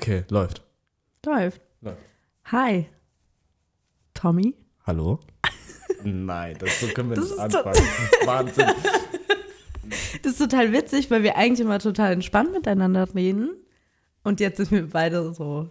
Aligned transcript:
Okay, 0.00 0.24
läuft. 0.30 0.62
Läuft. 1.26 1.60
Läuft. 1.82 2.00
Hi. 2.46 2.86
Tommy? 4.14 4.56
Hallo? 4.86 5.20
Nein, 6.02 6.56
das, 6.58 6.80
so 6.80 6.86
können 6.86 7.10
wir 7.10 7.16
Das 7.16 7.26
nicht 7.26 7.34
ist 7.34 7.38
anfangen. 7.38 7.74
Das 7.74 7.84
ist 8.20 8.26
Wahnsinn. 8.26 8.66
Das 10.22 10.32
ist 10.32 10.38
total 10.38 10.72
witzig, 10.72 11.10
weil 11.10 11.22
wir 11.22 11.36
eigentlich 11.36 11.60
immer 11.60 11.78
total 11.80 12.14
entspannt 12.14 12.50
miteinander 12.52 13.14
reden. 13.14 13.50
Und 14.24 14.40
jetzt 14.40 14.56
sind 14.56 14.70
wir 14.70 14.88
beide 14.88 15.34
so. 15.34 15.68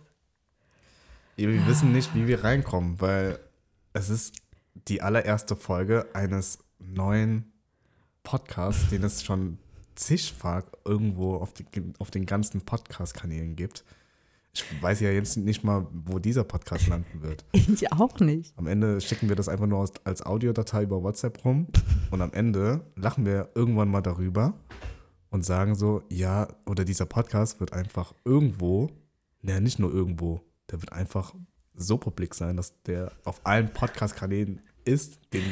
Wir 1.36 1.66
wissen 1.66 1.92
nicht, 1.92 2.14
wie 2.14 2.28
wir 2.28 2.44
reinkommen, 2.44 3.02
weil 3.02 3.40
es 3.94 4.12
ist 4.12 4.36
die 4.88 5.02
allererste 5.02 5.56
Folge 5.56 6.06
eines 6.14 6.60
neuen 6.78 7.52
Podcasts, 8.22 8.90
den 8.92 9.02
es 9.02 9.24
schon 9.24 9.58
zigfach 9.96 10.66
irgendwo 10.86 11.38
auf, 11.38 11.52
die, 11.52 11.66
auf 11.98 12.12
den 12.12 12.28
ganzen 12.28 12.62
Podcast-Kanälen 12.62 13.56
gibt. 13.56 13.84
Ich 14.54 14.82
weiß 14.82 15.00
ja 15.02 15.12
jetzt 15.12 15.38
nicht 15.38 15.64
mal, 15.64 15.88
wo 15.92 16.20
dieser 16.20 16.44
Podcast 16.44 16.88
landen 16.88 17.22
wird. 17.22 17.46
Ich 17.54 17.92
auch 17.94 18.20
nicht. 18.20 18.58
Am 18.58 18.68
Ende 18.68 19.00
schicken 19.00 19.30
wir 19.30 19.36
das 19.36 19.48
einfach 19.48 19.68
nur 19.68 19.88
als 20.04 20.26
Audiodatei 20.26 20.84
über 20.84 21.04
WhatsApp 21.04 21.44
rum 21.46 21.68
und 22.12 22.22
am 22.22 22.34
Ende 22.34 22.82
lachen 22.96 23.26
wir 23.26 23.50
irgendwann 23.56 23.90
mal 23.90 24.02
darüber 24.02 24.54
und 25.30 25.46
sagen 25.46 25.76
so, 25.76 26.02
ja, 26.10 26.48
oder 26.66 26.84
dieser 26.84 27.06
Podcast 27.06 27.60
wird 27.60 27.74
einfach 27.74 28.14
irgendwo, 28.26 28.90
naja, 29.42 29.60
nicht 29.60 29.78
nur 29.80 29.94
irgendwo, 29.94 30.42
der 30.72 30.82
wird 30.82 30.92
einfach 30.92 31.36
so 31.76 31.98
publik 31.98 32.34
sein, 32.34 32.58
dass 32.58 32.82
der 32.84 33.12
auf 33.24 33.42
allen 33.46 33.72
Podcast-Kanälen 33.72 34.62
ist, 34.84 35.20
den 35.34 35.44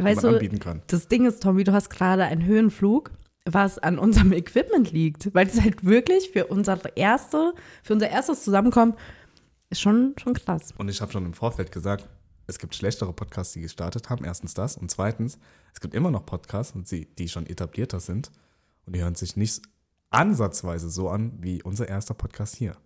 Weißt 0.00 0.22
man 0.22 0.32
du, 0.32 0.38
anbieten 0.38 0.58
kann. 0.60 0.82
das 0.88 1.08
Ding 1.08 1.26
ist, 1.26 1.42
Tommy, 1.42 1.64
du 1.64 1.72
hast 1.72 1.88
gerade 1.90 2.24
einen 2.24 2.44
Höhenflug, 2.44 3.10
was 3.52 3.78
an 3.78 3.98
unserem 3.98 4.32
Equipment 4.32 4.92
liegt. 4.92 5.34
Weil 5.34 5.46
es 5.46 5.60
halt 5.60 5.84
wirklich 5.84 6.30
für 6.30 6.46
unser 6.46 6.96
erste, 6.96 7.54
für 7.82 7.94
unser 7.94 8.08
erstes 8.08 8.44
Zusammenkommen 8.44 8.94
ist 9.70 9.80
schon, 9.80 10.14
schon 10.18 10.34
krass. 10.34 10.72
Und 10.78 10.88
ich 10.88 11.00
habe 11.00 11.12
schon 11.12 11.26
im 11.26 11.34
Vorfeld 11.34 11.72
gesagt, 11.72 12.08
es 12.46 12.58
gibt 12.58 12.74
schlechtere 12.74 13.12
Podcasts, 13.12 13.52
die 13.52 13.60
gestartet 13.60 14.08
haben. 14.08 14.24
Erstens 14.24 14.54
das. 14.54 14.76
Und 14.76 14.90
zweitens, 14.90 15.38
es 15.74 15.80
gibt 15.80 15.94
immer 15.94 16.10
noch 16.10 16.24
Podcasts, 16.24 16.74
und 16.74 16.88
sie, 16.88 17.06
die 17.18 17.28
schon 17.28 17.46
etablierter 17.46 18.00
sind. 18.00 18.30
Und 18.86 18.96
die 18.96 19.02
hören 19.02 19.14
sich 19.14 19.36
nicht 19.36 19.62
ansatzweise 20.10 20.88
so 20.88 21.10
an 21.10 21.32
wie 21.40 21.62
unser 21.62 21.88
erster 21.88 22.14
Podcast 22.14 22.56
hier. 22.56 22.76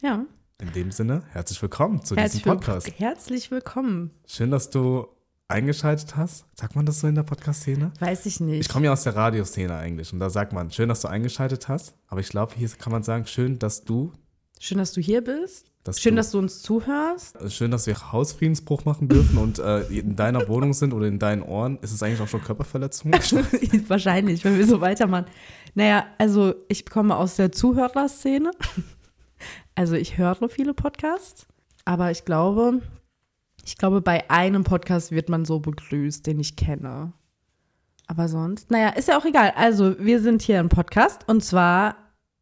Ja. 0.00 0.24
In 0.58 0.72
dem 0.72 0.90
Sinne, 0.90 1.22
herzlich 1.30 1.60
willkommen 1.60 2.04
zu 2.04 2.16
Herzlich, 2.16 2.42
diesem 2.42 2.52
will 2.52 2.58
Podcast. 2.58 2.98
herzlich 2.98 3.50
willkommen. 3.50 4.10
Schön, 4.26 4.50
dass 4.50 4.70
du 4.70 5.06
eingeschaltet 5.50 6.16
hast. 6.16 6.44
Sagt 6.54 6.76
man 6.76 6.86
das 6.86 7.00
so 7.00 7.08
in 7.08 7.14
der 7.14 7.22
Podcast-Szene? 7.22 7.92
Weiß 8.00 8.26
ich 8.26 8.40
nicht. 8.40 8.60
Ich 8.60 8.68
komme 8.68 8.86
ja 8.86 8.92
aus 8.92 9.02
der 9.02 9.16
Radioszene 9.16 9.74
eigentlich. 9.76 10.12
Und 10.12 10.20
da 10.20 10.30
sagt 10.30 10.52
man, 10.52 10.70
schön, 10.70 10.88
dass 10.88 11.00
du 11.00 11.08
eingeschaltet 11.08 11.68
hast. 11.68 11.94
Aber 12.08 12.20
ich 12.20 12.28
glaube, 12.28 12.54
hier 12.56 12.68
kann 12.68 12.92
man 12.92 13.02
sagen, 13.02 13.26
schön, 13.26 13.58
dass 13.58 13.84
du. 13.84 14.12
Schön, 14.58 14.78
dass 14.78 14.92
du 14.92 15.00
hier 15.00 15.22
bist. 15.22 15.70
Dass 15.82 15.98
Schön, 15.98 16.14
du, 16.14 16.16
dass 16.18 16.30
du 16.30 16.38
uns 16.38 16.60
zuhörst. 16.60 17.38
Schön, 17.50 17.70
dass 17.70 17.86
wir 17.86 18.12
Hausfriedensbruch 18.12 18.84
machen 18.84 19.08
dürfen 19.08 19.38
und 19.38 19.58
äh, 19.58 19.80
in 19.84 20.14
deiner 20.14 20.46
Wohnung 20.46 20.74
sind 20.74 20.92
oder 20.92 21.06
in 21.06 21.18
deinen 21.18 21.42
Ohren. 21.42 21.78
Ist 21.80 21.92
es 21.92 22.02
eigentlich 22.02 22.20
auch 22.20 22.28
schon 22.28 22.42
Körperverletzung? 22.42 23.12
Wahrscheinlich, 23.88 24.44
wenn 24.44 24.58
wir 24.58 24.66
so 24.66 24.82
weitermachen. 24.82 25.24
Naja, 25.74 26.04
also 26.18 26.54
ich 26.68 26.84
komme 26.84 27.16
aus 27.16 27.36
der 27.36 27.50
Zuhörerszene. 27.50 28.50
Also 29.74 29.94
ich 29.94 30.18
höre 30.18 30.36
viele 30.50 30.74
Podcasts, 30.74 31.46
aber 31.86 32.10
ich 32.10 32.26
glaube, 32.26 32.82
ich 33.64 33.76
glaube, 33.76 34.00
bei 34.00 34.28
einem 34.30 34.64
Podcast 34.64 35.10
wird 35.10 35.28
man 35.28 35.44
so 35.44 35.60
begrüßt, 35.60 36.26
den 36.26 36.40
ich 36.40 36.56
kenne. 36.56 37.12
Aber 38.06 38.28
sonst, 38.28 38.70
naja, 38.70 38.90
ist 38.90 39.08
ja 39.08 39.18
auch 39.18 39.24
egal. 39.24 39.52
Also 39.56 39.96
wir 39.98 40.20
sind 40.20 40.42
hier 40.42 40.58
im 40.58 40.68
Podcast 40.68 41.28
und 41.28 41.44
zwar 41.44 41.96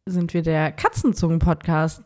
sind 0.05 0.33
wir 0.33 0.41
der 0.41 0.71
Katzenzungen-Podcast. 0.71 2.03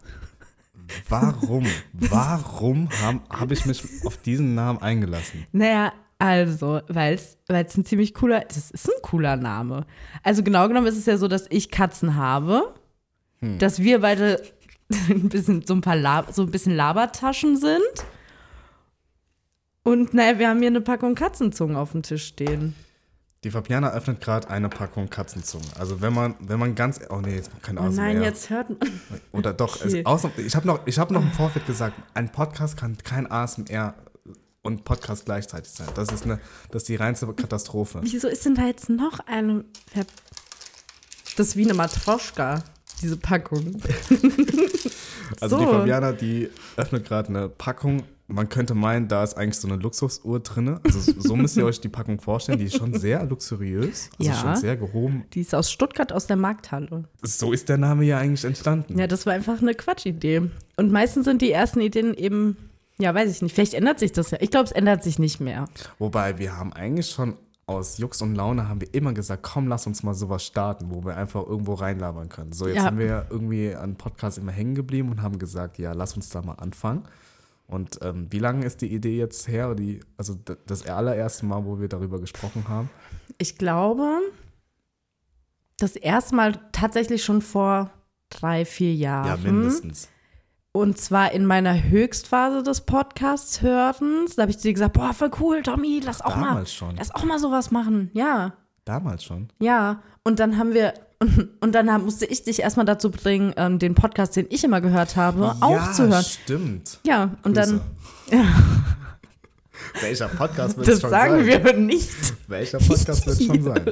Warum? 1.08 1.66
Warum 1.94 2.90
habe 3.02 3.22
hab 3.30 3.52
ich 3.52 3.66
mich 3.66 3.84
auf 4.06 4.18
diesen 4.18 4.54
Namen 4.54 4.82
eingelassen? 4.82 5.46
Naja, 5.54 5.94
also, 6.20 6.82
weil 6.88 7.16
es 7.16 7.38
ein 7.48 7.86
ziemlich 7.86 8.14
cooler, 8.14 8.42
das 8.42 8.72
ist 8.72 8.88
ein 8.88 9.02
cooler 9.02 9.38
Name. 9.38 9.86
Also 10.24 10.44
genau 10.44 10.68
genommen 10.68 10.88
ist 10.88 10.98
es 10.98 11.06
ja 11.06 11.18
so, 11.18 11.28
dass 11.28 11.48
ich 11.50 11.72
Katzen 11.72 12.16
habe, 12.16 12.74
dass 13.42 13.80
wir 13.80 14.00
beide 14.00 14.42
ein 15.10 15.30
bisschen 15.30 15.66
so 15.66 15.74
ein 15.74 15.82
paar 15.82 15.96
Lab, 15.96 16.32
so 16.32 16.44
ein 16.44 16.52
bisschen 16.52 16.76
Labertaschen 16.76 17.58
sind. 17.58 18.06
Und 19.84 20.14
naja, 20.14 20.40
wir 20.40 20.50
haben 20.50 20.60
hier 20.60 20.68
eine 20.68 20.82
Packung 20.82 21.16
Katzenzungen 21.16 21.76
auf 21.76 21.92
dem 21.92 22.04
Tisch 22.04 22.26
stehen. 22.26 22.76
Die 23.44 23.52
Fabiana 23.52 23.92
öffnet 23.92 24.22
gerade 24.22 24.50
eine 24.50 24.70
Packung 24.70 25.10
Katzenzungen. 25.10 25.68
Also 25.78 26.00
wenn 26.02 26.14
man, 26.14 26.36
wenn 26.40 26.58
man 26.60 26.76
ganz, 26.76 27.02
oh 27.10 27.18
nee, 27.20 27.36
jetzt 27.36 27.52
kein 27.62 27.78
Oh 27.78 27.82
ASMR. 27.82 28.02
nein, 28.02 28.22
jetzt 28.22 28.50
hört 28.50 28.70
man. 28.70 28.80
Oder 29.34 29.52
doch, 29.54 29.76
Okay. 29.84 30.00
es, 30.00 30.06
außer, 30.06 30.32
ich 30.38 30.56
habe 30.56 30.66
noch, 30.66 30.80
ich 30.88 30.98
hab 30.98 31.12
noch 31.12 31.22
im 31.22 31.32
Vorfeld 31.32 31.66
gesagt, 31.68 31.96
ein 32.14 32.32
Podcast 32.32 32.78
kann 32.78 32.98
kein 33.04 33.30
ASMR 33.30 33.96
und 34.62 34.86
Podcast 34.86 35.26
gleichzeitig 35.26 35.74
sein. 35.74 35.88
Das 35.96 36.08
ist, 36.14 36.24
eine, 36.24 36.40
das 36.72 36.84
ist 36.84 36.88
die 36.90 36.96
reinste 36.96 37.28
Katastrophe. 37.34 38.00
Wieso 38.02 38.30
ist 38.30 38.46
denn 38.46 38.56
da 38.56 38.66
jetzt 38.66 38.90
noch 38.90 39.20
eine. 39.28 39.66
Das 41.36 41.48
ist 41.48 41.58
wie 41.58 41.66
eine 41.66 41.74
Matroschka, 41.74 42.64
diese 43.02 43.18
Packung. 43.18 43.82
Also 45.42 45.58
So. 45.58 45.64
die 45.66 45.70
Fabiana, 45.72 46.12
die 46.12 46.50
öffnet 46.76 47.06
gerade 47.08 47.30
eine 47.30 47.50
Packung. 47.50 48.04
Man 48.34 48.50
könnte 48.50 48.74
meinen, 48.74 49.08
da 49.08 49.24
ist 49.24 49.36
eigentlich 49.38 49.58
so 49.60 49.68
eine 49.68 49.78
Luxusuhr 49.78 50.40
drin. 50.40 50.80
Also 50.84 51.12
so 51.20 51.36
müsst 51.36 51.56
ihr 51.56 51.66
euch 51.66 51.80
die 51.80 51.90
Packung 51.90 52.20
vorstellen. 52.20 52.58
Die 52.58 52.66
ist 52.66 52.78
schon 52.78 52.94
sehr 52.98 53.24
luxuriös. 53.26 54.10
Also 54.18 54.32
Ja. 54.32 54.38
schon 54.38 54.56
sehr 54.56 54.76
gehoben. 54.76 55.26
Die 55.34 55.42
ist 55.42 55.54
aus 55.54 55.72
Stuttgart 55.72 56.12
aus 56.12 56.26
der 56.26 56.36
Markthalle. 56.38 57.04
So 57.22 57.52
ist 57.52 57.70
der 57.70 57.78
Name 57.78 58.06
ja 58.06 58.18
eigentlich 58.18 58.44
entstanden. 58.44 58.98
Ja, 58.98 59.06
das 59.06 59.26
war 59.28 59.34
einfach 59.34 59.62
eine 59.62 59.76
Quatschidee. 59.76 60.50
Und 60.78 60.92
meistens 60.92 61.26
sind 61.26 61.44
die 61.44 61.52
ersten 61.52 61.80
Ideen 61.80 62.16
eben, 62.16 62.58
ja, 62.98 63.14
weiß 63.14 63.30
ich 63.30 63.42
nicht, 63.44 63.54
vielleicht 63.54 63.76
ändert 63.76 64.00
sich 64.00 64.12
das 64.14 64.32
ja. 64.32 64.40
Ich 64.42 64.50
glaube, 64.50 64.66
es 64.66 64.72
ändert 64.72 65.04
sich 65.04 65.20
nicht 65.20 65.40
mehr. 65.40 65.66
Wobei 66.00 66.40
wir 66.40 66.58
haben 66.58 66.74
eigentlich 66.74 67.12
schon 67.12 67.36
aus 67.68 67.98
Jux 68.00 68.22
und 68.24 68.34
Laune 68.36 68.68
haben 68.68 68.82
wir 68.82 68.94
immer 68.94 69.14
gesagt, 69.14 69.44
komm, 69.44 69.68
lass 69.68 69.86
uns 69.88 70.02
mal 70.04 70.14
sowas 70.16 70.44
starten, 70.44 70.88
wo 70.90 71.06
wir 71.06 71.16
einfach 71.16 71.46
irgendwo 71.46 71.76
reinlabern 71.76 72.30
können. 72.30 72.52
So, 72.52 72.66
jetzt 72.68 72.78
Ja. 72.78 72.84
sind 72.90 72.98
wir 72.98 73.28
irgendwie 73.30 73.76
an 73.76 73.96
Podcast 73.96 74.38
immer 74.40 74.52
hängen 74.52 74.74
geblieben 74.76 75.10
und 75.10 75.22
haben 75.22 75.38
gesagt, 75.40 75.78
ja, 75.78 75.94
lass 75.94 76.16
uns 76.16 76.30
da 76.30 76.42
mal 76.42 76.54
anfangen. 76.56 77.04
Und 77.68 78.00
ähm, 78.02 78.28
wie 78.30 78.40
lange 78.40 78.66
ist 78.66 78.82
die 78.82 78.94
Idee 78.94 79.18
jetzt 79.18 79.48
her? 79.48 79.74
Die, 79.76 80.02
also 80.18 80.38
das 80.66 80.86
allererste 80.88 81.46
Mal, 81.46 81.66
wo 81.66 81.80
wir 81.80 81.88
darüber 81.88 82.20
gesprochen 82.20 82.68
haben. 82.68 82.90
Ich 83.38 83.58
glaube, 83.58 84.20
das 85.78 85.96
erste 85.96 86.36
Mal 86.36 86.60
tatsächlich 86.72 87.24
schon 87.24 87.42
vor 87.42 87.92
drei, 88.30 88.66
vier 88.66 88.94
Jahren. 88.94 89.28
Ja, 89.44 89.52
mindestens. 89.52 90.10
Und 90.72 90.98
zwar 90.98 91.32
in 91.32 91.46
meiner 91.46 91.84
Höchstphase 91.84 92.64
des 92.64 92.82
Podcasts 92.82 93.62
hörens. 93.62 94.36
Da 94.36 94.42
habe 94.44 94.52
ich 94.52 94.58
dir 94.58 94.74
gesagt, 94.74 94.94
boah, 94.94 95.14
voll 95.14 95.32
cool, 95.40 95.62
Tommy, 95.62 96.02
lass 96.04 96.22
auch 96.22 96.36
mal, 96.36 96.50
Damals 96.50 96.74
schon. 96.74 96.96
lass 96.96 97.14
auch 97.14 97.24
mal 97.26 97.38
sowas 97.40 97.70
machen. 97.72 98.10
Ja, 98.14 98.54
Damals 98.86 99.24
schon. 99.24 99.50
ja. 99.60 100.02
Und 100.24 100.40
dann 100.40 100.58
haben 100.58 100.74
wir, 100.74 100.94
und, 101.24 101.50
und 101.62 101.72
dann 101.74 102.04
musste 102.04 102.26
ich 102.26 102.44
dich 102.44 102.60
erstmal 102.62 102.86
dazu 102.86 103.10
bringen, 103.12 103.54
ähm, 103.58 103.80
den 103.80 103.96
Podcast, 103.96 104.36
den 104.36 104.48
ich 104.50 104.64
immer 104.64 104.82
gehört 104.82 105.16
habe, 105.16 105.56
auch 105.62 105.92
zu 105.94 106.04
Ja, 106.04 106.10
hören. 106.10 106.24
stimmt. 106.24 107.00
Ja, 107.06 107.32
und 107.44 107.58
dann, 107.58 107.82
Grüße. 108.30 108.44
Welcher 110.02 110.28
Podcast 110.28 110.78
wird 110.78 110.88
es 110.88 110.94
das 110.96 111.02
schon 111.02 111.10
sagen 111.10 111.46
sein? 111.46 111.64
wir 111.66 111.74
nicht. 111.74 112.10
Welcher 112.48 112.78
Podcast 112.80 113.26
wird 113.28 113.40
es 113.40 113.46
schon 113.46 113.62
sein? 113.64 113.92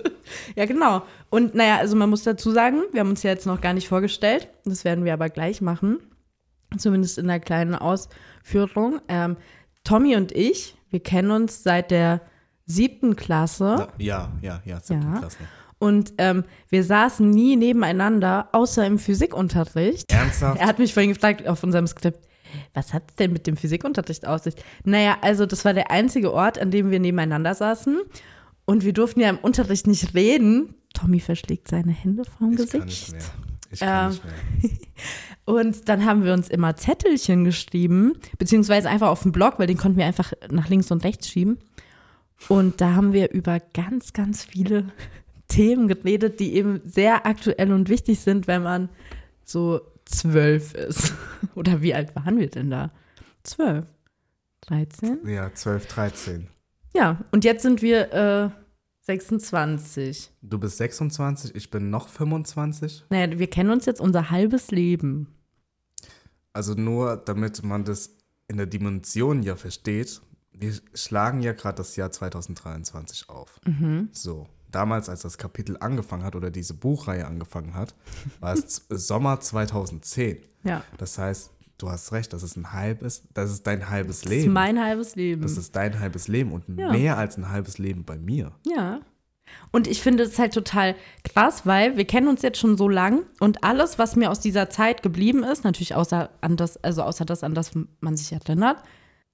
Ja, 0.56 0.66
genau. 0.66 1.03
Und 1.30 1.53
naja, 1.56 1.78
also 1.78 1.96
man 1.96 2.09
muss 2.09 2.24
dazu 2.24 2.52
sagen, 2.52 2.81
wir 2.91 3.02
haben 3.02 3.09
uns 3.09 3.24
ja 3.24 3.31
jetzt 3.31 3.46
noch 3.46 3.59
gar 3.62 3.74
nicht 3.74 3.88
vorgestellt. 3.88 4.47
Das 4.66 4.84
werden 4.86 5.06
wir 5.06 5.14
aber 5.14 5.30
gleich 5.30 5.62
machen. 5.62 6.00
Zumindest 6.78 7.18
in 7.18 7.30
einer 7.30 7.40
kleinen 7.40 7.75
Ausführung. 7.75 9.02
Ähm, 9.09 9.38
Tommy 9.84 10.16
und 10.16 10.31
ich, 10.31 10.75
wir 10.90 11.02
kennen 11.02 11.31
uns 11.31 11.64
seit 11.64 11.91
der 11.91 12.22
siebten 12.66 13.16
Klasse. 13.16 13.88
Ja, 13.97 14.31
ja, 14.41 14.62
ja, 14.66 14.80
siebte 14.81 15.06
Ja. 15.06 15.20
Klasse. 15.20 15.38
Und 15.81 16.14
ähm, 16.19 16.44
wir 16.69 16.84
saßen 16.84 17.28
nie 17.28 17.56
nebeneinander, 17.56 18.50
außer 18.52 18.86
im 18.86 19.00
Physikunterricht. 19.00 20.12
Ernsthaft? 20.12 20.62
Er 20.62 20.68
hat 20.68 20.78
mich 20.78 20.94
vorhin 20.94 21.12
gefragt 21.12 21.47
auf 21.47 21.64
unserem 21.64 21.88
Skript, 21.88 22.20
was 22.76 22.94
hat 22.94 23.03
es 23.09 23.16
denn 23.16 23.34
mit 23.34 23.47
dem 23.47 23.58
Physikunterricht 23.58 24.28
auf 24.28 24.44
sich? 24.44 24.53
Naja, 24.84 25.17
also 25.22 25.47
das 25.47 25.66
war 25.66 25.73
der 25.73 25.90
einzige 25.90 26.34
Ort, 26.34 26.59
an 26.59 26.70
dem 26.70 26.91
wir 26.91 27.00
nebeneinander 27.00 27.56
saßen. 27.56 28.00
Und 28.66 28.85
wir 28.85 28.94
durften 28.94 29.22
ja 29.22 29.29
im 29.32 29.40
Unterricht 29.40 29.88
nicht 29.88 30.14
reden. 30.14 30.76
Tommy 30.94 31.20
verschlägt 31.20 31.67
seine 31.67 31.94
Hände 31.94 32.26
vom 32.26 32.52
Ich 32.52 32.58
Gesicht. 32.58 32.73
kann 32.73 32.85
nicht 32.85 33.11
mehr. 33.14 33.22
Ich 33.72 33.79
kann 33.79 34.11
Ähm, 34.11 34.20
nicht 34.61 34.72
mehr. 34.72 34.72
Und 35.46 35.90
dann 35.90 36.06
haben 36.06 36.23
wir 36.23 36.34
uns 36.34 36.47
immer 36.47 36.76
Zettelchen 36.76 37.44
geschrieben, 37.44 38.14
beziehungsweise 38.38 38.88
einfach 38.88 39.09
auf 39.09 39.23
dem 39.23 39.32
Blog, 39.32 39.56
weil 39.58 39.66
den 39.66 39.78
konnten 39.78 39.97
wir 39.97 40.06
einfach 40.06 40.32
nach 40.52 40.70
links 40.70 40.91
und 40.91 41.03
rechts 41.03 41.28
schieben. 41.28 41.58
Und 42.50 42.82
da 42.82 42.94
haben 42.94 43.14
wir 43.14 43.32
über 43.32 43.59
ganz, 43.73 44.14
ganz 44.14 44.44
viele 44.44 44.91
Themen 45.52 45.88
geredet, 45.88 46.40
die 46.40 46.56
eben 46.56 46.82
sehr 46.86 47.26
aktuell 47.26 47.74
und 47.74 47.90
wichtig 47.90 48.20
sind, 48.22 48.48
wenn 48.48 48.64
man 48.64 48.90
so 49.44 49.82
zwölf 50.06 50.74
ist. 50.74 51.14
Oder 51.56 51.82
wie 51.82 51.94
alt 51.94 52.16
waren 52.16 52.40
wir 52.40 52.50
denn 52.50 52.70
da? 52.70 52.92
Zwölf. 53.44 53.86
13? 54.62 55.28
Ja, 55.28 55.53
12, 55.53 55.88
13. 55.88 56.48
Ja, 56.96 57.20
und 57.32 57.44
jetzt 57.44 57.64
sind 57.64 57.82
wir 57.82 58.14
äh, 58.14 58.50
26. 59.02 60.32
Du 60.42 60.59
bist 60.59 60.78
26, 60.78 61.56
ich 61.56 61.70
bin 61.72 61.90
noch 61.90 62.08
25. 62.09 63.06
Naja, 63.09 63.38
wir 63.40 63.47
kennen 63.47 63.72
uns 63.72 63.86
jetzt 63.86 64.00
unser 64.00 64.30
halbes 64.30 64.72
Leben. 64.72 65.28
also 66.54 66.74
nur 66.76 67.18
damit 67.18 67.64
man 67.64 67.84
das 67.84 68.12
in 68.47 68.58
der 68.58 68.68
Dimension 68.68 69.42
ja 69.44 69.56
versteht, 69.56 70.22
wir 70.52 70.74
schlagen 70.94 71.42
ja 71.42 71.54
gerade 71.54 71.78
das 71.78 71.96
Jahr 71.96 72.12
2023 72.12 73.30
auf. 73.30 73.59
Mhm. 73.66 74.09
So, 74.12 74.47
damals, 74.72 75.09
als 75.09 75.22
das 75.22 75.38
Kapitel 75.38 75.78
angefangen 75.79 76.23
hat 76.23 76.35
oder 76.35 76.50
diese 76.52 76.73
Buchreihe 76.73 77.26
angefangen 77.28 77.73
hat, 77.73 77.94
war 78.40 78.53
es 78.53 78.85
Sommer 78.90 79.40
2010. 79.40 80.38
Ja. 80.64 80.84
Das 80.97 81.18
heißt, 81.18 81.52
du 81.78 81.90
hast 81.90 82.12
recht, 82.12 82.32
das 82.34 82.44
ist 82.44 82.56
ein 82.58 82.72
halbes, 82.73 83.23
das 83.34 83.52
ist 83.52 83.66
dein 83.66 83.90
halbes 83.90 84.22
Das 84.22 84.26
ist 84.32 84.38
Leben. 84.41 84.53
mein 84.53 84.79
halbes 84.84 85.16
Leben. 85.16 85.41
Das 85.41 85.58
ist 85.58 85.76
dein 85.76 86.00
halbes 86.00 86.28
Leben 86.28 86.52
und 86.52 86.64
Ja. 86.78 86.91
mehr 86.91 87.18
als 87.18 87.38
ein 87.38 87.50
halbes 87.50 87.78
Leben 87.78 88.03
bei 88.06 88.18
mir. 88.18 88.52
Ja. 88.66 89.00
Und 89.72 89.88
ich 89.88 90.02
finde 90.02 90.23
es 90.23 90.40
halt 90.40 90.53
total 90.53 90.96
krass, 91.26 91.66
weil 91.66 91.97
wir 91.97 92.06
kennen 92.06 92.28
uns 92.29 92.41
jetzt 92.41 92.58
schon 92.59 92.78
so 92.78 92.88
lang 92.88 93.23
und 93.41 93.64
alles, 93.66 94.00
was 94.00 94.16
mir 94.16 94.29
aus 94.32 94.40
dieser 94.40 94.70
Zeit 94.70 95.03
geblieben 95.03 95.44
ist, 95.44 95.64
natürlich 95.66 95.94
außer 95.96 96.29
an 96.40 96.56
das, 96.56 96.78
also 96.84 97.03
außer 97.03 97.26
das, 97.26 97.44
an 97.44 97.53
das 97.53 97.72
man 98.00 98.16
sich 98.16 98.32
erinnert, 98.32 98.78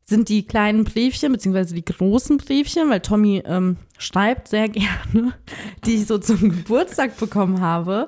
sind 0.09 0.30
die 0.30 0.45
kleinen 0.45 0.86
Briefchen, 0.86 1.33
beziehungsweise 1.33 1.75
die 1.75 1.83
großen 1.83 2.38
Briefchen, 2.38 2.89
weil 2.89 3.01
Tommy 3.01 3.44
ähm, 3.45 3.77
schreibt 3.98 4.48
sehr 4.48 4.69
gerne, 4.69 5.33
die 5.86 5.95
ich 5.95 6.07
so 6.07 6.18
zum 6.18 6.50
Geburtstag 6.50 7.18
bekommen 7.18 7.62
habe. 7.62 8.07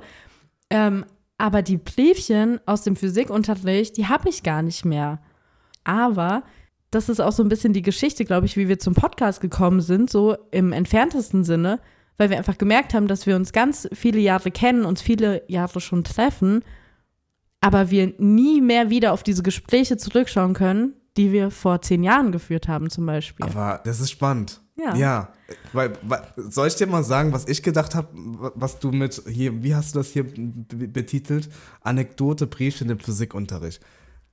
Ähm, 0.69 1.05
aber 1.37 1.61
die 1.61 1.77
Briefchen 1.77 2.59
aus 2.65 2.83
dem 2.83 2.95
Physikunterricht, 2.95 3.97
die 3.97 4.07
habe 4.07 4.29
ich 4.29 4.43
gar 4.43 4.61
nicht 4.61 4.85
mehr. 4.85 5.21
Aber 5.83 6.43
das 6.91 7.09
ist 7.09 7.19
auch 7.19 7.31
so 7.31 7.43
ein 7.43 7.49
bisschen 7.49 7.73
die 7.73 7.81
Geschichte, 7.81 8.25
glaube 8.25 8.45
ich, 8.45 8.57
wie 8.57 8.67
wir 8.67 8.79
zum 8.79 8.93
Podcast 8.93 9.41
gekommen 9.41 9.81
sind, 9.81 10.09
so 10.09 10.35
im 10.51 10.71
entferntesten 10.71 11.43
Sinne, 11.43 11.79
weil 12.17 12.29
wir 12.29 12.37
einfach 12.37 12.57
gemerkt 12.57 12.93
haben, 12.93 13.07
dass 13.07 13.25
wir 13.25 13.35
uns 13.35 13.53
ganz 13.53 13.87
viele 13.93 14.19
Jahre 14.19 14.51
kennen, 14.51 14.85
uns 14.85 15.01
viele 15.01 15.43
Jahre 15.47 15.79
schon 15.81 16.03
treffen, 16.03 16.63
aber 17.61 17.91
wir 17.91 18.13
nie 18.17 18.61
mehr 18.61 18.89
wieder 18.89 19.13
auf 19.13 19.23
diese 19.23 19.43
Gespräche 19.43 19.97
zurückschauen 19.97 20.53
können, 20.53 20.93
die 21.19 21.33
wir 21.33 21.51
vor 21.51 21.81
zehn 21.81 22.01
Jahren 22.01 22.31
geführt 22.31 22.69
haben, 22.69 22.89
zum 22.89 23.05
Beispiel. 23.05 23.45
Aber 23.45 23.81
das 23.83 23.99
ist 23.99 24.09
spannend. 24.09 24.61
Ja. 24.77 24.95
Ja. 24.95 25.33
Weil, 25.73 25.91
weil, 26.01 26.21
soll 26.37 26.69
ich 26.69 26.75
dir 26.75 26.87
mal 26.87 27.03
sagen, 27.03 27.33
was 27.33 27.45
ich 27.45 27.61
gedacht 27.61 27.93
habe, 27.93 28.07
was 28.55 28.79
du 28.79 28.93
mit 28.93 29.21
hier, 29.27 29.61
wie 29.61 29.75
hast 29.75 29.93
du 29.93 29.99
das 29.99 30.07
hier 30.07 30.23
betitelt? 30.23 31.49
Anekdote, 31.81 32.47
Briefchen 32.47 32.89
im 32.89 32.99
Physikunterricht. 32.99 33.81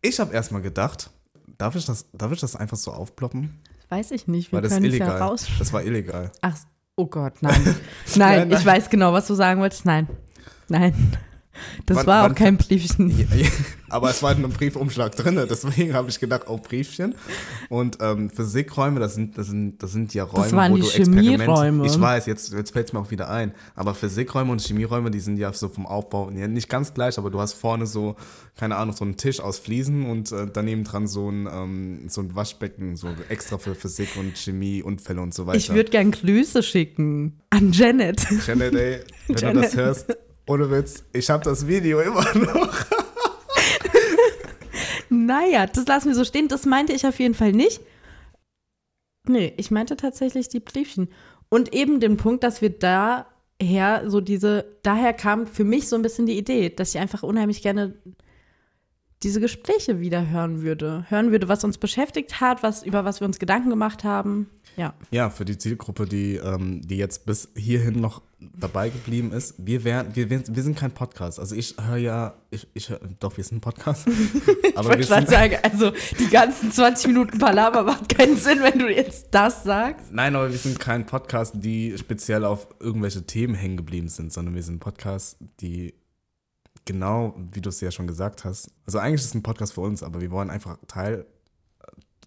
Ich 0.01 0.21
habe 0.21 0.33
erstmal 0.33 0.63
gedacht, 0.63 1.11
darf 1.59 1.75
ich, 1.75 1.87
das, 1.87 2.07
darf 2.13 2.31
ich 2.31 2.39
das 2.39 2.55
einfach 2.55 2.77
so 2.77 2.93
aufploppen? 2.93 3.59
Weiß 3.89 4.13
ich 4.13 4.29
nicht, 4.29 4.53
wir 4.53 4.59
Weil 4.59 4.63
das 4.63 4.79
ja 4.79 4.85
illegal. 4.85 5.21
raus. 5.21 5.49
Das 5.59 5.73
war 5.73 5.83
illegal. 5.83 6.31
Ach, 6.41 6.57
oh 6.95 7.07
Gott, 7.07 7.35
nein. 7.41 7.61
nein. 7.65 7.75
Nein, 8.15 8.49
nein. 8.49 8.59
ich 8.61 8.65
weiß 8.65 8.91
genau, 8.91 9.13
was 9.13 9.27
du 9.27 9.35
sagen 9.35 9.61
wolltest. 9.61 9.85
Nein. 9.85 10.07
Nein. 10.69 10.95
Das 11.87 11.99
Wann- 11.99 12.07
war 12.07 12.23
wann- 12.25 12.33
auch 12.33 12.37
kein 12.37 12.57
Briefchen. 12.57 13.11
Ja, 13.11 13.37
ja, 13.37 13.49
Aber 13.89 14.11
es 14.11 14.23
war 14.23 14.33
in 14.33 14.39
einem 14.39 14.51
Briefumschlag 14.53 15.15
drin, 15.15 15.41
deswegen 15.49 15.95
habe 15.95 16.09
ich 16.11 16.19
gedacht, 16.19 16.43
oh, 16.49 16.59
Briefchen. 16.59 17.15
Und 17.69 17.99
ähm, 18.01 18.31
Physikräume, 18.31 18.99
das 19.01 19.15
sind, 19.15 19.39
das, 19.39 19.47
sind, 19.47 19.83
das 19.83 19.93
sind 19.93 20.13
ja 20.15 20.25
Räume, 20.25 20.53
waren 20.53 20.73
wo 20.73 20.77
die 20.77 20.83
du 20.83 20.89
Experimente. 20.89 21.31
Chemieräume. 21.45 21.87
Ich 21.87 22.01
weiß, 22.01 22.27
jetzt, 22.27 22.53
jetzt 22.53 22.73
fällt 22.73 22.89
es 22.89 22.93
mir 22.93 22.99
auch 23.01 23.11
wieder 23.11 23.31
ein. 23.31 23.53
Aber 23.75 23.95
Physikräume 23.95 24.53
und 24.53 24.61
Chemieräume, 24.61 25.11
die 25.11 25.21
sind 25.21 25.37
ja 25.39 25.53
so 25.53 25.69
vom 25.69 25.87
Aufbau 25.87 26.31
ja, 26.31 26.49
nicht 26.49 26.69
ganz 26.69 26.95
gleich, 26.95 27.17
aber 27.19 27.31
du 27.31 27.41
hast 27.41 27.53
vorne 27.55 27.87
so, 27.87 28.17
keine 28.57 28.77
Ahnung, 28.77 28.95
so 28.97 29.05
einen 29.05 29.17
Tisch 29.17 29.41
aus 29.41 29.59
Fliesen 29.59 30.07
und 30.07 30.33
äh, 30.33 30.47
daneben 30.53 30.85
dran 30.85 31.07
so 31.07 31.31
ein, 31.31 31.47
ähm, 31.53 32.01
so 32.09 32.21
ein 32.23 32.35
Waschbecken, 32.35 32.97
so 32.97 33.09
extra 33.29 33.59
für 33.59 33.75
Physik 33.75 34.17
und 34.19 34.37
Chemie, 34.37 34.83
Unfälle 34.83 35.21
und 35.21 35.33
so 35.35 35.47
weiter. 35.47 35.59
Ich 35.59 35.71
würde 35.73 35.91
gern 35.91 36.11
Grüße 36.11 36.63
schicken 36.63 37.39
an 37.51 37.73
Janet. 37.73 38.27
Janet, 38.47 38.75
ey, 38.75 39.01
wenn 39.29 39.37
Janet. 39.37 39.57
du 39.57 39.61
das 39.63 39.77
hörst, 39.77 40.17
ohne 40.49 40.71
Witz, 40.71 41.05
ich 41.13 41.29
habe 41.31 41.45
das 41.45 41.67
Video 41.67 42.01
immer 42.01 42.25
noch. 42.35 42.75
Naja, 45.09 45.67
das 45.67 45.87
lassen 45.87 46.09
wir 46.09 46.15
so 46.15 46.25
stehen. 46.25 46.49
Das 46.49 46.67
meinte 46.67 46.93
ich 46.93 47.07
auf 47.07 47.19
jeden 47.19 47.35
Fall 47.35 47.53
nicht. 47.53 47.81
Nee, 49.29 49.53
ich 49.57 49.71
meinte 49.71 49.97
tatsächlich 49.97 50.49
die 50.49 50.61
Briefchen. 50.61 51.09
Und 51.49 51.75
eben 51.75 52.01
den 52.01 52.17
Punkt, 52.17 52.45
dass 52.45 52.63
wir 52.63 52.71
daher 52.71 54.03
so 54.07 54.21
diese, 54.21 54.65
daher 54.83 55.13
kam 55.13 55.47
für 55.47 55.65
mich 55.65 55.89
so 55.89 55.97
ein 55.97 56.03
bisschen 56.03 56.27
die 56.27 56.39
Idee, 56.39 56.71
dass 56.71 56.95
ich 56.95 57.01
einfach 57.01 57.23
unheimlich 57.23 57.63
gerne 57.63 57.95
diese 59.23 59.41
Gespräche 59.41 60.01
wieder 60.01 60.29
hören 60.29 60.63
würde. 60.63 61.07
Hören 61.09 61.31
würde, 61.31 61.49
was 61.49 61.65
uns 61.65 61.79
beschäftigt 61.79 62.41
hat, 62.41 62.63
was, 62.63 62.83
über 62.83 63.05
was 63.05 63.21
wir 63.21 63.27
uns 63.27 63.39
Gedanken 63.39 63.71
gemacht 63.71 64.05
haben. 64.05 64.51
Ja. 64.77 64.95
Ja, 65.11 65.31
für 65.31 65.45
die 65.45 65.57
Zielgruppe, 65.59 66.07
die, 66.07 66.37
ähm, 66.37 66.83
die 66.87 66.97
jetzt 66.97 67.25
bis 67.25 67.49
hierhin 67.57 68.01
noch 68.01 68.23
dabei 68.39 68.91
geblieben 68.91 69.33
ist, 69.33 69.55
wir, 69.59 69.85
wären, 69.85 70.15
wir, 70.15 70.29
wir 70.31 70.63
sind 70.63 70.77
kein 70.77 70.93
Podcast. 70.93 71.41
Also 71.41 71.57
ich 71.57 71.75
höre 71.81 71.97
ja, 71.97 72.35
ich, 72.51 72.67
ich 72.75 72.91
hör, 72.91 73.01
doch, 73.19 73.37
wir 73.37 73.45
sind 73.45 73.59
ein 73.59 73.61
Podcast. 73.61 74.07
Ich 74.67 74.79
aber 74.79 74.91
wollte 74.91 75.05
wir 75.05 75.07
gerade 75.07 75.27
sind, 75.27 75.31
sagen, 75.31 75.57
also 75.63 75.93
die 76.19 76.29
ganzen 76.29 76.71
20 76.71 77.07
Minuten 77.07 77.39
Palaver 77.39 77.83
macht 77.83 78.11
keinen 78.11 78.37
Sinn, 78.37 78.59
wenn 78.63 78.79
du 78.79 78.95
jetzt 78.95 79.29
das 79.31 79.65
sagst. 79.65 80.13
nein, 80.13 80.37
aber 80.37 80.51
wir 80.51 80.59
sind 80.59 80.79
kein 80.79 81.07
Podcast, 81.07 81.55
die 81.57 81.97
speziell 81.97 82.45
auf 82.45 82.69
irgendwelche 82.79 83.23
Themen 83.23 83.55
hängen 83.55 83.79
geblieben 83.79 84.09
sind, 84.09 84.35
sondern 84.35 84.55
wir 84.55 84.63
sind 84.63 84.75
ein 84.75 84.81
Podcast, 84.81 85.39
die 85.61 85.95
genau, 86.85 87.35
wie 87.53 87.63
du 87.63 87.71
es 87.71 87.81
ja 87.81 87.91
schon 87.91 88.07
gesagt 88.07 88.45
hast, 88.45 88.71
also 88.85 88.99
eigentlich 88.99 89.23
ist 89.23 89.29
es 89.29 89.35
ein 89.35 89.43
Podcast 89.43 89.73
für 89.73 89.81
uns, 89.81 90.03
aber 90.03 90.21
wir 90.21 90.31
wollen 90.31 90.51
einfach 90.51 90.79
Teil, 90.89 91.25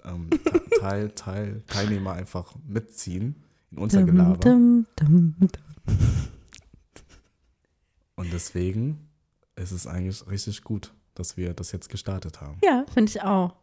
ähm, 0.05 0.29
Te- 0.29 0.61
Teil, 0.79 1.09
Teil, 1.11 1.63
Teilnehmer 1.67 2.13
einfach 2.13 2.55
mitziehen 2.67 3.35
in 3.71 3.77
unser 3.77 4.03
Gelaber. 4.03 4.37
Dum, 4.37 4.85
dum, 4.95 5.35
dum. 5.39 5.49
Und 8.15 8.33
deswegen 8.33 9.09
ist 9.55 9.71
es 9.71 9.87
eigentlich 9.87 10.27
richtig 10.29 10.63
gut, 10.63 10.93
dass 11.15 11.37
wir 11.37 11.53
das 11.53 11.71
jetzt 11.71 11.89
gestartet 11.89 12.41
haben. 12.41 12.57
Ja, 12.63 12.85
finde 12.93 13.09
ich 13.11 13.21
auch. 13.21 13.55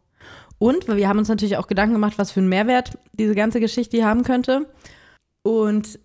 Und 0.57 0.87
wir 0.87 1.07
haben 1.07 1.19
uns 1.19 1.27
natürlich 1.27 1.57
auch 1.57 1.67
Gedanken 1.67 1.93
gemacht, 1.93 2.17
was 2.17 2.31
für 2.31 2.39
einen 2.39 2.49
Mehrwert 2.49 2.97
diese 3.13 3.35
ganze 3.35 3.59
Geschichte 3.59 4.03
haben 4.03 4.23
könnte. 4.23 4.67
Und 5.43 5.99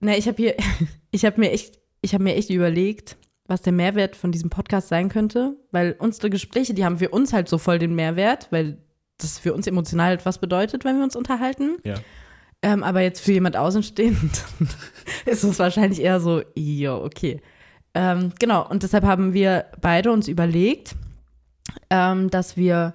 na, 0.00 0.16
ich 0.16 0.26
habe 0.26 0.36
hier, 0.38 0.56
ich 1.10 1.24
habe 1.24 1.38
mir 1.40 1.50
echt, 1.52 1.78
ich 2.00 2.14
habe 2.14 2.24
mir 2.24 2.34
echt 2.36 2.50
überlegt, 2.50 3.16
was 3.46 3.62
der 3.62 3.72
Mehrwert 3.72 4.16
von 4.16 4.32
diesem 4.32 4.48
Podcast 4.48 4.88
sein 4.88 5.08
könnte, 5.08 5.56
weil 5.72 5.96
unsere 5.98 6.30
Gespräche, 6.30 6.72
die 6.72 6.84
haben 6.84 6.98
für 6.98 7.10
uns 7.10 7.32
halt 7.32 7.48
so 7.48 7.58
voll 7.58 7.78
den 7.78 7.94
Mehrwert, 7.94 8.48
weil 8.50 8.78
das 9.22 9.38
für 9.38 9.54
uns 9.54 9.66
emotional 9.66 10.12
etwas 10.14 10.38
bedeutet, 10.38 10.84
wenn 10.84 10.96
wir 10.96 11.04
uns 11.04 11.16
unterhalten. 11.16 11.78
Ja. 11.84 11.94
Ähm, 12.62 12.82
aber 12.82 13.00
jetzt 13.00 13.20
für 13.20 13.32
jemand 13.32 13.56
Außenstehend 13.56 14.44
ist 15.26 15.44
es 15.44 15.58
wahrscheinlich 15.58 16.00
eher 16.02 16.20
so, 16.20 16.42
ja, 16.54 16.96
okay. 16.96 17.40
Ähm, 17.94 18.32
genau, 18.38 18.68
und 18.68 18.82
deshalb 18.82 19.04
haben 19.04 19.32
wir 19.32 19.66
beide 19.80 20.12
uns 20.12 20.28
überlegt, 20.28 20.94
ähm, 21.88 22.30
dass 22.30 22.56
wir 22.56 22.94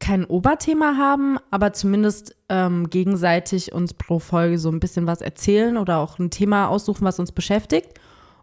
kein 0.00 0.24
Oberthema 0.24 0.96
haben, 0.96 1.38
aber 1.50 1.72
zumindest 1.72 2.36
ähm, 2.48 2.88
gegenseitig 2.88 3.72
uns 3.72 3.94
pro 3.94 4.20
Folge 4.20 4.58
so 4.58 4.70
ein 4.70 4.80
bisschen 4.80 5.06
was 5.06 5.20
erzählen 5.20 5.76
oder 5.76 5.98
auch 5.98 6.18
ein 6.18 6.30
Thema 6.30 6.68
aussuchen, 6.68 7.04
was 7.04 7.18
uns 7.18 7.32
beschäftigt. 7.32 7.98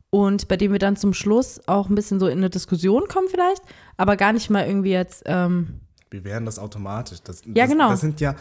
Und 0.10 0.48
bei 0.48 0.58
dem 0.58 0.72
wir 0.72 0.80
dann 0.80 0.96
zum 0.96 1.14
Schluss 1.14 1.60
auch 1.68 1.90
ein 1.90 1.96
bisschen 1.96 2.20
so 2.20 2.28
in 2.28 2.38
eine 2.38 2.50
Diskussion 2.50 3.08
kommen 3.08 3.28
vielleicht, 3.30 3.62
aber 3.98 4.16
gar 4.16 4.34
nicht 4.34 4.50
mal 4.50 4.68
irgendwie 4.68 4.92
jetzt, 4.92 5.24
ähm, 5.26 5.82
Wir 6.10 6.24
werden 6.24 6.46
das 6.46 6.60
automatisch. 6.60 7.20
Das, 7.24 7.42
Ja, 7.46 7.64
das, 7.64 7.72
genau. 7.72 7.90
Das 7.90 8.02
sind 8.02 8.22
ja, 8.22 8.36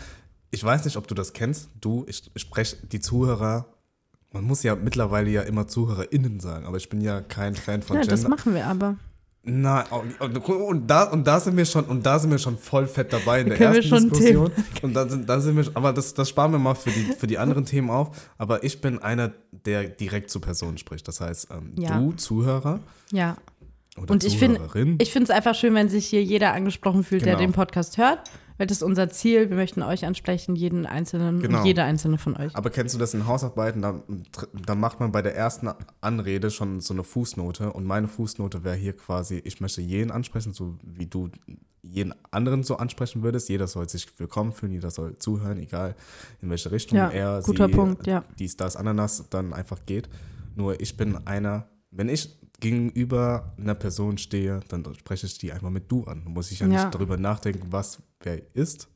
ich 0.51 0.63
weiß 0.63 0.85
nicht, 0.85 0.97
ob 0.97 1.07
du 1.09 1.15
das 1.15 1.33
kennst. 1.33 1.69
Du, 1.81 2.05
ich, 2.09 2.31
ich 2.35 2.43
spreche 2.43 2.77
die 2.87 3.01
Zuhörer. 3.01 3.67
Man 4.33 4.45
muss 4.45 4.63
ja 4.63 4.75
mittlerweile 4.75 5.31
ja 5.31 5.43
immer 5.43 5.69
ZuhörerInnen 5.69 6.41
sagen, 6.41 6.67
aber 6.67 6.77
ich 6.77 6.89
bin 6.89 7.01
ja 7.01 7.21
kein 7.21 7.55
Fan 7.55 7.83
von 7.83 7.97
ja, 7.97 8.03
das 8.03 8.23
Gender. 8.23 8.29
machen 8.37 8.55
wir 8.55 8.67
aber. 8.67 8.97
Na, 9.47 9.83
und, 10.21 10.91
da, 10.91 11.05
und, 11.05 11.27
da 11.27 11.39
sind 11.39 11.55
wir 11.59 11.67
schon, 11.67 11.85
und 11.85 12.07
da 12.07 12.19
sind 12.19 12.31
wir 12.31 12.39
schon 12.39 12.57
voll 12.57 12.87
fett 12.87 13.13
dabei 13.13 13.43
in 13.43 13.49
der 13.51 13.59
Können 13.59 13.75
wir 13.75 13.83
ersten 13.83 14.09
Diskussion. 14.09 14.51
Und 14.81 14.95
da 14.95 15.07
sind, 15.07 15.29
da 15.29 15.39
sind 15.39 15.57
wir, 15.57 15.71
aber 15.75 15.93
das, 15.93 16.15
das 16.15 16.31
sparen 16.31 16.53
wir 16.53 16.59
mal 16.59 16.75
für 16.75 16.91
die, 16.91 17.13
für 17.13 17.27
die 17.27 17.37
anderen 17.37 17.67
Themen 17.67 17.91
auf. 17.91 18.31
Aber 18.39 18.65
ich 18.65 18.81
bin 18.81 19.01
einer, 19.01 19.33
der 19.53 19.85
direkt 19.85 20.31
zu 20.31 20.41
Personen 20.41 20.79
spricht. 20.79 21.07
Das 21.07 21.21
heißt, 21.21 21.49
ähm, 21.51 21.73
Ja. 21.77 21.99
du, 21.99 22.13
Zuhörer 22.13 22.81
Ja. 23.11 23.37
Oder 23.97 24.11
Und 24.13 24.25
ich 24.25 24.39
finde, 24.39 24.61
ich 25.01 25.13
finde 25.13 25.25
es 25.25 25.31
einfach 25.31 25.55
schön, 25.55 25.75
wenn 25.75 25.89
sich 25.89 26.07
hier 26.07 26.23
jeder 26.23 26.53
angesprochen 26.53 27.05
fühlt, 27.05 27.23
der 27.25 27.35
Genau. 27.35 27.47
den 27.47 27.53
Podcast 27.53 27.97
hört, 27.97 28.29
weil 28.59 28.67
das 28.67 28.79
ist 28.79 28.83
unser 28.83 29.09
Ziel. 29.09 29.51
Wir 29.51 29.57
möchten 29.57 29.83
euch 29.83 30.05
ansprechen, 30.05 30.57
jeden 30.57 30.87
einzelnen 30.87 31.41
Genau. 31.41 31.59
und 31.61 31.65
jede 31.67 31.83
einzelne 31.85 32.19
von 32.19 32.37
euch. 32.37 32.55
Aber 32.57 32.71
kennst 32.71 32.95
du 32.95 32.99
das 32.99 33.15
in 33.15 33.27
Hausarbeiten? 33.27 33.83
Da, 33.83 34.03
da 34.67 34.75
macht 34.75 35.01
man 35.01 35.13
bei 35.13 35.23
der 35.23 35.35
ersten 35.37 35.71
Anrede 36.01 36.51
schon 36.51 36.81
so 36.81 36.93
eine 36.95 37.05
Fußnote. 37.05 37.73
Und 37.73 37.85
meine 37.85 38.09
Fußnote 38.09 38.65
wäre 38.65 38.77
hier 38.77 38.95
quasi, 38.97 39.41
ich 39.45 39.61
möchte 39.61 39.81
jeden 39.81 40.11
ansprechen, 40.11 40.53
so 40.53 40.77
wie 40.83 41.07
du 41.07 41.31
jeden 41.83 42.15
anderen 42.31 42.63
so 42.63 42.77
ansprechen 42.79 43.23
würdest. 43.23 43.49
Jeder 43.49 43.67
soll 43.67 43.89
sich 43.89 44.07
willkommen 44.19 44.53
fühlen, 44.53 44.73
jeder 44.73 44.91
soll 44.91 45.17
zuhören, 45.19 45.59
egal 45.59 45.95
in 46.41 46.49
welche 46.51 46.71
Richtung 46.73 46.97
Ja, 46.99 47.11
er, 47.11 47.43
guter 47.43 47.67
sie, 47.69 47.75
Punkt, 47.75 48.07
ja. 48.07 48.25
dies, 48.39 48.57
das, 48.57 48.75
Ananas 48.77 49.25
dann 49.31 49.53
einfach 49.53 49.79
geht. 49.85 50.09
Nur 50.57 50.81
ich 50.81 50.97
bin 50.97 51.27
einer, 51.27 51.69
wenn 51.91 52.09
ich 52.09 52.39
gegenüber 52.65 53.55
einer 53.59 53.75
Person 53.75 54.19
stehe, 54.19 54.61
dann 54.69 54.85
spreche 54.99 55.27
ich 55.27 55.39
die 55.39 55.53
einfach 55.53 55.71
mit 55.71 55.91
du 55.93 56.05
an. 56.05 56.23
Da 56.25 56.31
muss 56.31 56.51
ich 56.51 56.61
ja, 56.61 56.67
Ja. 56.67 56.73
nicht 56.85 56.95
darüber 56.95 57.17
nachdenken, 57.17 57.67
was 57.71 58.03
wer 58.23 58.41
ist, 58.55 58.89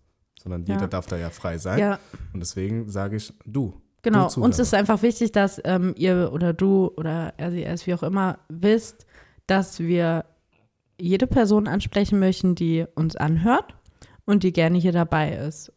sondern 0.43 0.65
Ja. 0.67 0.75
jeder 0.75 0.89
darf 0.89 1.07
da 1.07 1.17
ja 1.17 1.31
frei 1.31 1.59
sein. 1.59 1.79
Ja, 1.79 1.99
Und 2.33 2.41
deswegen 2.41 2.89
sage 2.89 3.17
ich 3.17 3.33
du. 3.45 3.75
genau. 4.03 4.31
Du 4.31 4.43
Uns 4.43 4.59
ist 4.59 4.73
einfach 4.75 5.03
wichtig, 5.03 5.33
dass 5.33 5.61
ähm, 5.65 5.95
ihr 5.97 6.31
oder 6.33 6.53
du 6.53 6.91
oder 6.97 7.35
er, 7.37 7.51
sie, 7.51 7.63
es, 7.65 7.87
wie 7.87 7.95
auch 7.95 8.03
immer, 8.03 8.39
wisst, 8.49 9.07
dass 9.47 9.79
wir 9.81 10.25
jede 11.01 11.27
Person 11.27 11.69
ansprechen 11.69 12.19
möchten, 12.19 12.55
die 12.55 12.87
uns 12.95 13.17
anhört 13.17 13.75
und 14.25 14.43
die 14.43 14.53
gerne 14.53 14.79
hier 14.79 14.93
dabei 14.93 15.33
ist. 15.37 15.73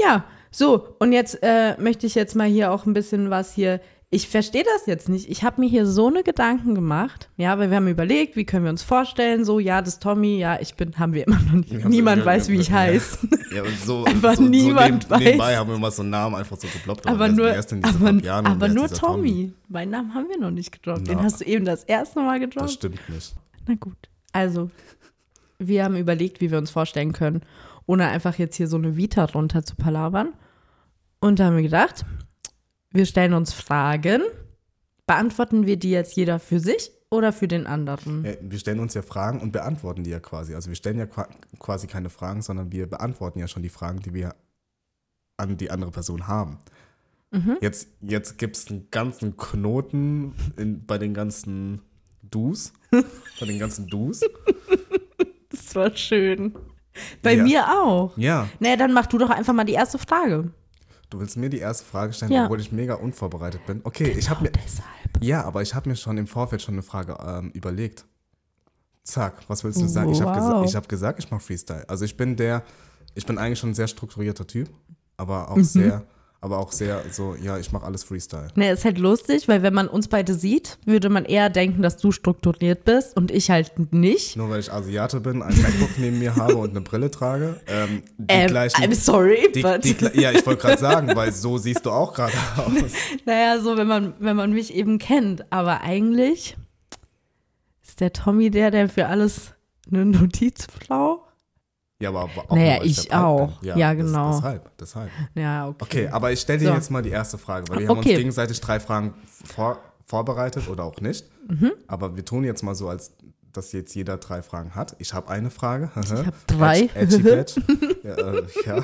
Ja, 0.00 0.24
so, 0.50 0.96
und 0.98 1.12
jetzt 1.12 1.38
äh, 1.42 1.76
möchte 1.78 2.06
ich 2.06 2.14
jetzt 2.14 2.34
mal 2.34 2.48
hier 2.48 2.72
auch 2.72 2.86
ein 2.86 2.92
bisschen 2.94 3.30
was 3.30 3.52
hier. 3.54 3.80
Ich 4.12 4.28
verstehe 4.28 4.64
das 4.64 4.86
jetzt 4.86 5.08
nicht. 5.08 5.30
Ich 5.30 5.44
habe 5.44 5.60
mir 5.60 5.68
hier 5.68 5.86
so 5.86 6.08
eine 6.08 6.24
Gedanken 6.24 6.74
gemacht. 6.74 7.30
Ja, 7.36 7.56
weil 7.60 7.70
wir 7.70 7.76
haben 7.76 7.86
überlegt, 7.86 8.34
wie 8.34 8.44
können 8.44 8.64
wir 8.64 8.70
uns 8.70 8.82
vorstellen. 8.82 9.44
So, 9.44 9.60
ja, 9.60 9.80
das 9.80 9.94
ist 9.94 10.02
Tommy, 10.02 10.36
ja, 10.38 10.60
ich 10.60 10.74
bin, 10.74 10.98
haben 10.98 11.12
wir 11.12 11.28
immer 11.28 11.38
noch 11.40 11.52
nicht. 11.52 11.70
Wir 11.70 11.88
Niemand 11.88 12.24
weiß, 12.24 12.48
wie 12.48 12.56
ich 12.56 12.72
heiße. 12.72 13.28
Ja, 13.54 13.62
und 13.62 13.78
so, 13.78 14.04
Aber 14.06 14.34
so, 14.34 14.42
niemand 14.42 15.04
so 15.04 15.14
neben, 15.14 15.24
nebenbei 15.24 15.44
weiß. 15.52 15.56
haben 15.58 15.70
wir 15.70 15.78
mal 15.78 15.92
so 15.92 16.02
einen 16.02 16.10
Namen 16.10 16.34
einfach 16.34 16.56
so 16.56 16.66
geploppt. 16.66 17.06
Aber 17.06 17.28
nur, 17.28 17.52
denn 17.52 17.82
dieser 17.82 17.94
aber, 17.94 18.06
Fabiano 18.06 18.48
und 18.50 18.56
aber 18.56 18.68
nur 18.68 18.88
dieser 18.88 19.00
Tommy. 19.00 19.52
Meinen 19.68 19.90
Namen 19.92 20.12
haben 20.12 20.28
wir 20.28 20.38
noch 20.40 20.50
nicht 20.50 20.72
gedroppt. 20.72 21.06
Den 21.06 21.18
Na. 21.18 21.22
hast 21.22 21.40
du 21.40 21.44
eben 21.44 21.64
das 21.64 21.84
erste 21.84 22.18
Mal 22.18 22.40
Das 22.40 22.50
gedroppt. 22.50 22.70
stimmt 22.72 23.08
nicht. 23.10 23.34
Na 23.68 23.74
gut. 23.76 24.08
Also, 24.32 24.70
wir 25.60 25.84
haben 25.84 25.94
überlegt, 25.96 26.40
wie 26.40 26.50
wir 26.50 26.58
uns 26.58 26.70
vorstellen 26.72 27.12
können, 27.12 27.42
ohne 27.86 28.08
einfach 28.08 28.38
jetzt 28.38 28.56
hier 28.56 28.66
so 28.66 28.76
eine 28.76 28.96
Vita 28.96 29.28
drunter 29.28 29.62
zu 29.62 29.76
palavern. 29.76 30.32
Und 31.20 31.38
da 31.38 31.44
haben 31.46 31.56
wir 31.56 31.62
gedacht, 31.62 32.04
wir 32.92 33.06
stellen 33.06 33.34
uns 33.34 33.52
Fragen. 33.52 34.22
Beantworten 35.06 35.66
wir 35.66 35.76
die 35.76 35.90
jetzt 35.90 36.16
jeder 36.16 36.38
für 36.38 36.60
sich 36.60 36.92
oder 37.10 37.32
für 37.32 37.48
den 37.48 37.66
anderen? 37.66 38.24
Ja, 38.24 38.32
wir 38.40 38.58
stellen 38.58 38.80
uns 38.80 38.94
ja 38.94 39.02
Fragen 39.02 39.40
und 39.40 39.52
beantworten 39.52 40.04
die 40.04 40.10
ja 40.10 40.20
quasi. 40.20 40.54
Also 40.54 40.68
wir 40.68 40.76
stellen 40.76 40.98
ja 40.98 41.06
qua- 41.06 41.28
quasi 41.58 41.86
keine 41.86 42.10
Fragen, 42.10 42.42
sondern 42.42 42.70
wir 42.72 42.86
beantworten 42.88 43.38
ja 43.40 43.48
schon 43.48 43.62
die 43.62 43.68
Fragen, 43.68 44.00
die 44.00 44.14
wir 44.14 44.34
an 45.36 45.56
die 45.56 45.70
andere 45.70 45.90
Person 45.90 46.28
haben. 46.28 46.58
Mhm. 47.32 47.58
Jetzt, 47.60 47.88
jetzt 48.00 48.38
gibt 48.38 48.56
es 48.56 48.68
einen 48.68 48.88
ganzen 48.90 49.36
Knoten 49.36 50.34
in, 50.56 50.84
bei 50.86 50.98
den 50.98 51.14
ganzen 51.14 51.80
Dus. 52.22 52.72
bei 52.90 53.46
den 53.46 53.58
ganzen 53.58 53.86
Dus. 53.88 54.20
Das 55.50 55.74
war 55.74 55.96
schön. 55.96 56.54
Bei 57.22 57.34
Ja. 57.34 57.42
mir 57.44 57.64
auch. 57.82 58.16
Ja, 58.16 58.48
Naja, 58.58 58.76
dann 58.76 58.92
mach 58.92 59.06
du 59.06 59.18
doch 59.18 59.30
einfach 59.30 59.52
mal 59.54 59.64
die 59.64 59.72
erste 59.72 59.98
Frage. 59.98 60.50
Du 61.10 61.20
willst 61.20 61.36
mir 61.36 61.50
die 61.50 61.58
erste 61.58 61.84
Frage 61.84 62.12
stellen, 62.12 62.32
Ja. 62.32 62.44
obwohl 62.44 62.60
ich 62.60 62.72
mega 62.72 62.94
unvorbereitet 62.94 63.66
bin. 63.66 63.80
Okay, 63.84 64.10
ich 64.16 64.30
habe 64.30 64.42
mir, 64.42 64.50
Deshalb. 64.52 64.86
ja, 65.20 65.44
aber 65.44 65.62
ich 65.62 65.74
habe 65.74 65.88
mir 65.88 65.96
schon 65.96 66.16
im 66.18 66.26
Vorfeld 66.26 66.62
schon 66.62 66.74
eine 66.74 66.82
Frage 66.82 67.16
ähm, 67.26 67.50
überlegt. 67.50 68.04
Zack, 69.02 69.34
was 69.48 69.64
willst 69.64 69.80
du 69.80 69.88
sagen? 69.88 70.10
Ich 70.12 70.20
habe 70.20 70.30
Wow. 70.30 70.36
gesa 70.38 70.62
ich 70.64 70.76
hab 70.76 70.88
gesagt, 70.88 71.18
ich 71.18 71.30
mache 71.30 71.40
Freestyle. 71.40 71.88
Also 71.88 72.04
ich 72.04 72.16
bin 72.16 72.36
der, 72.36 72.62
ich 73.14 73.26
bin 73.26 73.38
eigentlich 73.38 73.58
schon 73.58 73.70
ein 73.70 73.74
sehr 73.74 73.88
strukturierter 73.88 74.46
Typ, 74.46 74.68
aber 75.16 75.42
Mhm. 75.42 75.46
auch 75.48 75.58
sehr, 75.64 76.04
aber 76.42 76.58
auch 76.58 76.72
sehr 76.72 77.02
so, 77.10 77.34
ja, 77.34 77.58
ich 77.58 77.70
mache 77.70 77.84
alles 77.84 78.02
Freestyle. 78.04 78.48
Ne, 78.54 78.70
ist 78.72 78.84
halt 78.86 78.98
lustig, 78.98 79.46
weil 79.46 79.62
wenn 79.62 79.74
man 79.74 79.88
uns 79.88 80.08
beide 80.08 80.32
sieht, 80.34 80.78
würde 80.86 81.10
man 81.10 81.26
eher 81.26 81.50
denken, 81.50 81.82
dass 81.82 81.98
du 81.98 82.12
strukturiert 82.12 82.84
bist 82.84 83.14
und 83.16 83.30
ich 83.30 83.50
halt 83.50 83.92
nicht. 83.92 84.36
Nur 84.36 84.48
weil 84.48 84.60
ich 84.60 84.72
Asiate 84.72 85.20
bin, 85.20 85.42
ein 85.42 85.60
MacBook 85.60 85.90
neben 85.98 86.18
mir 86.18 86.36
habe 86.36 86.56
und 86.56 86.70
eine 86.70 86.80
Brille 86.80 87.10
trage. 87.10 87.60
Ähm, 87.66 88.02
die 88.16 88.24
Ähm, 88.28 88.46
gleichen, 88.48 88.82
I'm 88.82 88.94
sorry, 88.94 89.50
die, 89.54 89.60
but 89.62 89.84
die, 89.84 89.94
gla- 89.94 90.18
ja, 90.18 90.32
ich 90.32 90.46
wollte 90.46 90.62
gerade 90.62 90.80
sagen, 90.80 91.14
weil 91.14 91.30
so 91.32 91.58
siehst 91.58 91.84
du 91.84 91.90
auch 91.90 92.14
gerade 92.14 92.32
aus. 92.56 92.92
naja, 93.26 93.60
so 93.60 93.76
wenn 93.76 93.86
man, 93.86 94.14
wenn 94.18 94.36
man 94.36 94.52
mich 94.52 94.72
eben 94.74 94.98
kennt. 94.98 95.44
Aber 95.52 95.82
eigentlich 95.82 96.56
ist 97.86 98.00
der 98.00 98.12
Tommy 98.14 98.50
der, 98.50 98.70
der 98.70 98.88
für 98.88 99.06
alles 99.08 99.52
eine 99.92 100.06
Notiz 100.06 100.66
braucht. 100.68 101.29
Ja, 102.00 102.08
aber 102.08 102.24
auch 102.24 102.56
Naja, 102.56 102.82
ich 102.82 103.12
auch. 103.12 103.62
Ja, 103.62 103.94
das- 103.94 104.04
genau. 104.06 104.32
Deshalb, 104.36 104.78
deshalb. 104.78 105.10
Ja, 105.34 105.68
okay. 105.68 105.76
Okay, 105.84 106.08
aber 106.08 106.32
ich 106.32 106.40
stelle 106.40 106.58
dir 106.58 106.68
So. 106.68 106.74
jetzt 106.74 106.90
mal 106.90 107.02
die 107.02 107.10
erste 107.10 107.36
Frage, 107.38 107.68
weil 107.68 107.80
wir 107.80 107.88
haben 107.88 107.98
Okay. 107.98 108.10
uns 108.10 108.18
gegenseitig 108.18 108.60
drei 108.60 108.80
Fragen 108.80 109.14
vor, 109.44 109.78
vorbereitet 110.06 110.68
oder 110.68 110.84
auch 110.84 111.00
nicht. 111.00 111.26
Mhm. 111.48 111.72
Aber 111.86 112.16
wir 112.16 112.24
tun 112.24 112.44
jetzt 112.44 112.62
mal 112.62 112.74
so, 112.74 112.88
als 112.88 113.12
dass 113.52 113.72
jetzt 113.72 113.94
jeder 113.96 114.16
drei 114.16 114.42
Fragen 114.42 114.76
hat. 114.76 114.94
Ich 115.00 115.12
habe 115.12 115.28
eine 115.28 115.50
Frage. 115.50 115.90
Ich 116.00 116.10
hab 116.12 116.46
drei. 116.46 116.88
Edgy 116.94 117.18
Patch. 117.22 117.56
ja, 118.04 118.14
äh, 118.14 118.42
ja. 118.64 118.82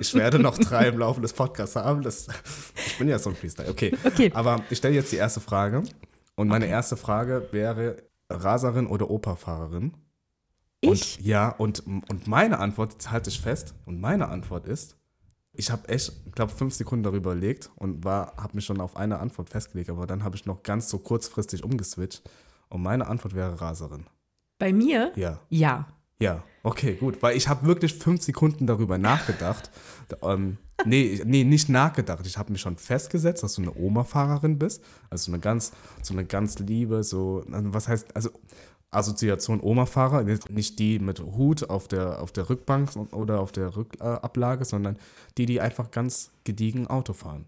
Ich 0.00 0.12
werde 0.14 0.38
noch 0.40 0.58
drei 0.58 0.88
im 0.88 0.98
Laufe 0.98 1.20
des 1.20 1.32
Podcasts 1.32 1.76
haben. 1.76 2.02
Das, 2.02 2.26
ich 2.86 2.98
bin 2.98 3.08
ja 3.08 3.18
so 3.20 3.30
ein 3.30 3.36
Freestyle. 3.36 3.70
Okay. 3.70 3.96
Okay. 4.04 4.32
Aber 4.34 4.60
ich 4.68 4.78
stelle 4.78 4.94
jetzt 4.94 5.12
die 5.12 5.16
erste 5.16 5.40
Frage. 5.40 5.82
Und 6.34 6.48
meine 6.48 6.66
erste 6.66 6.96
Frage 6.96 7.46
wäre 7.52 7.96
Raserin 8.28 8.88
oder 8.88 9.08
Operfahrerin? 9.10 9.92
Ich? 10.92 11.18
Und, 11.18 11.26
ja, 11.26 11.48
und, 11.50 11.86
und 11.86 12.26
meine 12.26 12.58
Antwort, 12.58 12.92
jetzt 12.92 13.10
halte 13.10 13.30
ich 13.30 13.40
fest, 13.40 13.74
und 13.86 14.00
meine 14.00 14.28
Antwort 14.28 14.66
ist, 14.66 14.96
ich 15.56 15.70
habe 15.70 15.88
echt, 15.88 16.12
ich 16.26 16.32
glaube, 16.32 16.52
fünf 16.52 16.74
Sekunden 16.74 17.04
darüber 17.04 17.32
überlegt 17.32 17.70
und 17.76 18.04
habe 18.04 18.54
mich 18.54 18.64
schon 18.64 18.80
auf 18.80 18.96
eine 18.96 19.18
Antwort 19.20 19.50
festgelegt, 19.50 19.90
aber 19.90 20.06
dann 20.06 20.24
habe 20.24 20.36
ich 20.36 20.46
noch 20.46 20.62
ganz 20.62 20.88
so 20.88 20.98
kurzfristig 20.98 21.62
umgeswitcht. 21.62 22.22
Und 22.68 22.82
meine 22.82 23.06
Antwort 23.06 23.34
wäre 23.34 23.60
Raserin. 23.60 24.06
Bei 24.58 24.72
mir? 24.72 25.12
Ja. 25.14 25.40
Ja. 25.48 25.86
Ja, 26.18 26.42
okay, 26.62 26.94
gut. 26.94 27.22
Weil 27.22 27.36
ich 27.36 27.48
habe 27.48 27.66
wirklich 27.66 27.94
fünf 27.94 28.22
Sekunden 28.22 28.66
darüber 28.66 28.98
nachgedacht. 28.98 29.70
ähm, 30.22 30.58
nee, 30.84 31.20
nee, 31.24 31.44
nicht 31.44 31.68
nachgedacht. 31.68 32.26
Ich 32.26 32.38
habe 32.38 32.52
mich 32.52 32.60
schon 32.60 32.76
festgesetzt, 32.76 33.42
dass 33.42 33.54
du 33.54 33.62
eine 33.62 33.74
Oma-Fahrerin 33.74 34.58
bist. 34.58 34.82
Also 35.10 35.30
eine 35.30 35.40
ganz, 35.40 35.72
so 36.02 36.14
eine 36.14 36.24
ganz 36.24 36.58
liebe, 36.58 37.02
so, 37.04 37.44
also 37.50 37.74
was 37.74 37.88
heißt, 37.88 38.14
also 38.16 38.30
Assoziation 38.90 39.60
Oma-Fahrer, 39.60 40.22
nicht 40.22 40.78
die 40.78 40.98
mit 41.00 41.20
Hut 41.20 41.68
auf 41.68 41.88
der, 41.88 42.22
auf 42.22 42.30
der 42.32 42.48
Rückbank 42.48 42.90
oder 43.12 43.40
auf 43.40 43.50
der 43.50 43.76
Rückablage, 43.76 44.64
sondern 44.64 44.98
die, 45.36 45.46
die 45.46 45.60
einfach 45.60 45.90
ganz 45.90 46.30
gediegen 46.44 46.86
Auto 46.86 47.12
fahren. 47.12 47.46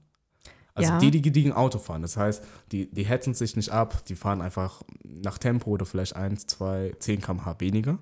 Also 0.75 0.93
Ja. 0.93 0.99
die, 0.99 1.11
die 1.11 1.23
gediegen 1.23 1.53
Auto 1.53 1.79
fahren. 1.79 2.03
Das 2.03 2.17
heißt, 2.17 2.43
die, 2.73 2.91
die 2.93 3.05
hetzen 3.05 3.33
sich 3.33 3.57
nicht 3.57 3.71
ab, 3.71 4.05
die 4.07 4.17
fahren 4.17 4.43
einfach 4.43 4.83
nach 5.05 5.39
Tempo 5.39 5.71
oder 5.71 5.87
vielleicht 5.87 6.17
1, 6.17 6.47
2, 6.49 6.97
10 6.99 7.21
km/h 7.23 7.61
weniger 7.61 7.99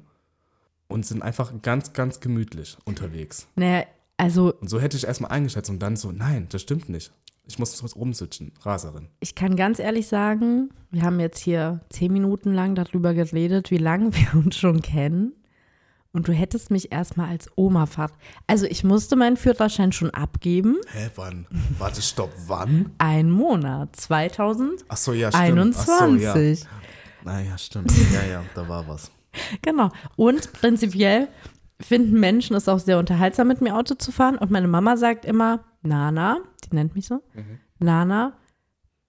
und 0.89 1.07
sind 1.07 1.23
einfach 1.23 1.53
ganz, 1.63 1.93
ganz 1.93 2.21
gemütlich 2.21 2.77
unterwegs. 2.85 3.47
Naja, 3.55 3.85
also 4.17 4.55
Und 4.61 4.69
so 4.69 4.81
hätte 4.81 4.97
ich 4.97 5.07
erstmal 5.07 5.31
eingeschätzt 5.31 5.71
und 5.71 5.81
dann 5.81 5.97
so, 5.97 6.13
nein, 6.13 6.47
das 6.51 6.63
stimmt 6.63 6.89
nicht. 6.89 7.13
Ich 7.47 7.59
muss 7.59 7.83
was 7.83 7.95
rumswitchen, 7.95 8.53
Raserin. 8.63 9.09
ich 9.21 9.35
kann 9.35 9.55
ganz 9.55 9.79
ehrlich 9.79 10.07
sagen, 10.09 10.71
wir 10.91 11.03
haben 11.03 11.21
jetzt 11.21 11.41
hier 11.41 11.81
zehn 11.91 12.11
Minuten 12.11 12.55
lang 12.55 12.75
darüber 12.75 13.13
geredet, 13.13 13.71
wie 13.71 13.77
lange 13.77 14.15
wir 14.15 14.35
uns 14.35 14.57
schon 14.57 14.81
kennen. 14.81 15.33
Und 16.13 16.29
du 16.29 16.33
hättest 16.33 16.71
mich 16.71 16.93
erstmal 16.93 17.29
als 17.29 17.51
Oma 17.57 17.87
fahrt. 17.87 18.13
Also 18.47 18.67
ich 18.67 18.85
musste 18.85 19.17
meinen 19.17 19.37
Führerschein 19.37 19.91
schon 19.91 20.11
abgeben. 20.11 20.77
Hä, 20.93 21.11
wann? 21.17 21.47
Warte, 21.77 22.01
stopp, 22.03 22.33
wann? 22.47 22.93
Ein 22.99 23.31
Monat, 23.33 23.97
2021. 23.97 24.87
Ach 24.89 24.97
so, 24.97 25.13
ja, 25.13 25.33
stimmt. 25.33 25.75
Ach 25.77 25.87
so, 25.87 26.15
ja. 26.15 26.35
Naja, 27.25 27.59
stimmt. 27.59 27.93
Ja, 28.13 28.25
ja, 28.31 28.45
da 28.55 28.69
war 28.69 28.87
was. 28.87 29.11
Genau. 29.63 29.91
Und 30.15 30.53
prinzipiell 30.53 31.27
finden 31.85 32.19
Menschen 32.19 32.57
es 32.57 32.69
auch 32.69 32.79
sehr 32.79 32.99
unterhaltsam, 32.99 33.49
mit 33.49 33.61
mir 33.61 33.77
Auto 33.77 33.95
zu 33.95 34.11
fahren. 34.11 34.39
Und 34.39 34.51
meine 34.51 34.69
Mama 34.69 34.97
sagt 34.97 35.25
immer, 35.25 35.65
Nana, 35.83 36.39
die 36.65 36.75
nennt 36.75 36.95
mich 36.95 37.07
so, 37.07 37.23
Nana, 37.79 38.37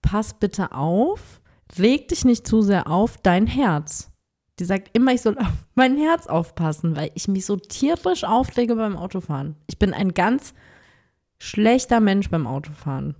pass 0.02 0.34
bitte 0.34 0.72
auf, 0.74 1.42
reg 1.80 2.10
dich 2.10 2.26
nicht 2.26 2.46
zu 2.46 2.62
sehr 2.62 2.88
auf, 2.88 3.18
dein 3.18 3.48
Herz. 3.48 4.12
Die 4.60 4.66
sagt 4.66 4.90
immer, 4.94 5.14
ich 5.14 5.22
soll 5.22 5.38
auf 5.38 5.68
mein 5.76 5.98
Herz 5.98 6.28
aufpassen, 6.28 6.96
weil 6.96 7.12
ich 7.16 7.28
mich 7.28 7.46
so 7.46 7.58
tierisch 7.58 8.24
aufrege 8.24 8.76
beim 8.76 8.96
Autofahren. 8.96 9.56
Ich 9.68 9.80
bin 9.80 9.94
ein 9.94 10.14
ganz 10.14 10.54
schlechter 11.40 12.00
Mensch 12.00 12.30
beim 12.30 12.48
Autofahren. 12.48 13.16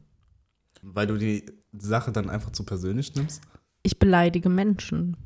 Weil 0.82 1.08
du 1.08 1.18
die 1.18 1.46
Sache 1.74 2.12
dann 2.12 2.30
einfach 2.30 2.52
zu 2.52 2.64
persönlich 2.64 3.16
nimmst, 3.16 3.42
Ich 3.84 4.00
beleidige 4.00 4.50
Menschen. 4.50 5.18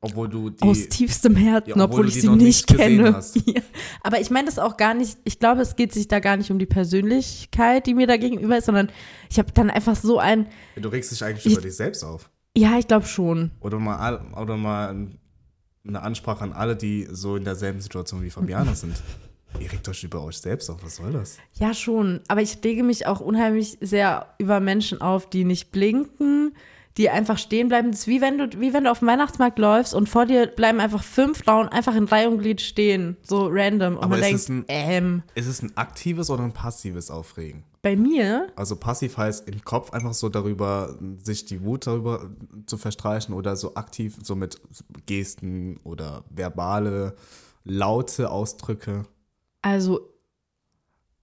Obwohl 0.00 0.28
du 0.28 0.50
die. 0.50 0.62
aus 0.62 0.88
tiefstem 0.88 1.36
Herzen, 1.36 1.70
Ja, 1.70 1.74
obwohl 1.84 1.84
obwohl 2.00 2.08
ich 2.08 2.20
sie 2.20 2.28
nicht 2.28 2.66
kenne. 2.66 3.20
Ja. 3.46 3.60
Aber 4.02 4.20
ich 4.20 4.30
meine 4.30 4.46
das 4.46 4.58
auch 4.58 4.76
gar 4.76 4.94
nicht, 4.94 5.18
ich 5.24 5.38
glaube, 5.38 5.60
es 5.60 5.76
geht 5.76 5.92
sich 5.92 6.08
da 6.08 6.20
gar 6.20 6.36
nicht 6.36 6.50
um 6.50 6.58
die 6.58 6.66
Persönlichkeit, 6.66 7.86
die 7.86 7.94
mir 7.94 8.06
da 8.06 8.16
gegenüber 8.16 8.56
ist, 8.58 8.66
sondern 8.66 8.90
ich 9.30 9.38
habe 9.38 9.52
dann 9.52 9.70
einfach 9.70 9.96
so 9.96 10.18
ein, 10.18 10.46
du 10.76 10.88
regst 10.88 11.10
dich 11.12 11.22
eigentlich 11.24 11.46
Ich- 11.46 11.52
über 11.52 11.62
dich 11.62 11.76
selbst 11.76 12.02
auf. 12.04 12.30
ja, 12.56 12.78
ich 12.78 12.86
glaube 12.88 13.06
schon. 13.06 13.50
Oder 13.60 13.78
mal, 13.78 14.20
oder 14.40 14.56
mal 14.56 15.08
eine 15.86 16.02
Ansprache 16.02 16.44
an 16.44 16.52
alle, 16.52 16.76
die 16.76 17.06
so 17.10 17.36
in 17.36 17.44
derselben 17.44 17.80
Situation 17.80 18.22
wie 18.22 18.30
Fabiana 18.30 18.74
sind. 18.74 18.94
Ihr 19.60 19.72
regt 19.72 19.88
euch 19.88 20.04
über 20.04 20.22
euch 20.22 20.38
selbst 20.38 20.70
auf, 20.70 20.82
was 20.84 20.96
soll 20.96 21.12
das? 21.12 21.36
Ja, 21.54 21.74
schon. 21.74 22.20
Aber 22.28 22.40
ich 22.40 22.58
rege 22.62 22.84
mich 22.84 23.06
auch 23.06 23.18
unheimlich 23.20 23.78
sehr 23.80 24.26
über 24.38 24.60
Menschen 24.60 25.00
auf, 25.00 25.28
die 25.28 25.44
nicht 25.44 25.72
blinken, 25.72 26.54
die 26.96 27.08
einfach 27.08 27.38
stehen 27.38 27.68
bleiben. 27.68 27.90
Das 27.92 28.00
ist 28.00 28.06
wie 28.08 28.20
wenn 28.20 28.36
du, 28.38 28.60
wie 28.60 28.72
wenn 28.72 28.84
du 28.84 28.90
auf 28.90 28.98
dem 28.98 29.08
Weihnachtsmarkt 29.08 29.58
läufst 29.58 29.94
und 29.94 30.08
vor 30.08 30.26
dir 30.26 30.46
bleiben 30.48 30.80
einfach 30.80 31.02
fünf 31.04 31.44
Frauen 31.44 31.68
einfach 31.68 31.94
in 31.94 32.04
Reihe 32.04 32.28
und 32.28 32.38
Glied 32.38 32.60
stehen. 32.60 33.16
So 33.22 33.46
random. 33.50 33.94
Und 33.96 34.02
Aber 34.04 34.16
man 34.16 34.18
ist 34.20 34.26
denkt, 34.26 34.40
es 34.40 34.48
ein- 34.48 34.64
ähm, 34.68 35.22
Ist 35.34 35.46
es 35.46 35.62
ein 35.62 35.76
aktives 35.76 36.30
oder 36.30 36.42
ein 36.42 36.52
passives 36.52 37.10
Aufregen? 37.10 37.64
bei 37.82 37.96
mir, 37.96 38.48
Also 38.56 38.76
passiv 38.76 39.16
heißt 39.16 39.48
im 39.48 39.64
Kopf 39.64 39.94
einfach 39.94 40.12
so 40.12 40.28
darüber, 40.28 40.98
sich 41.16 41.46
die 41.46 41.62
Wut 41.64 41.86
darüber 41.86 42.28
zu 42.66 42.76
verstreichen 42.76 43.34
oder 43.34 43.56
so 43.56 43.74
aktiv, 43.74 44.18
so 44.22 44.34
mit 44.36 44.60
Gesten 45.06 45.78
oder 45.82 46.24
verbale, 46.28 47.14
laute 47.64 48.30
Ausdrücke. 48.30 49.04
Also 49.62 50.10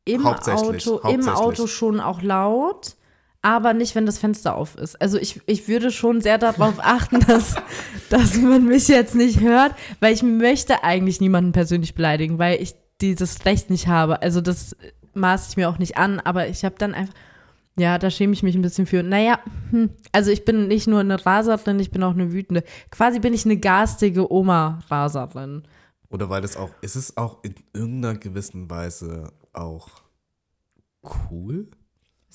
im 0.06 0.26
Auto, 0.26 0.98
im. 1.10 1.28
Auto 1.30 1.68
schon 1.68 2.00
auch 2.00 2.24
laut, 2.24 2.96
aber 3.42 3.74
nicht, 3.74 3.96
wenn 3.96 4.06
das 4.06 4.18
Fenster 4.18 4.56
auf 4.56 4.76
ist. 4.76 5.00
Also 5.02 5.18
ich, 5.18 5.42
ich 5.46 5.68
würde 5.68 5.92
schon 5.92 6.22
sehr 6.22 6.38
darauf 6.38 6.76
achten, 6.80 7.20
dass, 7.22 7.56
dass 8.10 8.36
man 8.38 8.66
mich 8.66 8.88
jetzt 8.88 9.16
nicht 9.16 9.40
hört, 9.40 9.74
weil 10.00 10.14
ich 10.14 10.24
möchte 10.24 10.84
eigentlich 10.84 11.22
niemanden 11.22 11.52
persönlich 11.52 11.96
beleidigen, 11.96 12.40
weil 12.40 12.62
ich 12.62 12.76
dieses 13.02 13.46
Recht 13.46 13.70
nicht 13.70 13.88
habe. 13.88 14.22
Also 14.22 14.42
das 14.42 14.76
maße 15.14 15.50
ich 15.50 15.58
mir 15.58 15.70
auch 15.70 15.78
nicht 15.78 15.98
an, 15.98 16.20
aber 16.20 16.48
ich 16.48 16.66
habe 16.66 16.76
dann 16.78 16.94
einfach, 16.94 17.14
ja, 17.78 18.00
da 18.00 18.10
schäme 18.10 18.34
ich 18.34 18.42
mich 18.42 18.56
ein 18.56 18.62
bisschen 18.62 18.88
für. 18.88 19.04
Naja, 19.04 19.40
hm, 19.70 19.92
also 20.12 20.32
ich 20.32 20.46
bin 20.46 20.68
nicht 20.68 20.88
nur 20.88 21.00
eine 21.00 21.24
Raserin, 21.24 21.80
ich 21.80 21.92
bin 21.92 22.04
auch 22.04 22.14
eine 22.14 22.32
wütende. 22.32 22.64
Quasi 22.90 23.20
bin 23.20 23.34
ich 23.34 23.46
eine 23.46 23.58
garstige 23.58 24.32
Oma-Raserin. 24.32 25.64
Oder 26.10 26.30
weil 26.30 26.44
es 26.44 26.58
auch, 26.58 26.72
ist 26.82 26.96
es 26.96 27.18
auch 27.18 27.44
in 27.44 27.54
irgendeiner 27.74 28.18
gewissen 28.18 28.70
Weise 28.70 29.32
auch 29.54 29.90
cool? 31.30 31.70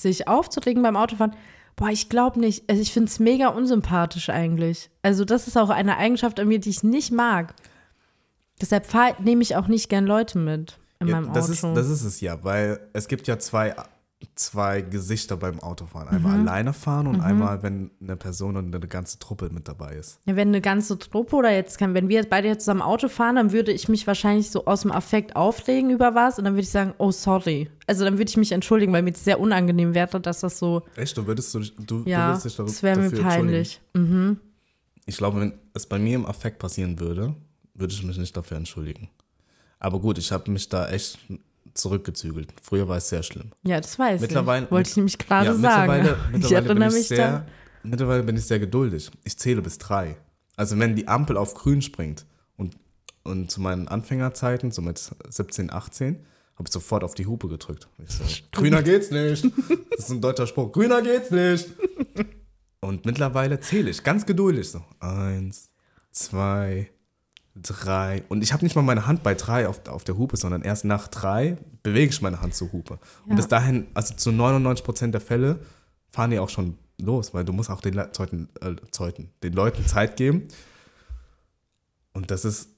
Sich 0.03 0.29
aufzuregen 0.29 0.83
beim 0.83 0.97
Autofahren? 0.97 1.35
Boah, 1.77 1.89
ich 1.89 2.09
glaube 2.09 2.39
nicht. 2.39 2.69
Also 2.69 2.83
ich 2.83 2.93
finde 2.93 3.09
es 3.09 3.19
mega 3.19 3.49
unsympathisch 3.49 4.29
eigentlich. 4.29 4.91
Also 5.03 5.25
das 5.25 5.49
ist 5.49 5.57
auch 5.57 5.71
eine 5.71 5.97
Eigenschaft 5.97 6.39
an 6.39 6.49
mir, 6.49 6.59
die 6.61 6.71
ich 6.71 6.83
nicht 6.83 7.11
mag. 7.13 7.55
Deshalb 8.61 8.87
nehme 9.21 9.43
ich 9.43 9.57
auch 9.57 9.69
nicht 9.69 9.89
gern 9.89 10.07
Leute 10.07 10.39
mit 10.39 10.79
in 11.01 11.09
Ja, 11.09 11.21
meinem 11.21 11.33
das, 11.33 11.45
Auto. 11.47 11.53
ist, 11.71 11.77
das 11.77 11.89
ist 11.89 12.05
es 12.05 12.21
ja, 12.21 12.45
weil 12.45 12.79
es 12.93 13.09
gibt 13.09 13.27
ja 13.27 13.39
zwei, 13.39 13.75
zwei 14.35 14.81
Gesichter 14.83 15.37
beim 15.37 15.61
Autofahren. 15.61 16.09
Einmal 16.09 16.39
Mhm. 16.39 16.49
alleine 16.49 16.73
fahren 16.73 17.07
und 17.07 17.21
einmal, 17.21 17.63
wenn 17.63 17.91
eine 18.01 18.17
Person 18.17 18.57
und 18.57 18.75
eine 18.75 18.87
ganze 18.89 19.19
Truppe 19.19 19.51
mit 19.51 19.69
dabei 19.69 19.97
ist. 19.97 20.19
Ja, 20.27 20.37
wenn 20.37 20.49
eine 20.49 20.61
ganze 20.61 20.99
Truppe 20.99 21.37
oder 21.37 21.51
jetzt 21.53 21.79
kann, 21.79 21.95
wenn 21.95 22.09
wir 22.09 22.17
jetzt 22.17 22.31
beide 22.31 22.49
jetzt 22.49 22.65
zusammen 22.65 22.83
Auto 22.83 23.09
fahren, 23.09 23.37
dann 23.37 23.53
würde 23.53 23.73
ich 23.73 23.89
mich 23.89 24.07
wahrscheinlich 24.07 24.51
so 24.51 24.65
aus 24.65 24.83
dem 24.83 24.93
Affekt 24.93 25.37
aufregen 25.37 25.91
über 25.91 26.15
was 26.15 26.39
und 26.39 26.45
dann 26.45 26.55
würde 26.55 26.63
ich 26.63 26.71
sagen, 26.71 26.95
oh 26.99 27.11
sorry. 27.11 27.69
Also 27.87 28.05
dann 28.05 28.15
würde 28.19 28.29
ich 28.31 28.37
mich 28.37 28.53
entschuldigen, 28.53 28.93
weil 28.93 29.03
mir 29.03 29.13
das 29.13 29.25
sehr 29.25 29.41
unangenehm 29.41 29.95
wäre, 29.95 30.21
dass 30.21 30.41
das 30.41 30.59
so, 30.59 30.83
Echt? 30.97 31.17
Du 31.17 31.27
würdest, 31.27 31.55
du, 31.55 31.61
du, 31.61 32.03
ja, 32.07 32.21
du 32.27 32.29
würdest 32.31 32.45
dich 32.47 32.57
darüber, 32.57 32.73
das 32.73 32.83
wäre 32.83 32.99
mir 33.01 33.11
peinlich. 33.11 33.81
Mhm. 33.95 34.39
Ich 35.07 35.17
glaube, 35.17 35.41
wenn 35.41 35.53
es 35.75 35.87
bei 35.87 35.99
mir 35.99 36.15
im 36.15 36.27
Affekt 36.27 36.59
passieren 36.59 36.99
würde, 37.01 37.35
würde 37.75 37.93
ich 37.93 38.03
mich 38.05 38.19
nicht 38.19 38.37
dafür 38.37 38.57
entschuldigen. 38.57 39.09
Aber 39.81 39.99
gut, 39.99 40.17
ich 40.19 40.31
habe 40.31 40.49
mich 40.51 40.69
da 40.69 40.89
echt 40.89 41.19
zurückgezügelt. 41.75 42.53
Früher 42.63 42.89
war 42.89 42.97
es 42.99 43.09
sehr 43.09 43.23
schlimm. 43.23 43.51
Ja, 43.65 43.81
das 43.81 43.99
weiß 43.99 44.21
Mittlerweile- 44.21 44.67
ich. 44.67 44.71
Wollte 44.71 44.91
ich 44.91 44.97
nämlich 44.97 45.19
gerade 45.19 45.47
Ja, 45.47 45.55
sagen. 45.55 45.93
mittlerweile, 45.93 46.17
ich 46.27 46.33
mittlerweile, 46.33 46.75
bin 46.75 46.83
ich 46.89 46.93
mich 46.95 47.09
sehr, 47.09 47.47
mittlerweile 47.83 48.23
bin 48.23 48.37
ich 48.37 48.45
sehr 48.45 48.59
geduldig. 48.59 49.11
Ich 49.25 49.39
zähle 49.39 49.63
bis 49.63 49.79
drei. 49.79 50.17
Also 50.57 50.79
wenn 50.79 50.95
die 50.97 51.09
Ampel 51.09 51.37
auf 51.37 51.55
grün 51.55 51.83
springt 51.83 52.27
und, 52.57 52.77
und 53.25 53.51
zu 53.51 53.61
meinen 53.61 53.89
Anfängerzeiten, 53.89 54.71
so 54.71 54.83
mit 54.83 54.99
17, 55.29 55.73
18, 55.73 56.25
habe 56.57 56.69
ich 56.69 56.73
sofort 56.73 57.03
auf 57.03 57.15
die 57.15 57.27
Hupe 57.27 57.49
gedrückt. 57.49 57.89
Ich 58.07 58.11
so, 58.15 58.25
grüner 58.53 58.83
geht's 58.83 59.11
nicht. 59.11 59.45
Das 59.91 60.01
ist 60.01 60.11
ein 60.11 60.21
deutscher 60.21 60.47
Spruch. 60.47 60.71
Grüner 60.73 61.01
geht's 61.03 61.31
nicht. 61.31 61.71
Und 62.81 63.07
mittlerweile 63.07 63.59
zähle 63.61 63.91
ich 63.91 64.03
ganz 64.05 64.27
geduldig 64.27 64.69
so. 64.71 64.85
Eins, 65.01 65.71
zwei, 66.11 66.91
drei. 67.55 68.23
Und 68.29 68.43
ich 68.43 68.53
habe 68.53 68.65
nicht 68.65 68.75
mal 68.77 68.83
meine 68.83 69.07
Hand 69.07 69.23
bei 69.23 69.35
drei 69.35 69.69
auf, 69.69 69.87
auf 69.89 70.05
der 70.05 70.17
Hupe, 70.17 70.37
sondern 70.37 70.63
erst 70.63 70.85
nach 70.85 71.09
drei 71.09 71.59
bewege 71.83 72.11
ich 72.11 72.23
meine 72.23 72.41
Hand 72.41 72.55
zur 72.55 72.73
Hupe. 72.73 72.99
Ja. 73.25 73.31
Und 73.31 73.37
bis 73.37 73.49
dahin, 73.49 73.87
also 73.95 74.15
zu 74.15 74.33
99 74.33 74.85
Prozent 74.85 75.15
der 75.15 75.21
Fälle, 75.21 75.61
fahren 76.11 76.31
die 76.31 76.39
auch 76.39 76.49
schon 76.49 76.79
los, 77.01 77.35
weil 77.35 77.45
du 77.45 77.53
musst 77.53 77.71
auch 77.71 77.81
den 77.81 77.95
Le 77.95 78.11
Zeuten, 78.13 78.49
äh, 78.61 78.75
Zeuten, 78.91 79.31
den 79.43 79.53
Leuten 79.53 79.87
Zeit 79.87 80.17
geben. 80.17 80.49
Und 82.13 82.31
das 82.31 82.45
ist, 82.45 82.71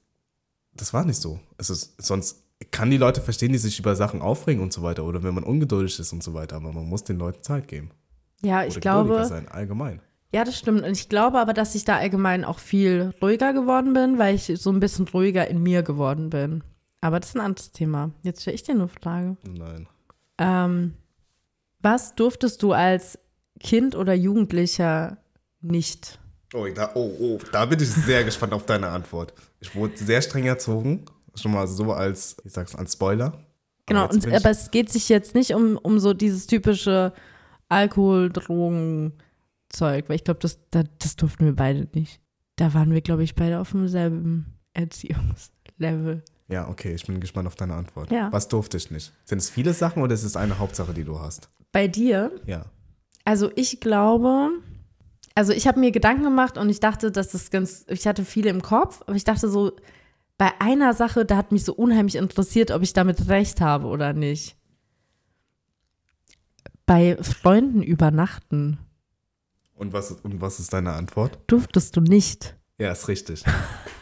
das 0.73 0.93
war 0.93 1.05
nicht 1.05 1.21
so. 1.21 1.39
Es 1.57 1.69
ist, 1.69 2.01
sonst 2.01 2.43
kann 2.71 2.89
die 2.89 2.97
Leute 2.97 3.21
verstehen, 3.21 3.51
die 3.51 3.57
sich 3.57 3.79
über 3.79 3.95
Sachen 3.95 4.21
aufregen 4.21 4.61
und 4.61 4.73
so 4.73 4.81
weiter 4.81 5.03
oder 5.03 5.23
wenn 5.23 5.33
man 5.33 5.43
ungeduldig 5.43 5.99
ist 5.99 6.13
und 6.13 6.23
so 6.23 6.33
weiter, 6.33 6.55
aber 6.57 6.71
man 6.71 6.87
muss 6.87 7.03
den 7.03 7.17
Leuten 7.17 7.43
Zeit 7.43 7.67
geben. 7.67 7.91
Ja, 8.41 8.59
Oder 8.59 8.67
ich 8.67 8.75
geduldiger 8.75 9.03
glaube, 9.03 9.25
sein, 9.25 9.47
allgemein. 9.47 10.01
Ja, 10.35 10.43
das 10.43 10.59
stimmt. 10.59 10.83
Und 10.83 10.91
ich 10.91 11.07
glaube 11.07 11.39
aber, 11.39 11.53
dass 11.53 11.75
ich 11.75 11.85
da 11.85 11.95
allgemein 11.95 12.43
auch 12.43 12.59
viel 12.59 13.13
ruhiger 13.21 13.53
geworden 13.53 13.93
bin, 13.93 14.19
weil 14.19 14.35
ich 14.35 14.51
so 14.59 14.69
ein 14.69 14.81
bisschen 14.81 15.07
ruhiger 15.07 15.47
in 15.47 15.63
mir 15.63 15.81
geworden 15.81 16.29
bin. 16.29 16.61
Aber 16.99 17.21
das 17.21 17.29
ist 17.29 17.35
ein 17.35 17.41
anderes 17.41 17.71
Thema. 17.71 18.11
Jetzt 18.21 18.41
stelle 18.41 18.55
ich 18.55 18.63
dir 18.63 18.73
eine 18.73 18.89
Frage. 18.89 19.37
Nein. 19.47 19.87
Ähm, 20.37 20.93
was 21.79 22.15
durftest 22.15 22.61
du 22.63 22.73
als 22.73 23.17
Kind 23.61 23.95
oder 23.95 24.13
Jugendlicher 24.13 25.19
nicht? 25.61 26.19
Oh, 26.53 26.67
da, 26.67 26.91
oh, 26.95 27.15
oh, 27.17 27.39
da 27.53 27.65
bin 27.65 27.79
ich 27.79 27.89
sehr 27.89 28.25
gespannt 28.25 28.51
auf 28.51 28.65
deine 28.65 28.89
Antwort. 28.89 29.33
Ich 29.61 29.73
wurde 29.73 29.95
sehr 29.95 30.21
streng 30.21 30.47
erzogen. 30.47 31.05
Schon 31.35 31.53
mal 31.53 31.65
so 31.65 31.93
als, 31.93 32.35
ich 32.43 32.51
sag's, 32.51 32.75
als 32.75 32.91
Spoiler. 32.91 33.39
Genau, 33.85 34.03
jetzt 34.11 34.25
und, 34.25 34.33
aber 34.33 34.49
es 34.49 34.69
geht 34.69 34.91
sich 34.91 35.07
jetzt 35.07 35.33
nicht 35.33 35.53
um, 35.53 35.77
um 35.77 35.97
so 35.97 36.13
dieses 36.13 36.45
typische 36.45 37.13
Alkohol, 37.69 38.29
Drogen, 38.29 39.13
Zeug, 39.69 40.09
weil 40.09 40.15
ich 40.17 40.23
glaube, 40.23 40.39
das, 40.39 40.59
das, 40.71 40.85
das 40.99 41.15
durften 41.15 41.45
wir 41.45 41.55
beide 41.55 41.87
nicht. 41.93 42.19
Da 42.55 42.73
waren 42.73 42.91
wir, 42.91 43.01
glaube 43.01 43.23
ich, 43.23 43.35
beide 43.35 43.59
auf 43.59 43.71
demselben 43.71 44.57
Erziehungslevel. 44.73 46.23
Ja, 46.47 46.67
okay, 46.69 46.93
ich 46.93 47.05
bin 47.05 47.19
gespannt 47.19 47.47
auf 47.47 47.55
deine 47.55 47.73
Antwort. 47.73 48.11
Ja. 48.11 48.31
Was 48.31 48.47
durfte 48.47 48.77
ich 48.77 48.91
nicht? 48.91 49.11
Sind 49.25 49.39
es 49.39 49.49
viele 49.49 49.73
Sachen 49.73 50.03
oder 50.03 50.13
ist 50.13 50.23
es 50.23 50.35
eine 50.37 50.59
Hauptsache, 50.59 50.93
die 50.93 51.03
du 51.03 51.19
hast? 51.19 51.49
Bei 51.71 51.87
dir, 51.87 52.31
Ja. 52.45 52.65
also 53.25 53.51
ich 53.55 53.79
glaube, 53.81 54.51
also 55.33 55.51
ich 55.51 55.67
habe 55.67 55.79
mir 55.79 55.91
Gedanken 55.91 56.23
gemacht 56.23 56.57
und 56.57 56.69
ich 56.69 56.79
dachte, 56.79 57.11
dass 57.11 57.29
das 57.31 57.49
ganz, 57.49 57.85
ich 57.89 58.07
hatte 58.07 58.23
viele 58.23 58.49
im 58.51 58.61
Kopf, 58.61 59.01
aber 59.07 59.15
ich 59.15 59.23
dachte 59.23 59.49
so, 59.49 59.71
bei 60.37 60.51
einer 60.59 60.93
Sache, 60.93 61.25
da 61.25 61.35
hat 61.37 61.51
mich 61.51 61.63
so 61.65 61.73
unheimlich 61.73 62.15
interessiert, 62.15 62.71
ob 62.71 62.81
ich 62.83 62.93
damit 62.93 63.27
recht 63.27 63.59
habe 63.61 63.87
oder 63.87 64.13
nicht. 64.13 64.55
Bei 66.85 67.17
Freunden 67.21 67.81
übernachten 67.81 68.77
Und 69.75 69.93
was, 69.93 70.11
und 70.11 70.41
was 70.41 70.59
ist 70.59 70.73
deine 70.73 70.93
Antwort? 70.93 71.37
durftest 71.47 71.95
du 71.95 72.01
nicht. 72.01 72.55
Ja, 72.79 72.91
ist 72.91 73.07
richtig. 73.07 73.43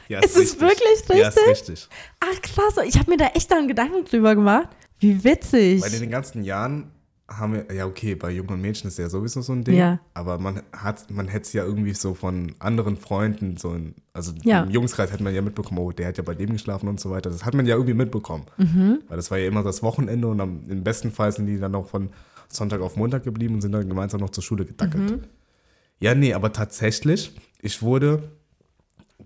Ja, 0.07 0.19
Ist 0.23 0.35
es 0.37 0.59
wirklich 0.59 1.03
Ja, 1.09 1.29
ist 1.29 1.39
richtig. 1.47 1.87
Ach 2.19 2.41
krass, 2.41 2.75
ich 2.87 2.97
habe 2.97 3.09
mir 3.11 3.17
da 3.17 3.27
echt 3.27 3.51
dann 3.51 3.67
Gedanken 3.67 4.05
drüber 4.05 4.35
gemacht. 4.35 4.69
Wie 4.99 5.23
witzig. 5.23 5.81
Bei 5.81 5.89
den 5.89 6.09
ganzen 6.09 6.43
Jahren 6.43 6.91
haben 7.27 7.53
wir, 7.53 7.73
ja 7.75 7.85
okay, 7.85 8.15
bei 8.15 8.31
Jungen 8.31 8.49
und 8.51 8.61
Mädchen 8.61 8.87
ist 8.89 8.97
ja 8.99 9.09
sowieso 9.09 9.41
so 9.41 9.53
ein 9.53 9.63
Ding, 9.63 9.75
Ja. 9.75 9.99
aber 10.13 10.37
man 10.39 10.61
hat, 10.71 11.09
man 11.09 11.27
hätte 11.27 11.45
es 11.45 11.53
ja 11.53 11.63
irgendwie 11.63 11.93
so 11.93 12.13
von 12.13 12.53
anderen 12.59 12.97
Freunden, 12.97 13.57
so 13.57 13.73
in, 13.73 13.95
also 14.11 14.33
Ja. 14.43 14.63
im 14.63 14.69
Jungskreis 14.71 15.11
hätte 15.11 15.23
man 15.23 15.33
ja 15.33 15.41
mitbekommen, 15.41 15.79
oh, 15.79 15.91
der 15.91 16.07
hat 16.07 16.17
ja 16.17 16.23
bei 16.23 16.35
dem 16.35 16.51
geschlafen 16.51 16.87
und 16.89 16.99
so 16.99 17.09
weiter. 17.11 17.29
Das 17.29 17.45
hat 17.45 17.53
man 17.53 17.65
ja 17.65 17.75
irgendwie 17.75 17.93
mitbekommen. 17.95 18.45
Mhm. 18.57 18.99
Weil 19.07 19.17
das 19.17 19.31
war 19.31 19.37
ja 19.37 19.47
immer 19.47 19.63
das 19.63 19.81
Wochenende 19.83 20.27
und 20.27 20.41
am, 20.41 20.63
im 20.69 20.83
besten 20.83 21.11
Fall 21.11 21.31
sind 21.31 21.45
die 21.47 21.57
dann 21.59 21.71
noch 21.71 21.87
von 21.87 22.09
Sonntag 22.49 22.81
auf 22.81 22.97
Montag 22.97 23.23
geblieben 23.23 23.55
und 23.55 23.61
sind 23.61 23.71
dann 23.71 23.87
gemeinsam 23.87 24.19
noch 24.19 24.29
zur 24.31 24.43
Schule 24.43 24.65
gedackelt. 24.65 25.11
Mhm. 25.11 25.23
Ja, 26.03 26.13
nee, 26.13 26.33
aber 26.33 26.51
tatsächlich, 26.51 27.31
ich 27.61 27.81
wurde, 27.81 28.29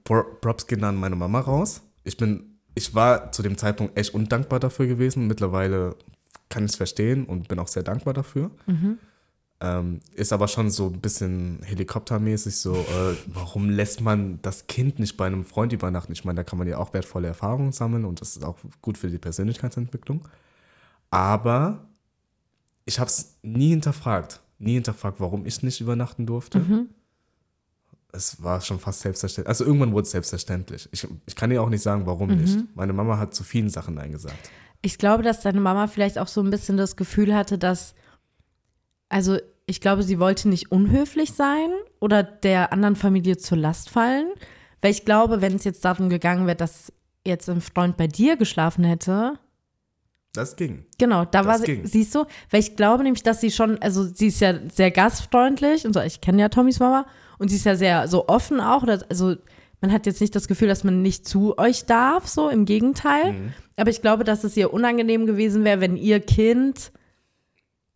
Pro- 0.04 0.26
Props 0.42 0.68
gehen 0.68 0.84
an 0.84 0.96
meine 0.96 1.16
Mama 1.16 1.40
raus. 1.40 1.82
Ich 2.04 2.18
bin, 2.18 2.60
ich 2.76 2.94
war 2.94 3.32
zu 3.32 3.42
dem 3.42 3.58
Zeitpunkt 3.58 3.98
echt 3.98 4.14
undankbar 4.14 4.60
dafür 4.60 4.86
gewesen. 4.86 5.26
Mittlerweile 5.26 5.96
kann 6.50 6.66
ich 6.66 6.74
es 6.74 6.78
verstehen 6.78 7.26
und 7.26 7.48
bin 7.48 7.58
auch 7.58 7.68
sehr 7.68 7.82
dankbar 7.82 8.14
dafür. 8.14 8.52
Ähm, 9.60 10.02
ist 10.14 10.32
aber 10.32 10.48
schon 10.48 10.70
so 10.70 10.86
ein 10.86 11.02
bisschen 11.02 11.64
helikoptermäßig 11.64 12.58
so, 12.58 12.76
äh, 12.76 13.16
warum 13.26 13.72
lässt 13.72 14.02
man 14.02 14.40
das 14.44 14.68
Kind 14.68 15.00
nicht 15.00 15.18
bei 15.18 15.26
einem 15.26 15.46
Freund 15.46 15.74
übernachten? 15.74 16.12
Ich 16.12 16.26
meine, 16.26 16.36
da 16.38 16.44
kann 16.44 16.60
man 16.60 16.68
ja 16.68 16.78
auch 16.78 16.94
wertvolle 16.94 17.28
Erfahrungen 17.28 17.72
sammeln 17.72 18.06
und 18.06 18.22
das 18.22 18.36
ist 18.36 18.44
auch 18.44 18.60
gut 18.84 19.00
für 19.00 19.10
die 19.10 19.18
Persönlichkeitsentwicklung. 19.18 20.28
Aber 21.10 21.88
ich 22.86 23.00
habe 23.00 23.10
es 23.10 23.40
nie 23.42 23.70
hinterfragt. 23.70 24.42
Nie 24.60 24.74
hinterfragt, 24.74 25.20
warum 25.20 25.46
ich 25.46 25.62
nicht 25.64 25.82
übernachten 25.82 26.26
durfte. 26.26 26.88
Es 28.12 28.42
war 28.42 28.62
schon 28.62 28.80
fast 28.80 29.02
selbstverständlich. 29.02 29.50
Also 29.50 29.66
irgendwann 29.66 29.92
wurde 29.92 30.04
es 30.04 30.12
selbstverständlich. 30.12 30.90
Ich, 30.92 31.08
ich 31.26 31.36
kann 31.36 31.50
dir 31.50 31.62
auch 31.62 31.70
nicht 31.70 31.84
sagen, 31.84 32.06
warum 32.06 32.30
nicht. 32.30 32.58
Meine 32.76 32.94
Mama 32.94 33.18
hat 33.20 33.36
zu 33.36 33.44
vielen 33.44 33.70
Sachen 33.70 33.96
Nein 33.96 34.12
gesagt. 34.12 34.50
Ich 34.82 34.98
glaube, 34.98 35.24
dass 35.24 35.42
deine 35.42 35.60
Mama 35.60 35.88
vielleicht 35.88 36.18
auch 36.18 36.28
so 36.28 36.42
ein 36.42 36.50
bisschen 36.50 36.78
das 36.78 36.96
Gefühl 36.96 37.36
hatte, 37.36 37.58
dass, 37.58 37.94
also 39.10 39.38
ich 39.66 39.82
glaube, 39.82 40.04
sie 40.04 40.20
wollte 40.20 40.50
nicht 40.50 40.72
unhöflich 40.72 41.34
sein 41.34 41.70
oder 42.00 42.24
der 42.24 42.72
anderen 42.72 42.96
Familie 42.96 43.38
zur 43.38 43.58
Last 43.58 43.90
fallen. 43.90 44.32
Weil 44.82 44.92
ich 44.92 45.06
glaube, 45.06 45.42
wenn 45.42 45.56
es 45.56 45.64
jetzt 45.64 45.84
darum 45.84 46.10
gegangen 46.10 46.48
wäre, 46.48 46.56
dass 46.56 46.94
jetzt 47.26 47.50
ein 47.50 47.62
Freund 47.62 47.98
bei 47.98 48.08
dir 48.08 48.38
geschlafen 48.38 48.84
hätte, 48.84 49.38
Das 50.38 50.56
ging. 50.56 50.86
Genau, 50.98 51.26
da 51.26 51.40
Das 51.40 51.46
war 51.48 51.58
sie, 51.60 51.66
ging. 51.66 51.86
siehst 51.86 52.14
du, 52.16 52.26
weil 52.52 52.60
ich 52.62 52.76
glaube 52.76 53.04
nämlich, 53.04 53.24
dass 53.24 53.42
sie 53.42 53.52
schon, 53.52 53.78
also 53.82 54.04
sie 54.04 54.28
ist 54.28 54.40
ja 54.40 54.54
sehr 54.74 54.92
gastfreundlich 54.92 55.86
und 55.86 55.94
so, 55.94 56.00
ich 56.02 56.22
kenne 56.22 56.42
ja 56.42 56.50
Tommys 56.50 56.80
Mama 56.80 57.06
und 57.40 57.50
sie 57.50 57.56
ist 57.58 57.66
ja 57.66 57.76
sehr 57.76 58.08
so 58.08 58.28
offen 58.28 58.60
auch, 58.62 58.84
oder, 58.84 59.04
also 59.10 59.36
man 59.82 59.92
hat 59.92 60.06
jetzt 60.06 60.22
nicht 60.22 60.36
das 60.36 60.48
Gefühl, 60.48 60.68
dass 60.68 60.84
man 60.84 61.02
nicht 61.02 61.28
zu 61.28 61.58
euch 61.58 61.86
darf, 61.86 62.28
so 62.28 62.50
im 62.50 62.66
Gegenteil, 62.66 63.34
Mhm. 63.34 63.54
aber 63.76 63.90
ich 63.90 64.02
glaube, 64.02 64.24
dass 64.24 64.44
es 64.44 64.56
ihr 64.58 64.74
unangenehm 64.74 65.26
gewesen 65.26 65.64
wäre, 65.64 65.82
wenn 65.82 65.98
ihr 65.98 66.20
Kind 66.20 66.92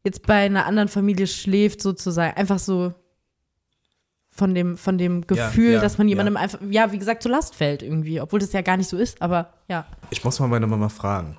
jetzt 0.04 0.26
bei 0.28 0.46
einer 0.46 0.66
anderen 0.66 0.90
Familie 0.90 1.28
schläft 1.28 1.82
sozusagen, 1.82 2.36
einfach 2.38 2.60
so 2.60 2.94
von 4.34 4.56
dem, 4.56 4.78
von 4.78 4.98
dem 4.98 5.22
Ja, 5.22 5.28
Gefühl, 5.28 5.74
ja, 5.74 5.82
dass 5.82 5.98
man 5.98 6.08
ja. 6.08 6.12
jemandem 6.12 6.38
einfach, 6.38 6.60
ja, 6.70 6.92
wie 6.92 6.98
gesagt, 6.98 7.22
zur 7.22 7.32
Last 7.32 7.54
fällt 7.56 7.84
irgendwie, 7.84 8.22
obwohl 8.22 8.40
das 8.40 8.54
ja 8.54 8.62
gar 8.62 8.78
nicht 8.78 8.90
so 8.90 8.98
ist, 8.98 9.22
aber 9.22 9.54
ja, 9.68 9.86
Ich 10.10 10.24
muss 10.24 10.40
mal 10.40 10.48
meine 10.48 10.68
Mama 10.68 10.88
fragen. 10.90 11.36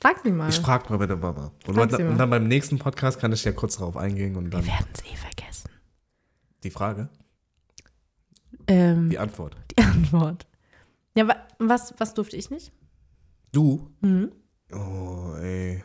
Frag 0.00 0.20
sie 0.22 0.30
mal. 0.30 0.48
Ich 0.48 0.58
frage 0.60 0.90
mal 0.90 0.98
bitte 0.98 1.16
Mama. 1.16 1.52
Und, 1.66 1.74
Frag 1.74 1.88
dann- 1.90 1.96
sie 1.98 2.04
mal. 2.04 2.12
und 2.12 2.18
dann 2.18 2.30
beim 2.30 2.48
nächsten 2.48 2.78
Podcast 2.78 3.18
kann 3.18 3.32
ich 3.32 3.44
ja 3.44 3.52
kurz 3.52 3.76
darauf 3.78 3.96
eingehen 3.96 4.36
und 4.36 4.50
dann 4.50 4.64
Wir 4.64 4.72
werden 4.72 4.86
es 4.94 5.02
eh 5.04 5.16
vergessen. 5.16 5.70
die 6.62 6.70
Frage, 6.70 7.08
Ähm, 8.68 9.10
die 9.10 9.18
Antwort. 9.18 9.56
die 9.76 9.82
Antwort. 9.82 10.46
Ja, 11.14 11.28
wa 11.28 11.36
was, 11.58 11.94
was 11.98 12.14
durfte 12.14 12.36
ich 12.36 12.50
nicht? 12.50 12.72
Du? 13.52 13.90
Mhm. 14.00 14.32
Oh, 14.72 15.34
ey. 15.40 15.82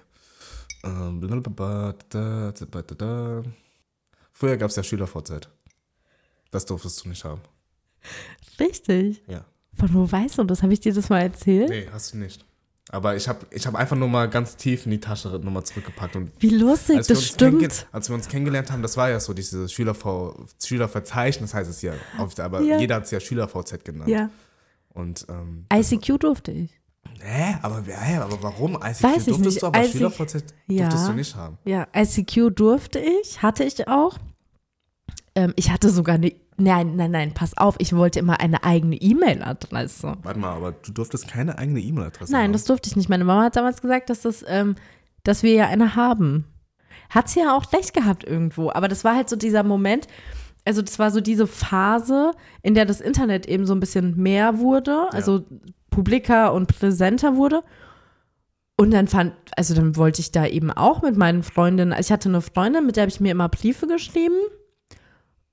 Ähm. 0.84 1.22
Früher 4.32 4.58
gab 4.58 4.70
es 4.72 4.76
ja 4.76 4.84
SchülerVZ. 4.84 5.50
Das 6.50 6.66
durftest 6.66 7.06
du 7.06 7.10
nicht 7.10 7.24
haben. 7.24 7.42
Richtig. 8.60 9.22
Ja. 9.28 9.46
Von 9.78 9.94
wo 9.94 10.12
weißt 10.12 10.40
du 10.40 10.44
das? 10.44 10.64
Habe 10.64 10.74
ich 10.74 10.80
dir 10.80 10.94
das 10.94 11.10
mal 11.10 11.20
erzählt? 11.22 11.70
Nee, 11.70 11.88
hast 11.92 12.14
du 12.14 12.18
nicht. 12.18 12.44
Aber 12.94 13.16
ich 13.16 13.28
habe 13.30 13.46
ich 13.52 13.66
hab 13.66 13.74
einfach 13.76 13.96
nur 13.96 14.10
mal 14.10 14.30
ganz 14.30 14.58
tief 14.58 14.86
in 14.86 14.92
die 14.92 15.00
Tasche 15.00 15.30
nochmal 15.30 15.64
zurückgepackt. 15.64 16.18
Und 16.18 16.32
Wie 16.40 16.50
lustig, 16.50 17.08
das 17.08 17.26
stimmt. 17.26 17.88
als 17.94 18.10
wir 18.10 18.16
uns 18.16 18.28
kennengelernt 18.28 18.70
haben, 18.70 18.82
das 18.82 18.98
war 18.98 19.10
ja 19.10 19.20
so 19.22 19.34
dieses 19.34 19.72
Schülerv 19.72 20.04
Schülerverzeichnis, 20.64 21.54
heißt 21.54 21.70
es 21.70 21.82
ja. 21.82 21.94
Auf, 22.18 22.38
aber 22.40 22.62
Ja. 22.62 22.78
jeder 22.80 22.96
hat 22.96 23.06
es 23.06 23.12
ja 23.12 23.20
SchülerVZ 23.20 23.84
genannt. 23.86 24.10
Ja. 24.10 24.30
Und, 24.94 25.26
ähm, 25.30 25.66
ICQ 25.74 26.18
durfte 26.20 26.52
ich. 26.52 26.78
hä? 27.22 27.56
Aber, 27.62 27.82
hä? 27.86 28.18
aber 28.18 28.44
warum? 28.44 28.74
ICQ 28.76 28.84
Weiß 28.84 28.98
ich 29.00 29.04
durftest 29.28 29.46
nicht. 29.46 29.62
du, 29.62 29.68
aber 29.68 29.80
ICQ 29.84 29.92
SchülerVZ 29.94 30.44
Ja. 30.68 30.82
durftest 30.90 31.08
du 31.08 31.14
nicht 31.14 31.36
haben. 31.36 31.58
Ja, 31.64 31.88
ICQ 31.96 32.50
durfte 32.54 33.00
ich, 33.00 33.42
hatte 33.42 33.64
ich 33.64 33.88
auch. 33.88 34.18
Ähm, 35.36 35.54
ich 35.56 35.72
hatte 35.72 35.90
sogar 35.90 36.16
eine, 36.16 36.34
nein, 36.62 36.96
nein, 36.96 37.12
nein, 37.12 37.34
pass 37.34 37.58
auf, 37.58 37.76
ich 37.80 37.96
wollte 37.96 38.20
immer 38.20 38.40
eine 38.40 38.64
eigene 38.64 38.96
E-Mail-Adresse. 38.96 40.18
Warte 40.24 40.40
mal, 40.40 40.56
aber 40.56 40.72
du 40.72 40.92
durftest 40.92 41.28
keine 41.28 41.58
eigene 41.58 41.80
E-Mail-Adresse 41.80 42.32
Nein, 42.32 42.46
haben. 42.46 42.54
das 42.54 42.66
durfte 42.66 42.90
ich 42.90 42.96
nicht. 42.96 43.10
Meine 43.10 43.26
Mama 43.26 43.44
hat 43.44 43.56
damals 43.56 43.82
gesagt, 43.82 44.10
dass, 44.10 44.22
das, 44.22 44.44
ähm, 44.48 44.76
dass 45.24 45.44
wir 45.44 45.54
ja 45.54 45.68
eine 45.68 45.96
haben. 45.96 46.46
Hat 47.10 47.30
sie 47.30 47.42
ja 47.42 47.56
auch 47.56 47.72
recht 47.74 47.94
gehabt 47.94 48.24
irgendwo. 48.24 48.72
Aber 48.72 48.88
das 48.88 49.04
war 49.04 49.16
halt 49.16 49.30
so 49.30 49.36
dieser 49.36 49.64
Moment, 49.64 50.08
also 50.66 50.82
das 50.82 51.00
war 51.00 51.12
so 51.12 51.22
diese 51.22 51.48
Phase, 51.48 52.32
in 52.62 52.74
der 52.74 52.86
das 52.86 53.02
Internet 53.02 53.48
eben 53.48 53.66
so 53.66 53.74
ein 53.74 53.80
bisschen 53.80 54.18
mehr 54.18 54.60
wurde, 54.60 55.12
also 55.12 55.44
publiker 55.90 56.54
und 56.54 56.68
präsenter 56.68 57.36
wurde. 57.36 57.64
Und 58.78 58.92
dann 58.92 59.08
fand, 59.08 59.34
also 59.56 59.76
dann 59.76 59.96
wollte 59.96 60.22
ich 60.22 60.32
da 60.32 60.48
eben 60.48 60.72
auch 60.72 61.02
mit 61.02 61.16
meinen 61.18 61.44
Freundinnen, 61.44 61.96
ich 62.00 62.12
hatte 62.12 62.30
eine 62.30 62.42
Freundin, 62.42 62.86
mit 62.86 62.96
der 62.96 63.04
habe 63.04 63.12
ich 63.12 63.20
mir 63.20 63.32
immer 63.32 63.50
Briefe 63.50 63.88
geschrieben. 63.88 64.36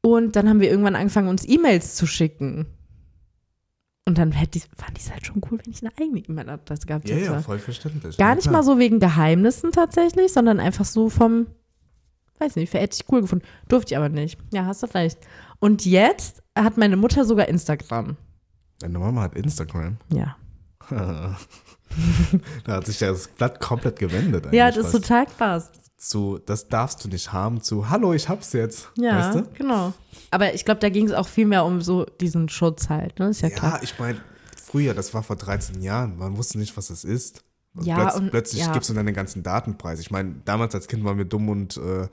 Und 0.03 0.37
dann 0.37 0.49
haben 0.49 0.61
wir 0.61 0.71
irgendwann 0.71 0.97
angefangen, 0.97 1.29
uns 1.29 1.47
E-Mails 1.49 1.97
zu 1.97 2.07
schicken. 2.07 2.67
Und 4.07 4.17
dann 4.17 4.33
hätte 4.33 4.59
ich, 4.59 4.65
fand 4.77 4.97
ich 4.97 5.05
es 5.05 5.11
halt 5.13 5.27
schon 5.27 5.43
cool, 5.51 5.59
wenn 5.63 5.73
ich 5.73 5.83
eine 5.83 5.93
eigene 6.01 6.21
E-Mail-Adresse 6.21 6.87
gehabt 6.87 7.09
Ja, 7.09 7.17
hätte. 7.17 7.25
ja, 7.27 7.41
voll 7.43 7.59
verständlich. 7.59 8.17
Gar 8.17 8.31
Ja, 8.31 8.35
nicht 8.37 8.51
mal 8.51 8.63
so 8.63 8.79
wegen 8.79 9.01
Geheimnissen 9.01 9.71
tatsächlich, 9.73 10.33
sondern 10.33 10.61
einfach 10.61 10.87
so 10.87 11.11
vom, 11.11 11.47
weiß 12.39 12.57
nicht, 12.57 12.73
hätte 12.73 12.97
ich 13.01 13.13
cool 13.13 13.21
gefunden. 13.21 13.45
Durfte 13.69 13.93
ich 13.93 13.99
aber 13.99 14.09
nicht. 14.09 14.39
Ja, 14.53 14.65
hast 14.65 14.83
du 14.83 14.87
recht. 14.95 15.19
Und 15.61 15.85
jetzt 15.85 16.43
hat 16.57 16.79
meine 16.79 16.97
Mutter 16.97 17.25
sogar 17.27 17.49
Instagram. 17.49 18.17
Deine 18.79 18.99
Mama 18.99 19.23
hat 19.23 19.35
Instagram. 19.35 19.99
Ja. 20.15 20.37
da 20.91 21.37
hat 22.67 22.87
sich 22.87 22.99
das 22.99 23.29
Blatt 23.29 23.61
komplett 23.61 23.99
gewendet. 23.99 24.51
Ja, 24.53 24.69
das 24.69 24.79
ist 24.79 24.93
fast. 24.93 25.05
total 25.05 25.27
krass. 25.27 25.71
Zu, 25.99 26.39
das 26.47 26.69
darfst 26.69 27.05
du 27.05 27.09
nicht 27.09 27.33
haben, 27.33 27.61
zu, 27.61 27.91
hallo, 27.91 28.13
ich 28.15 28.29
hab's 28.29 28.53
jetzt. 28.53 28.89
Ja, 28.97 29.19
Weißt 29.19 29.35
du? 29.35 29.47
genau. 29.55 29.93
Aber 30.31 30.55
ich 30.55 30.65
glaube, 30.65 30.81
da 30.81 30.89
ging 30.89 31.07
es 31.07 31.13
auch 31.13 31.27
viel 31.27 31.47
mehr 31.47 31.65
um 31.65 31.83
so 31.83 32.05
diesen 32.05 32.49
Schutz 32.49 32.89
halt, 32.89 33.19
ne? 33.19 33.29
Ist 33.31 33.43
ja, 33.43 33.51
klar. 33.51 33.77
Ja, 33.77 33.83
ich 33.83 33.99
meine, 33.99 34.21
früher, 34.57 34.95
das 34.95 35.13
war 35.13 35.25
vor 35.25 35.37
13 35.37 35.83
Jahren, 35.83 36.17
man 36.17 36.37
wusste 36.37 36.59
nicht, 36.59 36.77
was 36.77 36.91
es 36.91 37.05
ist. 37.05 37.43
Ja, 37.81 37.97
plötz, 37.97 38.15
und- 38.17 38.31
plötzlich 38.31 38.63
ja. 38.65 38.73
gibst 38.73 38.89
du 38.91 38.95
deine 38.95 39.13
ganzen 39.13 39.43
Datenpreise. 39.43 40.01
Ich 40.01 40.11
meine, 40.11 40.37
damals 40.45 40.75
als 40.75 40.87
Kind 40.87 41.05
waren 41.05 41.19
wir 41.19 41.25
dumm 41.25 41.49
und, 41.49 41.77
äh, 41.77 42.07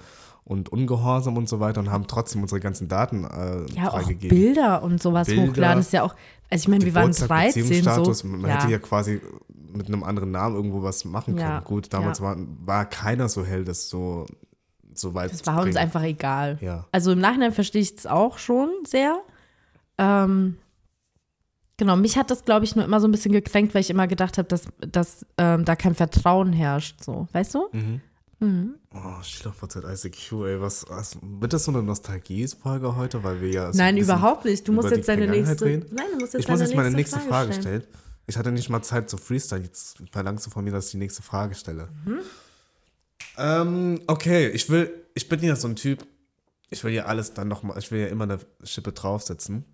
und 0.44 0.70
ungehorsam 0.70 1.38
und 1.38 1.48
so 1.48 1.60
weiter 1.60 1.80
und 1.80 1.92
haben 1.92 2.08
trotzdem 2.08 2.42
unsere 2.42 2.60
ganzen 2.60 2.88
Daten 2.88 3.24
äh, 3.24 3.72
Ja, 3.76 3.90
auch 3.90 4.02
freigegeben. 4.02 4.36
Bilder 4.36 4.82
und 4.82 5.02
sowas 5.02 5.28
Bilder, 5.28 5.48
hochladen 5.48 5.80
ist 5.80 5.94
ja 5.94 6.04
auch, 6.04 6.16
also 6.50 6.64
ich 6.64 6.68
meine, 6.68 6.86
wir 6.86 6.94
waren 6.96 7.12
Geburtstag, 7.12 7.28
13 7.30 7.64
Beziehungsstatus, 7.64 8.20
so. 8.20 8.28
man 8.28 8.50
ja. 8.50 8.58
hätte 8.58 8.72
ja 8.72 8.80
quasi 8.80 9.22
mit 9.76 9.88
einem 9.88 10.04
anderen 10.04 10.32
Namen 10.32 10.56
irgendwo 10.56 10.82
was 10.84 11.06
machen 11.06 11.36
können. 11.36 11.48
Ja, 11.48 11.60
Gut, 11.60 11.94
damals 11.94 12.20
ja. 12.20 12.26
war, 12.26 12.38
war 12.38 12.86
keiner 12.86 13.30
so 13.30 13.46
hell, 13.46 13.64
das 13.66 13.90
so, 13.90 14.26
so 14.94 15.14
weit 15.14 15.32
Das 15.34 15.46
war 15.46 15.56
uns 15.58 15.64
bringen. 15.66 15.78
einfach 15.78 16.04
egal. 16.04 16.58
Ja. 16.62 16.86
Also 16.92 17.12
im 17.12 17.20
Nachhinein 17.20 17.52
verstehe 17.52 17.82
ich 17.82 17.96
es 17.98 18.08
auch 18.08 18.38
schon 18.38 18.70
sehr. 18.88 19.20
Ähm, 19.98 20.58
genau, 21.78 21.96
mich 21.96 22.18
hat 22.18 22.32
das, 22.32 22.46
glaube 22.46 22.66
ich, 22.66 22.76
nur 22.76 22.86
immer 22.86 23.00
so 23.00 23.08
ein 23.08 23.12
bisschen 23.12 23.32
gekränkt, 23.32 23.74
weil 23.74 23.82
ich 23.82 23.90
immer 23.90 24.08
gedacht 24.08 24.38
habe, 24.38 24.48
dass, 24.48 24.64
dass 24.80 25.26
ähm, 25.38 25.66
da 25.66 25.76
kein 25.76 25.96
Vertrauen 25.96 26.54
herrscht. 26.54 27.04
So, 27.04 27.28
weißt 27.32 27.56
du? 27.56 27.68
Mhm. 27.72 28.02
Mhm. 28.40 28.76
Oh, 28.94 29.22
SchülerVZ 29.24 29.78
ICQ, 30.06 30.32
ey, 30.46 30.62
was, 30.62 30.86
was 30.90 31.18
wird 31.22 31.54
das 31.54 31.64
so 31.64 31.72
eine 31.72 31.82
Nostalgie-Folge 31.82 32.96
heute, 32.96 33.24
weil 33.24 33.40
wir 33.42 33.50
ja 33.50 33.72
so 33.72 33.78
Nein, 33.78 33.98
überhaupt 33.98 34.46
nicht. 34.46 34.68
Du 34.68 34.74
musst 34.74 34.92
jetzt 34.92 35.08
deine 35.08 35.28
nächste. 35.28 35.66
reden? 35.66 35.86
Nein, 35.94 36.06
du 36.14 36.20
musst 36.20 36.34
jetzt 36.34 36.44
Ich 36.44 36.50
muss 36.50 36.60
jetzt 36.60 36.76
meine 36.76 36.92
nächste 36.92 37.16
nächste 37.18 37.30
Frage 37.32 37.54
stellen. 37.54 37.84
Ich 38.28 38.38
hatte 38.38 38.52
nicht 38.52 38.70
mal 38.70 38.82
Zeit 38.82 39.10
zu 39.10 39.18
freestyle, 39.18 39.62
jetzt 39.62 40.02
verlangst 40.12 40.46
du 40.46 40.50
von 40.50 40.64
mir, 40.64 40.72
dass 40.72 40.86
ich 40.86 40.92
die 40.92 40.98
nächste 40.98 41.22
Frage 41.22 41.56
stelle. 41.56 41.90
Mhm. 42.06 42.20
Ähm, 43.38 44.02
okay, 44.08 44.48
ich 44.50 44.70
will, 44.70 44.92
ich 45.14 45.30
bin 45.30 45.44
ja 45.44 45.56
so 45.56 45.68
ein 45.68 45.76
Typ, 45.76 46.06
ich 46.70 46.84
will 46.84 46.94
ja 46.94 47.06
alles 47.06 47.34
dann 47.34 47.48
nochmal, 47.48 47.78
ich 47.78 47.92
will 47.92 48.02
ja 48.02 48.08
immer 48.08 48.24
eine 48.24 48.40
Schippe 48.64 48.94
draufsetzen. 48.94 49.66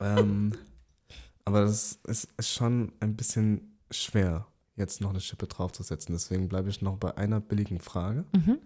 ähm, 0.00 0.52
aber 1.44 1.62
das 1.62 1.98
ist, 2.04 2.28
ist 2.36 2.50
schon 2.50 2.92
ein 3.00 3.16
bisschen 3.16 3.78
schwer, 3.90 4.46
jetzt 4.76 5.00
noch 5.00 5.10
eine 5.10 5.20
Schippe 5.20 5.46
draufzusetzen. 5.46 6.14
Deswegen 6.14 6.48
bleibe 6.48 6.70
ich 6.70 6.82
noch 6.82 6.96
bei 6.96 7.16
einer 7.16 7.40
billigen 7.40 7.80
Frage. 7.80 8.24
Mhm. 8.32 8.58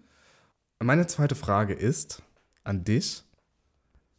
Meine 0.81 1.07
zweite 1.07 1.35
Frage 1.35 1.75
ist 1.75 2.23
an 2.65 2.85
dich. 2.85 3.25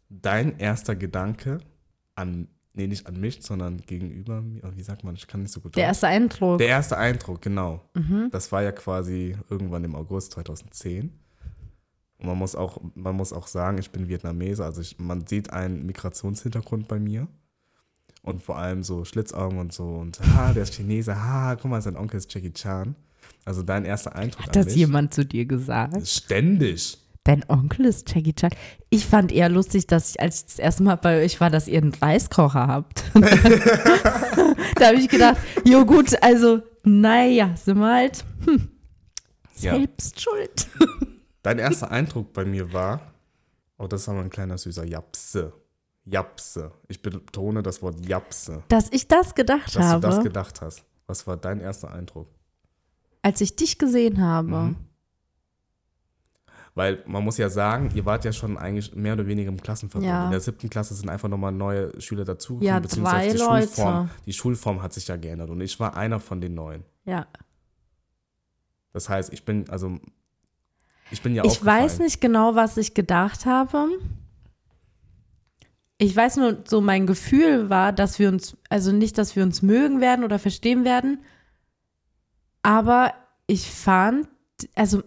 Dein 0.10 0.60
erster 0.60 0.96
Gedanke 0.96 1.60
an, 2.15 2.48
nee, 2.74 2.88
nicht 2.88 3.08
an 3.08 3.20
mich, 3.20 3.42
sondern 3.42 3.78
gegenüber 3.82 4.42
mir. 4.42 4.62
Wie 4.76 4.84
sagt 4.84 5.04
man? 5.04 5.16
Ich 5.16 5.28
kann 5.28 5.42
nicht 5.42 5.52
so 5.52 5.62
gut 5.62 5.76
Der 5.76 5.86
erste 5.86 6.08
Eindruck. 6.08 6.58
Der 6.58 6.68
erste 6.68 6.98
Eindruck, 6.98 7.42
genau. 7.42 7.82
Mhm. 7.94 8.30
Das 8.32 8.52
war 8.52 8.64
ja 8.64 8.72
quasi 8.72 9.38
irgendwann 9.50 9.84
im 9.84 9.96
August 9.96 10.34
2010. 10.34 11.12
Und 12.18 12.28
man 12.28 12.38
muss 12.38 12.56
auch, 12.56 12.82
man 12.96 13.16
muss 13.16 13.34
auch 13.34 13.48
sagen, 13.48 13.78
ich 13.78 13.92
bin 13.92 14.08
Vietnamese, 14.08 14.64
also 14.64 14.82
ich, 14.82 14.98
man 14.98 15.28
sieht 15.28 15.52
einen 15.52 15.86
Migrationshintergrund 15.86 16.88
bei 16.88 17.00
mir. 17.00 17.28
Und 18.22 18.42
vor 18.42 18.58
allem 18.58 18.84
so 18.84 19.04
Schlitzaugen 19.04 19.60
und 19.60 19.74
so. 19.74 19.96
Und 19.96 20.20
ha, 20.22 20.54
der 20.54 20.64
ist 20.64 20.74
Chinese, 20.74 21.22
ha, 21.22 21.56
guck 21.56 21.70
mal, 21.70 21.82
sein 21.82 21.98
Onkel 21.98 22.18
ist 22.18 22.34
Jackie 22.34 22.54
Chan. 22.54 22.96
Also 23.44 23.64
dein 23.64 23.84
erster 23.84 24.16
Eindruck 24.16 24.46
Hat 24.48 24.56
das 24.56 24.68
mich. 24.68 24.76
jemand 24.76 25.14
zu 25.14 25.26
dir 25.26 25.46
gesagt? 25.46 26.08
Ständig. 26.08 26.98
Dein 27.26 27.46
Onkel 27.48 27.86
ist 27.86 28.14
Jackie 28.14 28.34
Chan. 28.34 28.52
Ich 28.90 29.06
fand 29.06 29.32
eher 29.32 29.48
lustig, 29.48 29.88
dass 29.88 30.10
ich, 30.10 30.20
als 30.20 30.40
ich 30.40 30.46
das 30.48 30.60
erste 30.60 30.84
Mal 30.84 30.96
bei 30.98 31.24
euch 31.24 31.40
war, 31.40 31.50
dass 31.50 31.70
ihr 31.70 31.82
einen 31.82 31.94
Reiskocher 31.94 32.68
habt. 32.68 33.04
da 34.76 34.88
habe 34.88 34.98
ich 34.98 35.08
gedacht, 35.08 35.38
jo 35.64 35.86
gut, 35.86 36.22
also, 36.22 36.62
naja, 36.84 37.56
sind 37.56 37.80
wir 37.80 37.94
halt 37.94 38.26
hm, 38.46 38.68
Ja. 39.56 39.76
selbst 39.76 40.20
schuld. 40.20 40.68
Dein 41.44 41.60
erster 41.60 41.92
Eindruck 41.92 42.34
bei 42.34 42.44
mir 42.44 42.74
war, 42.74 43.14
oh, 43.78 43.88
das 43.88 44.02
ist 44.02 44.10
aber 44.10 44.20
ein 44.20 44.30
kleiner 44.30 44.58
süßer 44.58 44.86
Japse. 44.86 45.54
Japse. 46.06 46.72
Ich 46.90 47.02
betone 47.02 47.64
das 47.64 47.82
Wort 47.82 48.06
Japse, 48.06 48.64
Dass 48.68 48.90
ich 48.92 49.08
das 49.08 49.34
gedacht 49.36 49.74
dass 49.74 49.84
habe, 49.86 50.02
du 50.02 50.08
das 50.08 50.24
gedacht 50.24 50.62
hast. 50.62 50.84
Was 51.08 51.26
war 51.26 51.38
dein 51.38 51.62
erster 51.62 51.92
Eindruck? 51.94 52.28
als 53.26 53.40
ich 53.40 53.56
dich 53.56 53.78
gesehen 53.78 54.22
habe. 54.22 54.50
Mhm. 54.50 54.76
Weil 56.76 57.04
man 57.06 57.24
muss 57.24 57.38
ja 57.38 57.50
sagen, 57.50 57.92
ihr 57.94 58.04
wart 58.06 58.26
ja 58.26 58.34
schon 58.34 58.58
eigentlich 58.58 58.96
mehr 58.96 59.14
oder 59.14 59.28
weniger 59.28 59.50
im 59.50 59.62
Klassenverbund. 59.62 60.10
Ja. 60.10 60.26
In 60.26 60.32
der 60.32 60.40
siebten 60.40 60.70
Klasse 60.72 60.96
sind 60.96 61.08
einfach 61.08 61.30
nochmal 61.30 61.52
neue 61.52 62.00
Schüler 62.02 62.26
dazugekommen, 62.26 62.68
Ja, 62.68 62.80
beziehungsweise 62.80 63.38
die 63.38 63.44
Leute. 63.44 63.68
Schulform, 63.68 64.10
die 64.26 64.34
Schulform 64.34 64.82
hat 64.82 64.94
sich 64.94 65.08
ja 65.08 65.16
geändert 65.16 65.52
und 65.52 65.62
ich 65.62 65.80
war 65.80 65.96
einer 65.96 66.20
von 66.20 66.42
den 66.42 66.56
neuen. 66.56 66.84
Ja. 67.06 67.28
Das 68.92 69.08
heißt, 69.08 69.32
ich 69.34 69.46
bin, 69.46 69.70
also, 69.70 70.00
ich 71.12 71.22
bin 71.22 71.36
ja 71.36 71.44
Ich 71.44 71.52
aufgefallen. 71.52 71.84
weiß 71.84 72.00
nicht 72.00 72.22
genau, 72.22 72.56
was 72.56 72.78
ich 72.78 72.94
gedacht 72.96 73.46
habe. 73.46 73.88
Ich 76.00 76.16
weiß 76.16 76.38
nur, 76.38 76.64
so 76.66 76.82
mein 76.82 77.06
Gefühl 77.06 77.70
war, 77.70 77.94
dass 77.94 78.18
wir 78.18 78.30
uns, 78.30 78.58
also 78.70 78.92
nicht, 78.92 79.18
dass 79.20 79.36
wir 79.36 79.44
uns 79.44 79.62
mögen 79.62 80.02
werden 80.02 80.26
oder 80.26 80.40
verstehen 80.40 80.86
werden, 80.86 81.20
aber 82.64 83.14
ich 83.48 83.70
fand, 83.70 84.28
also 84.76 85.04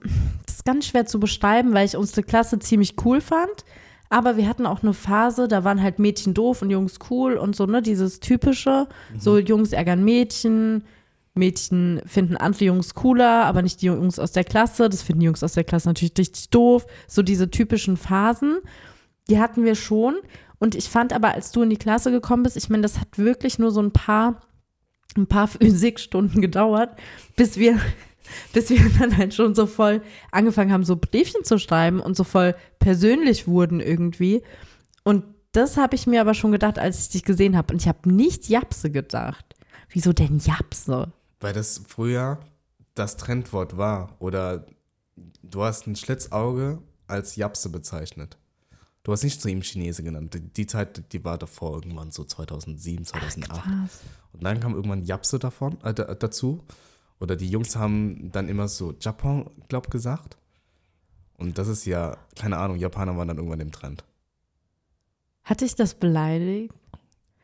ganz 0.66 0.86
schwer 0.86 1.06
zu 1.06 1.18
beschreiben, 1.18 1.72
weil 1.72 1.86
ich 1.86 1.96
unsere 1.96 2.22
Klasse 2.22 2.58
ziemlich 2.58 2.94
cool 3.04 3.22
fand, 3.22 3.64
aber 4.10 4.36
wir 4.36 4.46
hatten 4.48 4.66
auch 4.66 4.82
eine 4.82 4.92
Phase, 4.92 5.48
da 5.48 5.64
waren 5.64 5.82
halt 5.82 5.98
Mädchen 5.98 6.34
doof 6.34 6.60
und 6.62 6.70
Jungs 6.70 6.98
cool 7.10 7.34
und 7.34 7.56
so, 7.56 7.64
ne, 7.66 7.80
dieses 7.80 8.20
typische, 8.20 8.86
so 9.18 9.38
Jungs 9.38 9.72
ärgern 9.72 10.04
Mädchen, 10.04 10.84
Mädchen 11.34 12.00
finden 12.06 12.36
andere 12.36 12.66
Jungs 12.66 12.94
cooler, 12.94 13.44
aber 13.44 13.62
nicht 13.62 13.82
die 13.82 13.86
Jungs 13.86 14.18
aus 14.18 14.32
der 14.32 14.44
Klasse. 14.44 14.88
Das 14.88 15.02
finden 15.02 15.20
die 15.20 15.26
Jungs 15.26 15.42
aus 15.42 15.52
der 15.52 15.64
Klasse 15.64 15.88
natürlich 15.88 16.14
richtig 16.16 16.48
doof. 16.48 16.86
So 17.06 17.22
diese 17.22 17.50
typischen 17.50 17.96
Phasen, 17.96 18.58
die 19.28 19.38
hatten 19.38 19.64
wir 19.64 19.74
schon. 19.74 20.14
Und 20.58 20.74
ich 20.74 20.88
fand 20.88 21.12
aber, 21.12 21.34
als 21.34 21.52
du 21.52 21.62
in 21.62 21.68
die 21.68 21.76
Klasse 21.76 22.10
gekommen 22.10 22.42
bist, 22.42 22.56
ich 22.56 22.70
meine, 22.70 22.82
das 22.82 22.98
hat 22.98 23.18
wirklich 23.18 23.58
nur 23.58 23.70
so 23.70 23.82
ein 23.82 23.92
paar 23.92 24.40
ein 25.16 25.26
paar 25.26 25.48
Physikstunden 25.48 26.40
gedauert, 26.40 26.90
bis 27.36 27.56
wir, 27.56 27.78
bis 28.52 28.70
wir 28.70 28.88
dann 28.98 29.16
halt 29.16 29.34
schon 29.34 29.54
so 29.54 29.66
voll 29.66 30.02
angefangen 30.32 30.72
haben, 30.72 30.84
so 30.84 30.96
Briefchen 30.96 31.44
zu 31.44 31.58
schreiben 31.58 32.00
und 32.00 32.16
so 32.16 32.24
voll 32.24 32.54
persönlich 32.78 33.46
wurden 33.46 33.80
irgendwie. 33.80 34.42
Und 35.04 35.24
das 35.52 35.76
habe 35.76 35.94
ich 35.94 36.06
mir 36.06 36.20
aber 36.20 36.34
schon 36.34 36.52
gedacht, 36.52 36.78
als 36.78 37.00
ich 37.02 37.08
dich 37.10 37.22
gesehen 37.24 37.56
habe. 37.56 37.72
Und 37.72 37.80
ich 37.80 37.88
habe 37.88 38.10
nicht 38.12 38.48
Japse 38.48 38.90
gedacht. 38.90 39.44
Wieso 39.88 40.12
denn 40.12 40.38
Japse? 40.38 41.12
Weil 41.40 41.52
das 41.54 41.80
früher 41.86 42.38
das 42.94 43.16
Trendwort 43.16 43.76
war. 43.76 44.16
Oder 44.18 44.66
du 45.42 45.62
hast 45.62 45.86
ein 45.86 45.96
Schlitzauge 45.96 46.82
als 47.06 47.36
Japse 47.36 47.68
bezeichnet. 47.70 48.36
Du 49.02 49.12
hast 49.12 49.22
nicht 49.22 49.40
zu 49.40 49.48
ihm 49.48 49.62
Chinese 49.62 50.02
genannt. 50.02 50.34
Die, 50.34 50.40
die 50.40 50.66
Zeit, 50.66 51.12
die 51.12 51.24
war 51.24 51.38
davor 51.38 51.74
irgendwann 51.74 52.10
so 52.10 52.24
2007, 52.24 53.04
2008. 53.06 53.62
Krass. 53.62 54.00
Und 54.32 54.42
dann 54.42 54.58
kam 54.60 54.74
irgendwann 54.74 55.04
Japse 55.04 55.38
davon, 55.38 55.78
äh, 55.84 55.94
da- 55.94 56.14
dazu. 56.14 56.64
Oder 57.20 57.36
die 57.36 57.48
Jungs 57.48 57.76
haben 57.76 58.30
dann 58.32 58.48
immer 58.48 58.68
so 58.68 58.94
Japan, 59.00 59.50
glaub, 59.68 59.90
gesagt. 59.90 60.36
Und 61.38 61.58
das 61.58 61.68
ist 61.68 61.84
ja, 61.86 62.16
keine 62.34 62.58
Ahnung, 62.58 62.78
Japaner 62.78 63.16
waren 63.16 63.28
dann 63.28 63.36
irgendwann 63.38 63.60
im 63.60 63.72
Trend. 63.72 64.04
Hat 65.44 65.60
dich 65.60 65.74
das 65.74 65.94
beleidigt? 65.94 66.74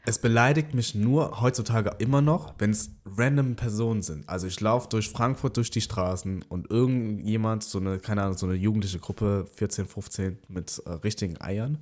Es 0.05 0.19
beleidigt 0.19 0.75
mich 0.75 0.97
nur 0.97 1.41
heutzutage 1.41 1.93
immer 1.99 2.21
noch, 2.21 2.55
wenn 2.59 2.71
es 2.71 2.91
random 3.17 3.55
Personen 3.55 4.03
sind. 4.03 4.29
Also 4.29 4.49
ich 4.49 4.61
laufe 4.61 4.89
durch 4.89 5.09
Frankfurt 5.11 5.57
durch 5.57 5.71
die 5.71 5.81
Straßen 5.81 6.45
und 6.49 6.71
irgendjemand, 6.71 7.63
so 7.63 7.79
eine, 7.79 8.01
keine 8.01 8.23
Ahnung, 8.23 8.37
so 8.37 8.47
eine 8.47 8.57
jugendliche 8.57 8.99
Gruppe, 8.99 9.47
14, 9.55 9.87
15, 9.87 10.39
mit 10.49 10.83
äh, 10.85 10.91
richtigen 10.91 11.41
Eiern, 11.41 11.79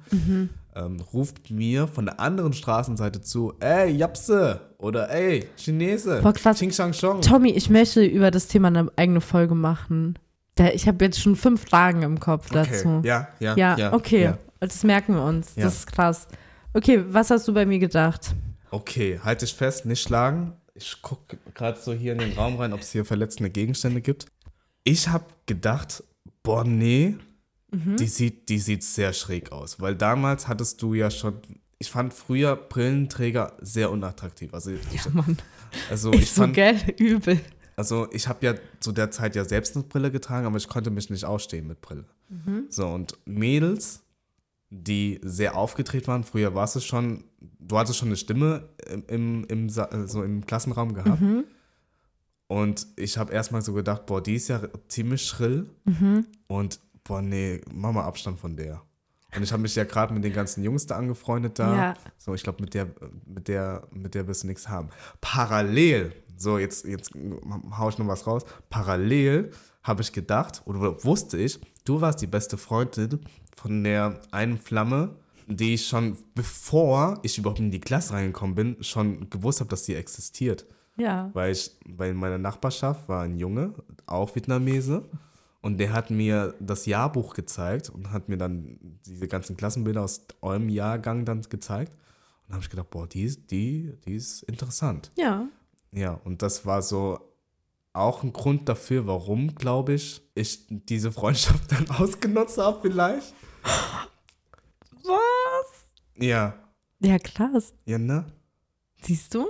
ähm, 0.74 1.00
ruft 1.12 1.50
mir 1.50 1.88
von 1.88 2.04
der 2.04 2.20
anderen 2.20 2.52
Straßenseite 2.52 3.22
zu, 3.22 3.54
ey, 3.60 3.90
Japse 3.90 4.60
oder 4.76 5.10
ey, 5.10 5.46
Chinese, 5.56 6.20
Boah, 6.22 6.34
krass. 6.34 6.58
Ching 6.58 6.72
Shang 6.72 6.92
Chong. 6.92 7.22
Tommy, 7.22 7.50
ich 7.52 7.70
möchte 7.70 8.04
über 8.04 8.30
das 8.30 8.48
Thema 8.48 8.68
eine 8.68 8.90
eigene 8.96 9.22
Folge 9.22 9.54
machen. 9.54 10.18
Ich 10.74 10.86
habe 10.86 11.02
jetzt 11.06 11.18
schon 11.20 11.36
fünf 11.36 11.66
Fragen 11.70 12.02
im 12.02 12.20
Kopf 12.20 12.50
dazu. 12.50 12.98
Okay, 12.98 13.08
ja, 13.08 13.28
ja, 13.38 13.56
Ja, 13.56 13.78
ja. 13.78 13.92
okay. 13.94 14.24
Ja. 14.24 14.38
Das 14.60 14.84
merken 14.84 15.14
wir 15.14 15.24
uns. 15.24 15.56
Ja. 15.56 15.64
Das 15.64 15.76
ist 15.76 15.92
krass. 15.92 16.28
Okay, 16.72 17.02
was 17.08 17.30
hast 17.30 17.48
du 17.48 17.54
bei 17.54 17.66
mir 17.66 17.80
gedacht? 17.80 18.34
Okay, 18.70 19.18
halt 19.22 19.42
dich 19.42 19.52
fest, 19.52 19.86
nicht 19.86 20.02
schlagen. 20.02 20.52
Ich 20.74 21.02
gucke 21.02 21.36
gerade 21.52 21.80
so 21.80 21.92
hier 21.92 22.12
in 22.12 22.18
den 22.18 22.32
Raum 22.34 22.56
rein, 22.56 22.72
ob 22.72 22.80
es 22.80 22.92
hier 22.92 23.04
verletzende 23.04 23.50
Gegenstände 23.50 24.00
gibt. 24.00 24.26
Ich 24.84 25.08
habe 25.08 25.24
gedacht, 25.46 26.04
boah, 26.44 26.62
nee, 26.64 27.16
die, 27.72 28.06
sieht, 28.06 28.48
die 28.48 28.58
sieht 28.58 28.84
sehr 28.84 29.12
schräg 29.12 29.50
aus. 29.50 29.80
Weil 29.80 29.96
damals 29.96 30.46
hattest 30.46 30.80
du 30.80 30.94
ja 30.94 31.10
schon, 31.10 31.40
ich 31.78 31.90
fand 31.90 32.14
früher 32.14 32.54
Brillenträger 32.54 33.56
sehr 33.60 33.90
unattraktiv. 33.90 34.54
Also 34.54 34.70
ich, 34.70 35.12
Mann, 35.12 35.38
also 35.90 36.12
ist 36.12 36.20
ich 36.20 36.30
so 36.30 36.42
fand, 36.42 36.54
gell, 36.54 36.78
übel. 36.98 37.40
also 37.74 38.06
ich 38.12 38.28
habe 38.28 38.46
ja 38.46 38.54
zu 38.78 38.92
der 38.92 39.10
Zeit 39.10 39.34
ja 39.34 39.44
selbst 39.44 39.74
eine 39.74 39.84
Brille 39.84 40.12
getragen, 40.12 40.46
aber 40.46 40.56
ich 40.56 40.68
konnte 40.68 40.90
mich 40.90 41.10
nicht 41.10 41.24
ausstehen 41.24 41.66
mit 41.66 41.80
Brille. 41.80 42.04
So, 42.68 42.86
und 42.86 43.18
Mädels, 43.24 44.04
die 44.70 45.20
sehr 45.22 45.56
aufgedreht 45.56 46.06
waren, 46.06 46.22
früher 46.24 46.54
warst 46.54 46.76
du 46.76 46.80
schon, 46.80 47.24
du 47.58 47.76
hattest 47.76 47.98
schon 47.98 48.08
eine 48.08 48.16
Stimme 48.16 48.68
im, 49.08 49.44
im, 49.44 49.66
äh, 49.68 50.06
so 50.06 50.22
im 50.22 50.46
Klassenraum 50.46 50.94
gehabt. 50.94 51.20
Und 52.46 52.86
ich 52.96 53.18
habe 53.18 53.32
erstmal 53.32 53.62
so 53.62 53.72
gedacht, 53.72 54.06
boah, 54.06 54.22
die 54.22 54.34
ist 54.36 54.48
ja 54.48 54.60
ziemlich 54.88 55.24
schrill. 55.24 55.68
Und 56.46 56.80
boah, 57.04 57.20
nee, 57.20 57.60
mach 57.72 57.92
mal 57.92 58.04
Abstand 58.04 58.40
von 58.40 58.56
der. 58.56 58.82
Und 59.36 59.42
ich 59.42 59.52
habe 59.52 59.62
mich 59.62 59.74
ja 59.76 59.84
gerade 59.84 60.12
mit 60.12 60.24
den 60.24 60.32
ganzen 60.32 60.64
Jungs 60.64 60.86
da 60.86 60.96
angefreundet 60.96 61.58
da. 61.58 61.76
Ja. 61.76 61.94
So, 62.18 62.34
ich 62.34 62.42
glaube, 62.42 62.62
mit 62.62 62.74
der, 62.74 62.88
mit 63.24 63.46
der, 63.46 63.86
mit 63.92 64.14
der 64.14 64.26
wirst 64.26 64.42
du 64.42 64.48
nichts 64.48 64.68
haben. 64.68 64.88
Parallel, 65.20 66.12
so 66.36 66.58
jetzt, 66.58 66.84
jetzt 66.84 67.12
hau 67.76 67.88
ich 67.88 67.98
noch 67.98 68.08
was 68.08 68.26
raus. 68.26 68.44
Parallel 68.68 69.52
habe 69.82 70.02
ich 70.02 70.12
gedacht, 70.12 70.62
oder 70.64 71.02
wusste 71.04 71.38
ich, 71.38 71.60
du 71.84 72.00
warst 72.00 72.20
die 72.20 72.26
beste 72.26 72.58
Freundin 72.58 73.20
von 73.60 73.84
der 73.84 74.20
einen 74.30 74.58
Flamme, 74.58 75.16
die 75.46 75.74
ich 75.74 75.86
schon, 75.88 76.16
bevor 76.34 77.18
ich 77.22 77.36
überhaupt 77.38 77.58
in 77.60 77.70
die 77.70 77.80
Klasse 77.80 78.14
reingekommen 78.14 78.54
bin, 78.54 78.82
schon 78.82 79.28
gewusst 79.30 79.60
habe, 79.60 79.68
dass 79.70 79.84
sie 79.84 79.94
existiert. 79.94 80.66
Ja. 80.96 81.30
Weil 81.34 81.52
ich, 81.52 81.70
weil 81.86 82.10
in 82.10 82.16
meiner 82.16 82.38
Nachbarschaft 82.38 83.08
war 83.08 83.22
ein 83.22 83.36
Junge, 83.36 83.74
auch 84.06 84.34
Vietnamese, 84.34 85.04
und 85.62 85.76
der 85.78 85.92
hat 85.92 86.10
mir 86.10 86.54
das 86.58 86.86
Jahrbuch 86.86 87.34
gezeigt 87.34 87.90
und 87.90 88.12
hat 88.12 88.28
mir 88.30 88.38
dann 88.38 88.78
diese 89.04 89.28
ganzen 89.28 89.56
Klassenbilder 89.58 90.02
aus 90.02 90.24
eurem 90.40 90.70
Jahrgang 90.70 91.26
dann 91.26 91.42
gezeigt. 91.42 91.92
Und 91.92 92.48
da 92.48 92.54
habe 92.54 92.64
ich 92.64 92.70
gedacht, 92.70 92.88
boah, 92.90 93.06
die, 93.06 93.24
ist- 93.24 93.50
die, 93.50 93.92
die 94.06 94.14
ist 94.14 94.42
interessant. 94.44 95.10
Ja. 95.18 95.46
Ja, 95.92 96.18
und 96.24 96.40
das 96.40 96.64
war 96.64 96.80
so 96.80 97.18
auch 97.92 98.22
ein 98.22 98.32
Grund 98.32 98.68
dafür, 98.70 99.06
warum, 99.06 99.54
glaube 99.54 99.94
ich, 99.94 100.22
ich 100.34 100.64
diese 100.68 101.10
Freundschaft 101.12 101.70
dann 101.72 101.90
ausgenutzt 101.90 102.56
habe 102.56 102.78
vielleicht. 102.80 103.34
Was? 103.62 105.84
Ja, 106.16 106.54
Ja, 107.00 107.18
krass. 107.18 107.72
ja, 107.86 107.98
ne? 107.98 108.26
Siehst 109.02 109.34
du? 109.34 109.46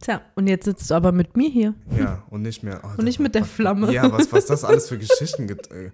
Tja, 0.00 0.20
und 0.36 0.46
jetzt 0.46 0.64
sitzt 0.66 0.90
du 0.90 0.94
aber 0.94 1.10
mit 1.12 1.36
mir 1.36 1.48
hier. 1.50 1.74
Ja, 1.96 2.24
und 2.30 2.42
nicht 2.42 2.62
mehr. 2.62 2.80
oh, 2.84 2.88
Und 2.98 3.04
nicht 3.04 3.18
mit 3.18 3.34
der 3.34 3.44
Flamme. 3.44 3.92
Ja, 3.92 4.10
was, 4.12 4.30
was 4.32 4.46
das 4.46 4.64
alles 4.64 4.88
für 4.88 4.98
Geschichten 4.98 5.46
gibt. 5.48 5.70
ey. 5.70 5.92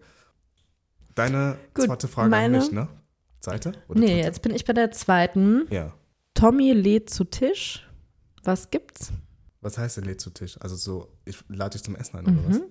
Deine 1.15 1.57
Gut, 1.75 1.87
zweite 1.87 2.09
Frage 2.09 2.29
meine- 2.29 2.59
an 2.59 2.63
mich, 2.65 2.73
ne? 2.73 2.89
Seite? 3.41 3.73
Oder 3.89 4.01
Nee, 4.01 4.07
dritte? 4.07 4.21
jetzt 4.27 4.43
bin 4.43 4.55
ich 4.55 4.65
bei 4.65 4.73
der 4.73 4.91
zweiten. 4.91 5.67
Ja. 5.71 5.95
Tommy 6.35 6.73
lädt 6.73 7.09
zu 7.11 7.25
Tisch. 7.25 7.89
Was 8.43 8.71
gibt's? 8.71 9.13
Was 9.61 9.79
heißt 9.79 9.97
denn 9.99 10.05
lädt 10.05 10.21
zu 10.21 10.31
Tisch? 10.31 10.59
Also 10.61 10.77
so, 10.77 11.09
ich 11.25 11.43
lade 11.49 11.73
dich 11.75 11.83
zum 11.85 11.95
Essen 11.97 12.17
ein 12.19 12.27
oder 12.27 12.49
was? 12.49 12.59
Mhm. 12.59 12.65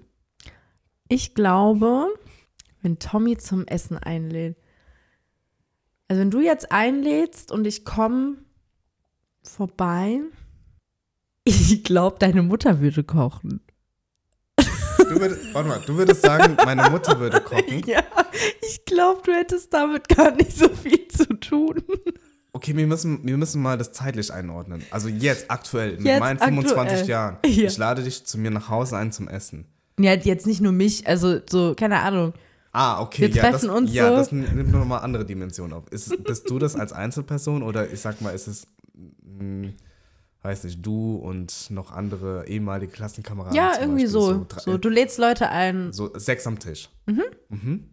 Ich 1.08 1.34
glaube, 1.36 2.08
wenn 2.84 3.00
Tommy 3.00 3.38
zum 3.38 3.66
Essen 3.66 3.98
einlädt. 3.98 4.58
Also 6.08 6.22
wenn 6.22 6.30
du 6.32 6.42
jetzt 6.42 6.72
einlädst 6.72 7.52
und 7.52 7.66
ich 7.66 7.86
komme 7.86 8.36
vorbei, 9.42 10.20
ich 11.46 11.84
glaube, 11.84 12.18
deine 12.20 12.44
Mutter 12.44 12.80
würde 12.80 13.04
kochen. 13.04 13.62
Du 15.00 15.20
würdest, 15.20 15.54
warte 15.54 15.70
mal, 15.70 15.82
du 15.86 15.98
würdest 15.98 16.22
sagen, 16.22 16.56
meine 16.66 16.90
Mutter 16.90 17.20
würde 17.20 17.42
kochen. 17.42 17.84
Ja, 17.86 18.04
ich 18.62 18.86
glaube, 18.86 19.22
du 19.26 19.34
hättest 19.34 19.74
damit 19.74 20.08
gar 20.10 20.32
nicht 20.32 20.58
so 20.58 20.70
viel 20.70 21.08
zu 21.08 21.26
tun. 21.40 21.84
Okay, 22.54 22.76
wir 22.76 22.88
müssen, 22.88 23.26
wir 23.26 23.38
müssen 23.38 23.62
mal 23.62 23.78
das 23.78 23.92
zeitlich 23.92 24.32
einordnen. 24.32 24.84
Also 24.92 25.10
jetzt, 25.10 25.52
aktuell, 25.52 25.98
mit 25.98 26.06
Jetzt 26.06 26.20
meinen 26.20 26.40
25 26.40 26.80
aktuell. 26.80 27.10
Jahren. 27.10 27.38
Ja. 27.46 27.68
Ich 27.68 27.78
lade 27.78 28.04
dich 28.04 28.26
zu 28.26 28.38
mir 28.38 28.52
nach 28.52 28.70
Hause 28.70 28.98
ein 28.98 29.12
zum 29.12 29.28
Essen. 29.28 29.66
Ja, 30.00 30.14
jetzt 30.14 30.48
nicht 30.48 30.62
nur 30.62 30.72
mich, 30.72 31.06
also 31.08 31.40
so, 31.50 31.76
keine 31.76 32.00
Ahnung. 32.00 32.34
Ah, 32.74 33.02
okay. 33.02 33.22
Wir 33.22 33.30
ja, 33.30 33.42
treffen 33.44 33.68
das, 33.68 33.78
uns 33.78 33.94
ja, 33.94 34.10
so. 34.10 34.16
das 34.16 34.32
nimmt 34.32 34.72
nochmal 34.72 35.02
andere 35.02 35.26
Dimensionen 35.26 35.74
auf. 35.74 35.88
Ist, 35.92 36.24
bist 36.24 36.50
du 36.50 36.58
das 36.60 36.76
als 36.76 36.92
Einzelperson 36.92 37.62
oder 37.64 37.92
ich 37.92 38.02
sag 38.02 38.20
mal, 38.20 38.32
ist 38.32 38.48
es, 38.48 38.66
hm, 39.24 39.74
weiß 40.42 40.64
nicht, 40.64 40.84
du 40.86 41.16
und 41.18 41.70
noch 41.70 41.92
andere 41.92 42.48
ehemalige 42.48 42.92
Klassenkameraden? 42.92 43.56
Ja, 43.56 43.74
irgendwie 43.80 44.04
Beispiel, 44.06 44.08
so. 44.10 44.46
drei- 44.50 44.62
So, 44.62 44.78
du 44.80 44.90
lädst 44.90 45.20
Leute 45.20 45.50
ein. 45.50 45.94
So 45.94 46.12
sechs 46.18 46.48
am 46.48 46.58
Tisch. 46.58 46.90
Mhm. 47.06 47.90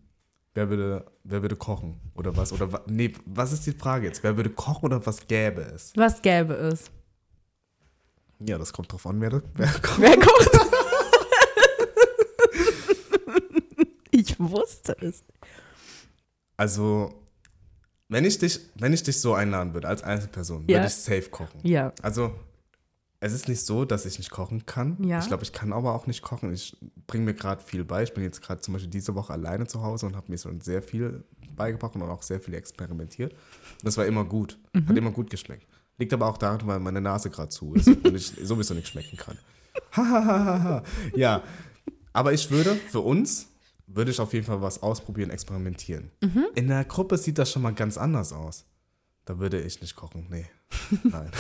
Wer 0.55 0.69
würde, 0.71 1.05
wer 1.25 1.43
würde 1.43 1.57
kochen 1.57 2.01
oder 2.15 2.37
was? 2.37 2.53
Oder 2.53 2.83
nee, 2.87 3.13
was 3.27 3.53
ist 3.53 3.67
die 3.67 3.73
Frage 3.73 4.07
jetzt? 4.07 4.23
Wer 4.25 4.37
würde 4.37 4.51
kochen 4.51 4.87
oder 4.87 5.05
was 5.07 5.27
gäbe 5.29 5.61
es? 5.61 5.93
Was 5.95 6.23
gäbe 6.23 6.55
es? 6.55 6.91
Ja, 8.41 8.57
das 8.59 8.73
kommt 8.73 8.91
drauf 8.91 9.07
an, 9.07 9.21
wer, 9.21 9.43
wer 9.55 9.69
kocht. 9.69 10.01
Wer 10.01 10.17
kocht? 10.19 10.51
ich 14.21 14.39
wusste 14.39 14.97
es. 15.01 15.25
Also, 16.57 17.15
wenn 18.09 18.25
ich 18.25 18.39
dich, 18.39 18.61
wenn 18.77 18.93
ich 18.93 19.03
dich 19.03 19.21
so 19.21 19.35
einladen 19.35 19.73
würde 19.75 19.89
als 19.89 20.03
Einzelperson, 20.03 20.65
Ja. 20.69 20.79
würde 20.79 20.87
ich 20.89 20.95
safe 20.95 21.31
kochen. 21.31 21.61
Ja. 21.63 21.93
Also, 22.03 22.35
es 23.21 23.33
ist 23.33 23.49
nicht 23.49 23.65
so, 23.65 23.85
dass 23.85 24.07
ich 24.07 24.19
nicht 24.19 24.31
kochen 24.31 24.65
kann. 24.67 24.97
Ja. 25.05 25.19
Ich 25.19 25.27
glaube, 25.29 25.43
ich 25.43 25.53
kann 25.53 25.73
aber 25.73 25.95
auch 25.95 26.07
nicht 26.07 26.23
kochen. 26.23 26.53
Ich 26.53 26.77
bringe 27.07 27.25
mir 27.27 27.35
gerade 27.35 27.63
viel 27.63 27.85
bei. 27.85 28.03
Ich 28.03 28.15
bin 28.15 28.25
jetzt 28.25 28.41
gerade 28.43 28.61
zum 28.63 28.73
Beispiel 28.75 28.91
diese 28.91 29.15
Woche 29.15 29.33
alleine 29.33 29.67
zu 29.67 29.83
Hause 29.83 30.07
und 30.07 30.17
habe 30.17 30.31
mir 30.31 30.39
schon 30.39 30.61
sehr 30.61 30.83
viel 30.83 31.25
beigebracht 31.55 31.95
und 31.95 32.03
auch 32.03 32.23
sehr 32.23 32.41
viel 32.41 32.55
experimentiert. 32.55 33.33
Und 33.33 33.85
das 33.85 33.97
war 33.99 34.07
immer 34.07 34.25
gut. 34.25 34.59
Mhm. 34.73 34.89
Hat 34.89 34.97
immer 34.97 35.11
gut 35.11 35.29
geschmeckt. 35.31 35.67
Liegt 35.99 36.15
aber 36.15 36.29
auch 36.29 36.39
daran, 36.39 36.67
weil 36.67 36.81
meine 36.81 37.01
Nase 37.03 37.29
gerade 37.29 37.51
zu 37.51 37.75
ist 37.75 37.89
und 37.89 38.15
ich 38.15 38.27
sowieso 38.43 38.73
nicht 38.75 38.89
schmecken 38.89 39.17
kann. 39.19 39.37
Ja, 41.15 41.43
aber 42.13 42.33
ich 42.33 42.51
würde 42.51 42.75
für 42.75 43.01
uns 43.01 43.49
würde 43.95 44.11
ich 44.11 44.21
auf 44.21 44.33
jeden 44.33 44.47
Fall 44.47 44.63
was 44.63 44.83
ausprobieren, 44.83 45.31
experimentieren. 45.31 46.11
Mhm. 46.23 46.47
In 46.55 46.69
der 46.69 46.85
Gruppe 46.85 47.19
sieht 47.19 47.39
das 47.39 47.51
schon 47.51 47.63
mal 47.63 47.75
ganz 47.75 47.99
anders 47.99 48.33
aus. 48.33 48.65
Da 49.25 49.39
würde 49.39 49.61
ich 49.61 49.81
nicht 49.81 49.97
kochen. 49.97 50.27
Nee. 50.31 50.47
Nein. 51.05 51.31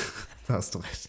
da 0.46 0.54
hast 0.54 0.74
du 0.74 0.78
recht. 0.78 1.08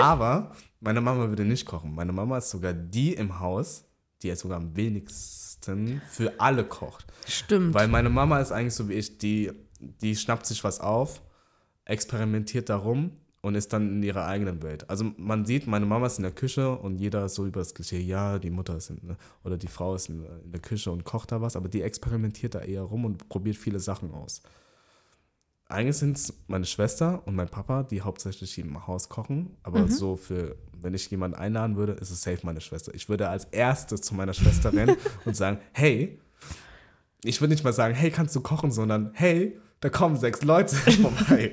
Aber 0.00 0.52
meine 0.80 1.00
Mama 1.00 1.28
würde 1.28 1.44
nicht 1.44 1.66
kochen. 1.66 1.94
Meine 1.94 2.12
Mama 2.12 2.38
ist 2.38 2.50
sogar 2.50 2.72
die 2.72 3.14
im 3.14 3.40
Haus, 3.40 3.84
die 4.22 4.28
jetzt 4.28 4.40
sogar 4.40 4.58
am 4.58 4.74
wenigsten 4.76 6.02
für 6.08 6.40
alle 6.40 6.64
kocht. 6.64 7.12
Stimmt. 7.26 7.74
Weil 7.74 7.88
meine 7.88 8.10
Mama 8.10 8.40
ist 8.40 8.52
eigentlich 8.52 8.74
so 8.74 8.88
wie 8.88 8.94
ich, 8.94 9.18
die, 9.18 9.52
die 9.80 10.16
schnappt 10.16 10.46
sich 10.46 10.64
was 10.64 10.80
auf, 10.80 11.22
experimentiert 11.84 12.68
darum 12.68 13.16
und 13.42 13.56
ist 13.56 13.72
dann 13.72 13.96
in 13.96 14.02
ihrer 14.02 14.26
eigenen 14.26 14.62
Welt. 14.62 14.88
Also 14.88 15.12
man 15.16 15.44
sieht, 15.44 15.66
meine 15.66 15.84
Mama 15.84 16.06
ist 16.06 16.18
in 16.18 16.22
der 16.22 16.32
Küche 16.32 16.70
und 16.76 16.98
jeder 16.98 17.26
ist 17.26 17.34
so 17.34 17.44
über 17.44 17.60
das 17.60 17.74
Klischee, 17.74 18.00
ja, 18.00 18.38
die 18.38 18.50
Mutter 18.50 18.76
ist 18.76 18.90
in, 18.90 19.16
oder 19.42 19.58
die 19.58 19.66
Frau 19.66 19.96
ist 19.96 20.08
in, 20.08 20.24
in 20.44 20.52
der 20.52 20.60
Küche 20.60 20.90
und 20.92 21.04
kocht 21.04 21.32
da 21.32 21.40
was, 21.40 21.56
aber 21.56 21.68
die 21.68 21.82
experimentiert 21.82 22.54
da 22.54 22.60
eher 22.60 22.82
rum 22.82 23.04
und 23.04 23.28
probiert 23.28 23.56
viele 23.56 23.80
Sachen 23.80 24.12
aus. 24.12 24.42
Eigentlich 25.68 25.96
sind 25.96 26.16
es 26.16 26.34
meine 26.46 26.66
Schwester 26.66 27.22
und 27.26 27.34
mein 27.34 27.48
Papa, 27.48 27.82
die 27.82 28.02
hauptsächlich 28.02 28.58
im 28.58 28.86
Haus 28.86 29.08
kochen, 29.08 29.56
aber 29.62 29.88
so 29.88 30.16
für, 30.16 30.56
wenn 30.80 30.94
ich 30.94 31.10
jemanden 31.10 31.36
einladen 31.36 31.76
würde, 31.76 31.94
ist 31.94 32.10
es 32.10 32.22
safe 32.22 32.40
meine 32.42 32.60
Schwester. 32.60 32.94
Ich 32.94 33.08
würde 33.08 33.28
als 33.28 33.46
erstes 33.46 34.02
zu 34.02 34.14
meiner 34.14 34.34
Schwester 34.34 34.72
rennen 34.72 34.96
und 35.24 35.34
sagen, 35.34 35.58
hey, 35.72 36.20
ich 37.24 37.40
würde 37.40 37.54
nicht 37.54 37.64
mal 37.64 37.72
sagen, 37.72 37.94
hey, 37.94 38.10
kannst 38.10 38.36
du 38.36 38.40
kochen, 38.40 38.70
sondern 38.70 39.10
hey, 39.14 39.58
da 39.80 39.88
kommen 39.88 40.16
sechs 40.16 40.42
Leute 40.42 40.76
vorbei. 40.76 41.50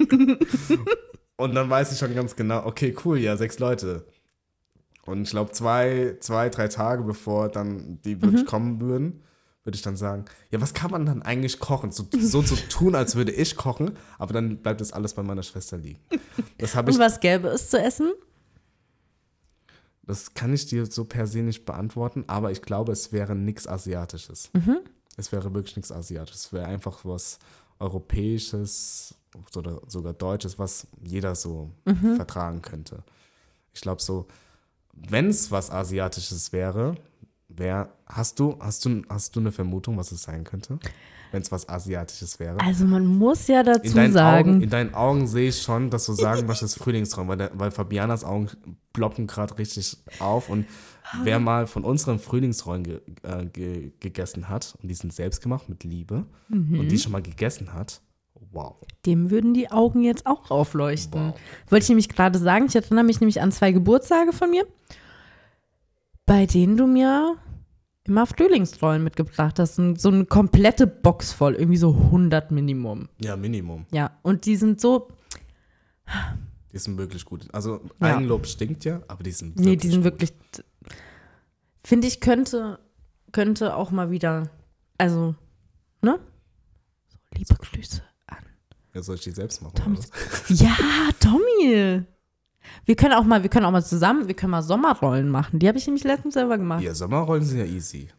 Und 1.40 1.56
dann 1.56 1.70
weiß 1.70 1.92
ich 1.92 1.98
schon 1.98 2.14
ganz 2.14 2.36
genau, 2.36 2.66
okay, 2.66 2.96
cool, 3.06 3.18
ja, 3.18 3.38
sechs 3.38 3.60
Leute. 3.60 4.06
Und 5.06 5.24
ich 5.24 5.30
glaube, 5.30 5.52
zwei, 5.52 6.18
zwei, 6.20 6.50
drei 6.50 6.68
Tage 6.68 7.04
bevor 7.04 7.50
dann 7.50 8.00
die 8.04 8.22
wirklich 8.22 8.46
kommen 8.46 8.80
würden, 8.82 9.24
würde 9.64 9.76
ich 9.76 9.82
dann 9.82 9.96
sagen, 9.96 10.26
ja, 10.52 10.62
was 10.62 10.74
kann 10.74 10.92
man 10.92 11.06
dann 11.06 11.22
eigentlich 11.22 11.60
kochen? 11.60 11.92
So, 11.92 12.06
so 12.20 12.42
zu 12.42 12.56
tun, 12.56 12.94
als 12.94 13.16
würde 13.16 13.32
ich 13.32 13.56
kochen, 13.56 13.98
aber 14.18 14.34
dann 14.34 14.58
bleibt 14.58 14.82
das 14.82 14.92
alles 14.92 15.14
bei 15.14 15.24
meiner 15.24 15.44
Schwester 15.44 15.78
liegen. 15.78 16.00
Das 16.58 16.76
ich, 16.76 16.96
Und 16.96 17.00
was 17.00 17.20
gäbe 17.20 17.48
es 17.48 17.70
zu 17.70 17.80
essen? 17.80 18.12
das 20.10 20.34
kann 20.34 20.52
ich 20.54 20.66
dir 20.66 20.88
so 20.88 21.06
per 21.06 21.28
se 21.28 21.44
nicht 21.44 21.66
beantworten, 21.66 22.24
aber 22.26 22.52
ich 22.52 22.64
glaube, 22.64 22.92
es 22.92 23.14
wäre 23.14 23.36
nichts 23.36 23.68
Asiatisches. 23.68 24.50
Es 25.18 25.32
wäre 25.32 25.54
wirklich 25.54 25.76
nichts 25.76 25.92
Asiatisches. 25.92 26.46
Es 26.46 26.54
wäre 26.54 26.66
einfach 26.66 27.06
was 27.06 27.38
Europäisches 27.78 29.14
oder 29.56 29.82
sogar 29.88 30.14
Deutsches, 30.14 30.58
was 30.60 30.88
jeder 31.02 31.36
so 31.36 31.72
vertragen 32.16 32.62
könnte. 32.62 33.04
Ich 33.74 33.82
glaube 33.82 34.02
so, 34.02 34.28
wenn 34.94 35.28
es 35.28 35.52
was 35.52 35.72
Asiatisches 35.72 36.52
wäre, 36.52 36.96
wär, 37.48 37.90
hast 38.06 38.40
du, 38.40 38.58
hast 38.60 38.86
du, 38.86 39.04
hast 39.10 39.36
du 39.36 39.40
eine 39.40 39.52
Vermutung, 39.52 39.98
was 39.98 40.12
es 40.12 40.24
sein 40.24 40.44
könnte? 40.44 40.80
Wenn 41.32 41.44
es 41.44 41.52
was 41.52 41.70
Asiatisches 41.70 42.40
wäre? 42.40 42.60
Also 42.60 42.86
man 42.86 43.06
muss 43.06 43.48
ja 43.48 43.60
In 43.60 43.66
dazu 43.66 43.94
deinen, 43.94 44.14
sagen, 44.14 44.50
Augen, 44.50 44.62
in 44.64 44.70
deinen 44.70 44.94
Augen 44.96 45.28
sehe 45.28 45.50
ich 45.50 45.62
schon, 45.62 45.92
dass 45.92 46.08
du 46.08 46.14
sagen 46.14 46.48
möchtest 46.48 46.80
Frühlingstraum, 46.80 47.28
weil, 47.28 47.38
der, 47.38 47.52
weil 47.54 47.70
Fabianas 47.70 48.24
Augen 48.24 48.50
ploppen 48.94 49.28
gerade 49.28 49.58
richtig 49.60 49.98
auf. 50.20 50.50
Und 50.50 50.66
wer 51.24 51.40
mal 51.40 51.68
von 51.68 51.84
unseren 51.84 52.18
Frühlingsrollen 52.18 52.84
ge, 52.84 53.02
äh, 53.22 53.46
ge, 53.46 53.92
gegessen 54.00 54.50
hat, 54.50 54.76
und 54.82 54.90
die 54.90 54.96
sind 54.96 55.14
selbst 55.14 55.42
gemacht 55.42 55.70
mit 55.70 55.84
Liebe, 55.84 56.26
und 56.50 56.88
die 56.88 56.98
schon 56.98 57.12
mal 57.12 57.22
gegessen 57.22 57.74
hat, 57.74 58.02
wow. 58.52 58.76
dem 59.06 59.32
würden 59.32 59.54
die 59.54 59.72
Augen 59.72 60.04
jetzt 60.04 60.26
auch 60.26 60.50
aufleuchten. 60.50 61.30
Wow. 61.30 61.40
Wollte 61.70 61.84
ich 61.84 61.90
nämlich 61.90 62.10
gerade 62.10 62.40
sagen, 62.40 62.66
ich 62.68 62.76
erinnere 62.76 63.04
mich 63.04 63.20
nämlich 63.20 63.42
an 63.42 63.52
zwei 63.52 63.72
Geburtstage 63.72 64.34
von 64.34 64.50
mir, 64.50 64.66
bei 66.26 66.46
denen 66.46 66.78
du 66.78 66.88
mir 66.88 67.36
immer 68.04 68.26
Frühlingsrollen 68.26 69.04
mitgebracht 69.04 69.60
hast. 69.60 69.80
Und 69.80 70.02
So 70.02 70.10
eine 70.10 70.26
komplette 70.26 70.88
Box 70.88 71.32
voll, 71.32 71.56
irgendwie 71.56 71.78
so 71.78 71.94
100 71.94 72.52
Minimum. 72.52 73.08
Ja, 73.20 73.36
Minimum. 73.38 73.86
Ja, 73.92 74.12
und 74.24 74.46
die 74.46 74.56
sind 74.56 74.82
so, 74.82 75.10
Die 76.74 76.78
sind 76.78 76.98
wirklich 76.98 77.26
gut. 77.26 77.48
Also 77.54 77.82
Ja. 78.02 78.18
Eigenlob 78.18 78.48
stinkt 78.48 78.86
ja, 78.86 79.02
aber 79.08 79.24
die 79.24 79.32
sind 79.32 79.60
nee, 79.60 79.76
die 79.76 79.88
sind 79.88 80.04
gut. 80.04 80.06
wirklich, 80.06 80.34
finde 81.84 82.08
ich, 82.08 82.20
könnte, 82.20 82.80
könnte 83.32 83.76
auch 83.76 83.92
mal 83.92 84.12
wieder, 84.12 84.50
also, 84.98 85.36
ne? 86.02 86.20
So, 87.10 87.18
liebe 87.36 87.56
Grüße 87.56 88.09
Ja, 89.00 89.04
soll 89.04 89.16
ich 89.16 89.22
die 89.24 89.32
selbst 89.32 89.62
machen? 89.62 89.76
Tommy. 89.76 89.98
Ja, 90.50 90.76
Tommy. 91.20 92.04
Wir 92.86 92.96
können 92.96 93.14
auch 93.14 93.24
mal, 93.24 93.42
wir 93.42 93.50
können 93.50 93.66
auch 93.66 93.72
mal 93.72 93.84
zusammen, 93.84 94.28
wir 94.28 94.36
können 94.36 94.52
mal 94.52 94.62
Sommerrollen 94.62 95.30
machen. 95.30 95.58
Die 95.60 95.68
habe 95.68 95.78
ich 95.78 95.86
nämlich 95.88 96.04
letztens 96.04 96.34
selber 96.34 96.58
gemacht. 96.58 96.84
Ja, 96.84 96.94
Sommerrollen 96.94 97.44
sind 97.44 97.60
ja 97.60 97.66
easy. 97.66 98.10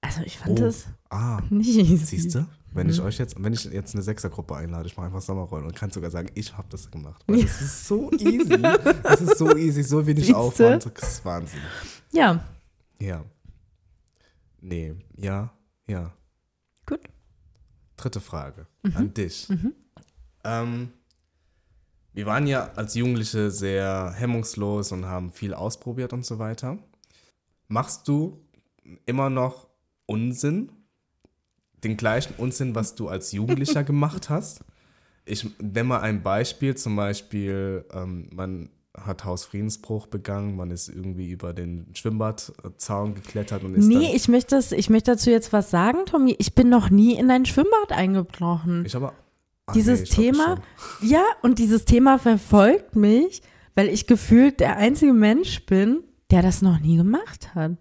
Also 0.00 0.22
ich 0.22 0.38
fand 0.38 0.58
Oh. 0.58 0.62
das 0.64 0.86
Ah, 1.10 1.40
nicht 1.50 1.68
easy. 1.76 1.96
siehst 1.96 2.34
du? 2.34 2.46
Wenn 2.74 2.88
ich 2.88 2.98
Mhm. 2.98 3.04
euch 3.06 3.18
jetzt, 3.18 3.40
wenn 3.42 3.52
ich 3.52 3.64
jetzt 3.64 3.94
eine 3.94 4.02
Sechsergruppe 4.02 4.56
einlade, 4.56 4.86
ich 4.88 4.96
mache 4.96 5.06
einfach 5.06 5.20
Sommerrollen 5.20 5.66
und 5.66 5.76
kann 5.76 5.90
sogar 5.90 6.10
sagen, 6.10 6.28
ich 6.34 6.56
habe 6.56 6.66
das 6.70 6.90
gemacht. 6.90 7.22
Weil 7.26 7.42
das 7.42 7.60
ist 7.60 7.86
so 7.86 8.10
easy. 8.12 8.58
Das 9.02 9.20
ist 9.20 9.36
so 9.38 9.54
easy, 9.56 9.82
so 9.82 10.06
wenig 10.06 10.24
Siehste? 10.24 10.38
Aufwand. 10.38 10.90
Das 10.98 11.12
ist 11.12 11.24
Wahnsinn. 11.26 11.60
Ja, 12.12 12.42
Ja. 12.98 13.24
Nee, 14.60 14.94
ja, 15.16 15.52
ja. 15.86 16.12
gut. 16.86 17.00
Dritte 17.96 18.20
Frage 18.20 18.66
Mhm. 18.82 18.96
an 18.96 19.14
dich. 19.14 19.48
Ähm, 20.44 20.92
wir 22.12 22.26
waren 22.26 22.46
ja 22.46 22.70
als 22.76 22.94
Jugendliche 22.94 23.50
sehr 23.50 24.12
hemmungslos 24.16 24.92
und 24.92 25.06
haben 25.06 25.32
viel 25.32 25.54
ausprobiert 25.54 26.12
und 26.12 26.26
so 26.26 26.38
weiter. 26.38 26.78
Machst 27.68 28.06
du 28.08 28.38
immer 29.06 29.30
noch 29.30 29.68
Unsinn? 30.06 30.70
Den 31.82 31.96
gleichen 31.96 32.34
Unsinn, 32.36 32.74
was 32.74 32.94
du 32.94 33.08
als 33.08 33.32
Jugendlicher 33.32 33.82
gemacht 33.84 34.28
hast? 34.28 34.60
Ich 35.24 35.46
nenne 35.60 35.84
mal 35.84 36.00
ein 36.00 36.22
Beispiel, 36.22 36.76
zum 36.76 36.96
Beispiel, 36.96 37.84
ähm, 37.92 38.28
man 38.32 38.70
hat 38.94 39.24
Hausfriedensbruch 39.24 40.06
begangen, 40.06 40.54
man 40.54 40.70
ist 40.70 40.88
irgendwie 40.88 41.30
über 41.30 41.54
den 41.54 41.86
Schwimmbadzaun 41.94 43.14
geklettert 43.14 43.64
und 43.64 43.74
ist 43.74 43.86
Nee, 43.86 44.14
ich 44.14 44.28
möchte, 44.28 44.56
das, 44.56 44.72
ich 44.72 44.90
möchte 44.90 45.12
dazu 45.12 45.30
jetzt 45.30 45.52
was 45.52 45.70
sagen, 45.70 46.04
Tommy. 46.04 46.36
Ich 46.38 46.54
bin 46.54 46.68
noch 46.68 46.90
nie 46.90 47.14
in 47.14 47.30
ein 47.30 47.46
Schwimmbad 47.46 47.90
eingebrochen. 47.90 48.84
ich 48.84 48.94
aber 48.94 49.14
Ah, 49.66 49.72
dieses 49.72 50.00
nee, 50.02 50.06
Thema, 50.08 50.60
ja, 51.00 51.22
und 51.42 51.58
dieses 51.58 51.84
Thema 51.84 52.18
verfolgt 52.18 52.96
mich, 52.96 53.42
weil 53.74 53.88
ich 53.88 54.06
gefühlt 54.06 54.60
der 54.60 54.76
einzige 54.76 55.12
Mensch 55.12 55.64
bin, 55.66 56.02
der 56.30 56.42
das 56.42 56.62
noch 56.62 56.80
nie 56.80 56.96
gemacht 56.96 57.54
hat. 57.54 57.72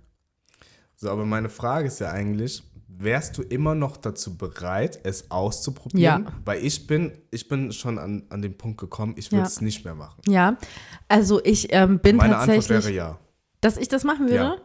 So, 0.96 1.10
aber 1.10 1.26
meine 1.26 1.50
Frage 1.50 1.88
ist 1.88 2.00
ja 2.00 2.12
eigentlich, 2.12 2.64
wärst 2.88 3.38
du 3.38 3.42
immer 3.42 3.74
noch 3.74 3.98
dazu 3.98 4.38
bereit, 4.38 5.00
es 5.04 5.32
auszuprobieren? 5.32 6.26
Ja. 6.26 6.32
Weil 6.46 6.64
ich 6.64 6.86
bin, 6.86 7.14
ich 7.32 7.48
bin 7.48 7.72
schon 7.72 7.98
an, 7.98 8.24
an 8.30 8.44
den 8.44 8.56
Punkt 8.58 8.80
gekommen, 8.80 9.16
ich 9.18 9.32
würde 9.32 9.42
Ja. 9.42 9.48
es 9.48 9.62
nicht 9.62 9.84
mehr 9.84 9.96
machen. 9.96 10.22
Ja, 10.28 10.58
also 11.08 11.44
ich 11.44 11.74
ähm, 11.74 11.98
bin 12.00 12.18
Meine 12.18 12.38
Antwort 12.38 12.58
tatsächlich. 12.58 12.86
wäre 12.86 12.96
ja. 12.96 13.20
Dass 13.62 13.78
ich 13.78 13.88
das 13.88 14.04
machen 14.04 14.26
würde? 14.26 14.36
Ja. 14.36 14.56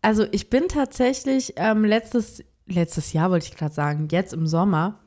Also 0.00 0.24
ich 0.30 0.48
bin 0.48 0.68
tatsächlich 0.68 1.52
ähm, 1.56 1.84
letztes, 1.84 2.42
letztes 2.66 3.12
Jahr, 3.12 3.30
wollte 3.30 3.46
ich 3.46 3.56
gerade 3.56 3.74
sagen, 3.74 4.08
jetzt 4.10 4.32
im 4.32 4.46
Sommer, 4.46 5.00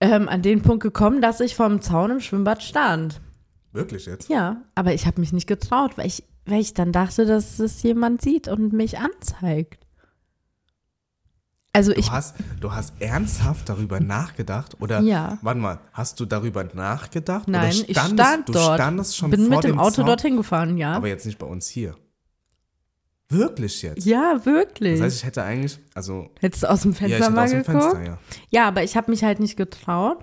ähm, 0.00 0.28
an 0.28 0.42
den 0.42 0.62
Punkt 0.62 0.82
gekommen, 0.82 1.20
dass 1.22 1.40
ich 1.40 1.54
vorm 1.54 1.80
Zaun 1.80 2.10
im 2.10 2.20
Schwimmbad 2.20 2.62
stand. 2.62 3.20
Wirklich 3.72 4.06
jetzt? 4.06 4.28
Ja, 4.28 4.62
aber 4.74 4.94
ich 4.94 5.06
habe 5.06 5.20
mich 5.20 5.32
nicht 5.32 5.46
getraut, 5.46 5.96
weil 5.98 6.06
ich, 6.06 6.22
weil 6.46 6.60
ich 6.60 6.74
dann 6.74 6.92
dachte, 6.92 7.26
dass 7.26 7.58
es 7.58 7.82
jemand 7.82 8.22
sieht 8.22 8.48
und 8.48 8.72
mich 8.72 8.98
anzeigt. 8.98 9.84
Also 11.72 11.90
ich, 11.90 12.06
Du 12.06 12.12
hast, 12.12 12.36
du 12.60 12.72
hast 12.72 12.92
ernsthaft 13.00 13.68
darüber 13.68 13.98
nachgedacht? 13.98 14.76
Oder, 14.80 15.00
Ja. 15.00 15.38
warte 15.42 15.58
mal, 15.58 15.80
hast 15.92 16.20
du 16.20 16.24
darüber 16.24 16.62
nachgedacht? 16.62 17.48
nein, 17.48 17.62
oder 17.62 17.88
ich 17.88 17.98
standest, 17.98 18.28
stand 18.28 18.48
du 18.48 18.52
dort. 18.52 18.74
standest 18.76 19.16
schon 19.16 19.30
bin 19.32 19.46
vor 19.46 19.56
mit 19.56 19.64
dem 19.64 19.80
Auto 19.80 19.90
Zaun, 19.96 20.06
dorthin 20.06 20.36
gefahren, 20.36 20.76
ja. 20.76 20.92
Aber 20.94 21.08
jetzt 21.08 21.26
nicht 21.26 21.38
bei 21.38 21.46
uns 21.46 21.66
hier. 21.66 21.96
Wirklich 23.28 23.82
jetzt? 23.82 24.04
ja, 24.04 24.44
wirklich. 24.44 24.98
Das 24.98 25.06
heißt, 25.06 25.16
ich 25.18 25.24
hätte 25.24 25.42
eigentlich, 25.42 25.78
also, 25.94 26.30
Hättest 26.40 26.62
du 26.62 26.70
aus 26.70 26.82
dem 26.82 26.92
ja, 26.92 26.98
Fenster 26.98 27.16
ich 27.16 27.24
hätte 27.24 27.34
mal 27.34 27.44
aus 27.44 27.50
dem 27.50 27.62
geguckt? 27.62 27.82
Fenster, 27.82 28.04
ja. 28.04 28.18
Ja, 28.50 28.68
aber 28.68 28.82
ich 28.82 28.96
habe 28.96 29.10
mich 29.10 29.24
halt 29.24 29.40
nicht 29.40 29.56
getraut. 29.56 30.18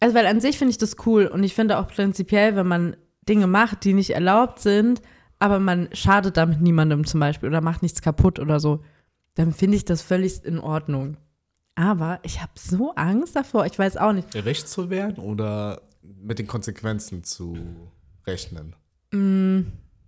Also, 0.00 0.14
weil 0.14 0.26
an 0.26 0.40
sich 0.40 0.58
finde 0.58 0.70
ich 0.72 0.78
das 0.78 0.96
cool 1.06 1.26
und 1.26 1.42
ich 1.44 1.54
finde 1.54 1.78
auch 1.78 1.88
prinzipiell, 1.88 2.56
wenn 2.56 2.66
man 2.66 2.96
Dinge 3.28 3.46
macht, 3.46 3.84
die 3.84 3.94
nicht 3.94 4.10
erlaubt 4.10 4.60
sind, 4.60 5.00
aber 5.38 5.58
man 5.58 5.88
schadet 5.92 6.36
damit 6.36 6.60
niemandem 6.60 7.06
zum 7.06 7.20
Beispiel 7.20 7.48
oder 7.48 7.60
macht 7.60 7.82
nichts 7.82 8.02
kaputt 8.02 8.38
oder 8.38 8.60
so, 8.60 8.82
dann 9.34 9.52
finde 9.52 9.76
ich 9.76 9.84
das 9.84 10.02
völlig 10.02 10.44
in 10.44 10.58
Ordnung. 10.58 11.16
Aber 11.74 12.20
ich 12.22 12.40
habe 12.40 12.52
so 12.54 12.92
Angst 12.94 13.36
davor, 13.36 13.66
ich 13.66 13.78
weiß 13.78 13.98
auch 13.98 14.12
nicht. 14.12 14.30
Gerecht 14.30 14.68
zu 14.68 14.88
werden 14.90 15.22
oder 15.22 15.82
mit 16.02 16.38
den 16.38 16.46
Konsequenzen 16.46 17.22
zu 17.22 17.56
rechnen? 18.26 18.74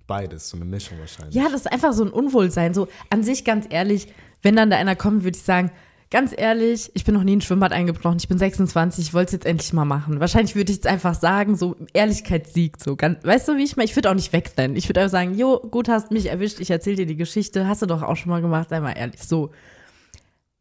Beides, 0.08 0.48
so 0.48 0.56
eine 0.56 0.64
Mischung 0.64 0.98
wahrscheinlich. 0.98 1.36
Ja, 1.36 1.44
das 1.44 1.60
ist 1.60 1.72
einfach 1.72 1.92
so 1.92 2.02
ein 2.02 2.10
Unwohlsein. 2.10 2.74
So 2.74 2.88
an 3.10 3.22
sich 3.22 3.44
ganz 3.44 3.66
ehrlich, 3.68 4.08
wenn 4.42 4.56
dann 4.56 4.70
da 4.70 4.76
einer 4.76 4.96
kommt, 4.96 5.22
würde 5.22 5.36
ich 5.36 5.44
sagen, 5.44 5.70
ganz 6.10 6.32
ehrlich, 6.34 6.90
ich 6.94 7.04
bin 7.04 7.14
noch 7.14 7.22
nie 7.22 7.34
in 7.34 7.38
ein 7.38 7.42
Schwimmbad 7.42 7.72
eingebrochen, 7.72 8.16
ich 8.18 8.26
bin 8.26 8.38
26, 8.38 9.08
ich 9.08 9.14
wollte 9.14 9.26
es 9.26 9.32
jetzt 9.32 9.46
endlich 9.46 9.72
mal 9.74 9.84
machen. 9.84 10.18
Wahrscheinlich 10.18 10.56
würde 10.56 10.72
ich 10.72 10.78
es 10.78 10.86
einfach 10.86 11.14
sagen, 11.14 11.56
so 11.56 11.76
Ehrlichkeit 11.92 12.46
siegt 12.46 12.82
so. 12.82 12.96
Ganz, 12.96 13.22
weißt 13.22 13.48
du, 13.48 13.56
wie 13.58 13.64
ich 13.64 13.76
meine? 13.76 13.84
Ich 13.84 13.96
würde 13.96 14.10
auch 14.10 14.14
nicht 14.14 14.32
wegrennen. 14.32 14.76
Ich 14.76 14.88
würde 14.88 15.00
einfach 15.00 15.12
sagen, 15.12 15.36
jo, 15.36 15.60
gut, 15.60 15.88
hast 15.88 16.10
mich 16.10 16.26
erwischt, 16.26 16.58
ich 16.60 16.70
erzähle 16.70 16.96
dir 16.96 17.06
die 17.06 17.16
Geschichte, 17.16 17.68
hast 17.68 17.82
du 17.82 17.86
doch 17.86 18.02
auch 18.02 18.16
schon 18.16 18.30
mal 18.30 18.40
gemacht, 18.40 18.70
sei 18.70 18.80
mal 18.80 18.92
ehrlich, 18.92 19.22
so. 19.22 19.50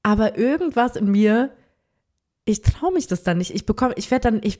Aber 0.04 0.38
irgendwas 0.38 0.98
in 0.98 1.10
mir, 1.10 1.52
ich 2.44 2.62
traue 2.62 2.92
mich 2.92 3.08
das 3.08 3.24
dann 3.24 3.38
nicht. 3.38 3.56
Ich 3.56 3.66
bekomme, 3.66 3.94
ich 3.96 4.12
werde 4.12 4.32
dann, 4.32 4.42
ich 4.44 4.60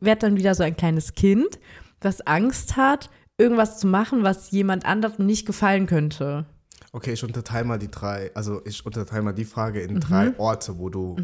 werde 0.00 0.20
dann 0.20 0.36
wieder 0.36 0.54
so 0.54 0.62
ein 0.62 0.76
kleines 0.76 1.14
Kind, 1.14 1.58
was 2.00 2.26
Angst 2.26 2.76
hat, 2.76 3.10
irgendwas 3.38 3.78
zu 3.78 3.86
machen, 3.86 4.22
was 4.22 4.50
jemand 4.50 4.84
anderem 4.86 5.26
nicht 5.26 5.46
gefallen 5.46 5.86
könnte. 5.86 6.44
Okay, 6.92 7.12
ich 7.14 7.24
unterteile 7.24 7.64
mal 7.64 7.78
die 7.78 7.90
drei, 7.90 8.30
also 8.34 8.60
ich 8.64 8.84
unterteile 8.84 9.22
mal 9.22 9.32
die 9.32 9.44
Frage 9.46 9.80
Mhm. 9.82 9.88
in 9.96 10.00
drei 10.00 10.38
Orte, 10.38 10.78
wo 10.78 10.88
du, 10.90 11.16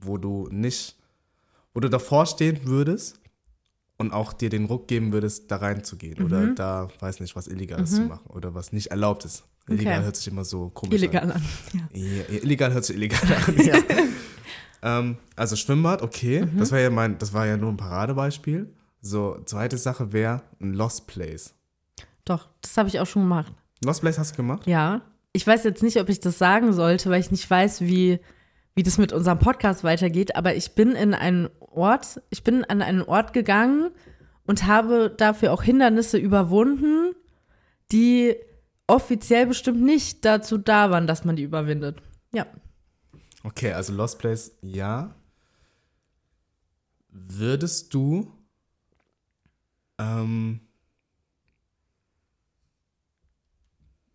wo 0.00 0.16
du 0.16 0.48
nicht, 0.50 0.96
wo 1.74 1.80
du 1.80 1.88
davor 1.90 2.24
stehen 2.26 2.60
würdest 2.64 3.20
und 3.98 4.12
auch 4.12 4.32
dir 4.32 4.48
den 4.50 4.64
Ruck 4.64 4.88
geben 4.88 5.12
würdest, 5.12 5.50
da 5.50 5.56
reinzugehen 5.56 6.24
oder 6.24 6.40
Mhm. 6.40 6.54
da, 6.54 6.88
weiß 7.00 7.20
nicht, 7.20 7.36
was 7.36 7.46
Illegales 7.48 7.94
zu 7.96 8.02
machen 8.02 8.28
oder 8.30 8.54
was 8.54 8.72
nicht 8.72 8.90
erlaubt 8.90 9.24
ist. 9.26 9.44
Illegal 9.68 9.94
Okay. 9.96 10.04
hört 10.04 10.16
sich 10.16 10.28
immer 10.28 10.44
so 10.44 10.68
komisch 10.70 10.94
Illegal 10.94 11.24
an. 11.24 11.32
An. 11.32 11.42
Ja, 11.92 12.00
ja, 12.00 12.38
illegal 12.42 12.72
hört 12.72 12.84
sich 12.84 12.96
illegal 12.96 13.20
an, 13.46 13.56
ja. 13.66 13.74
ähm, 14.82 15.16
also 15.34 15.56
Schwimmbad, 15.56 16.02
okay. 16.02 16.44
Mhm. 16.46 16.58
Das 16.58 16.70
war 16.72 16.78
ja 16.78 16.88
mein, 16.90 17.18
das 17.18 17.32
war 17.32 17.46
ja 17.46 17.56
nur 17.56 17.70
ein 17.70 17.76
Paradebeispiel. 17.76 18.72
So, 19.06 19.38
zweite 19.44 19.78
Sache 19.78 20.12
wäre 20.12 20.42
ein 20.60 20.74
Lost 20.74 21.06
Place. 21.06 21.54
Doch, 22.24 22.48
das 22.60 22.76
habe 22.76 22.88
ich 22.88 22.98
auch 22.98 23.06
schon 23.06 23.22
gemacht. 23.22 23.52
Lost 23.84 24.00
Place 24.00 24.18
hast 24.18 24.32
du 24.32 24.36
gemacht? 24.38 24.66
Ja. 24.66 25.02
Ich 25.32 25.46
weiß 25.46 25.62
jetzt 25.62 25.84
nicht, 25.84 26.00
ob 26.00 26.08
ich 26.08 26.18
das 26.18 26.38
sagen 26.38 26.72
sollte, 26.72 27.08
weil 27.08 27.20
ich 27.20 27.30
nicht 27.30 27.48
weiß, 27.48 27.82
wie, 27.82 28.18
wie 28.74 28.82
das 28.82 28.98
mit 28.98 29.12
unserem 29.12 29.38
Podcast 29.38 29.84
weitergeht, 29.84 30.34
aber 30.34 30.56
ich 30.56 30.72
bin 30.72 30.92
in 30.92 31.14
einen 31.14 31.48
Ort, 31.60 32.20
ich 32.30 32.42
bin 32.42 32.64
an 32.64 32.82
einen 32.82 33.02
Ort 33.02 33.32
gegangen 33.32 33.92
und 34.44 34.66
habe 34.66 35.14
dafür 35.16 35.52
auch 35.52 35.62
Hindernisse 35.62 36.18
überwunden, 36.18 37.14
die 37.92 38.34
offiziell 38.88 39.46
bestimmt 39.46 39.82
nicht 39.82 40.24
dazu 40.24 40.58
da 40.58 40.90
waren, 40.90 41.06
dass 41.06 41.24
man 41.24 41.36
die 41.36 41.44
überwindet. 41.44 42.02
Ja. 42.32 42.46
Okay, 43.44 43.72
also 43.72 43.92
Lost 43.92 44.18
Place, 44.18 44.58
ja. 44.62 45.14
Würdest 47.08 47.94
du 47.94 48.35
ähm, 49.98 50.60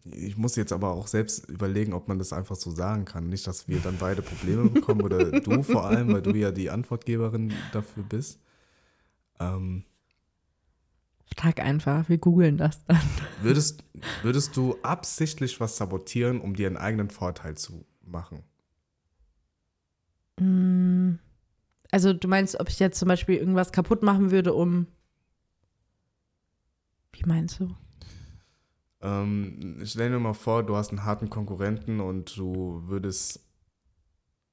ich 0.03 0.36
muss 0.36 0.55
jetzt 0.55 0.73
aber 0.73 0.91
auch 0.91 1.07
selbst 1.07 1.47
überlegen, 1.49 1.93
ob 1.93 2.07
man 2.07 2.17
das 2.17 2.34
einfach 2.34 2.55
so 2.55 2.71
sagen 2.71 3.05
kann. 3.05 3.29
Nicht, 3.29 3.45
dass 3.45 3.67
wir 3.67 3.79
dann 3.79 3.97
beide 3.99 4.21
Probleme 4.23 4.69
bekommen 4.69 5.01
oder 5.01 5.32
du 5.41 5.61
vor 5.63 5.86
allem, 5.86 6.11
weil 6.13 6.21
du 6.23 6.34
ja 6.36 6.51
die 6.51 6.69
Antwortgeberin 6.71 7.53
dafür 7.71 8.03
bist. 8.03 8.39
Ähm, 9.39 9.86
Frag 11.38 11.59
einfach, 11.59 12.09
wir 12.09 12.17
googeln 12.17 12.57
das 12.57 12.84
dann. 12.86 12.99
würdest, 13.41 13.84
würdest 14.21 14.57
du 14.57 14.75
absichtlich 14.82 15.59
was 15.59 15.77
sabotieren, 15.77 16.41
um 16.41 16.55
dir 16.55 16.67
einen 16.67 16.77
eigenen 16.77 17.09
Vorteil 17.09 17.55
zu 17.55 17.86
machen? 18.03 18.43
Mm, 20.39 21.19
Also 21.91 22.13
du 22.13 22.27
meinst, 22.27 22.59
ob 22.59 22.69
ich 22.69 22.79
jetzt 22.79 22.99
zum 22.99 23.07
Beispiel 23.07 23.36
irgendwas 23.38 23.71
kaputt 23.71 24.01
machen 24.03 24.32
würde, 24.32 24.53
um. 24.53 24.88
Wie 27.14 27.24
meinst 27.26 27.59
du? 27.59 27.76
Ähm, 29.01 29.80
stell 29.84 30.12
dir 30.12 30.20
mal 30.20 30.34
vor, 30.34 30.64
du 30.64 30.76
hast 30.76 30.89
einen 30.89 31.03
harten 31.05 31.30
Konkurrenten 31.30 31.99
und 31.99 32.36
du 32.38 32.84
würdest, 32.86 33.39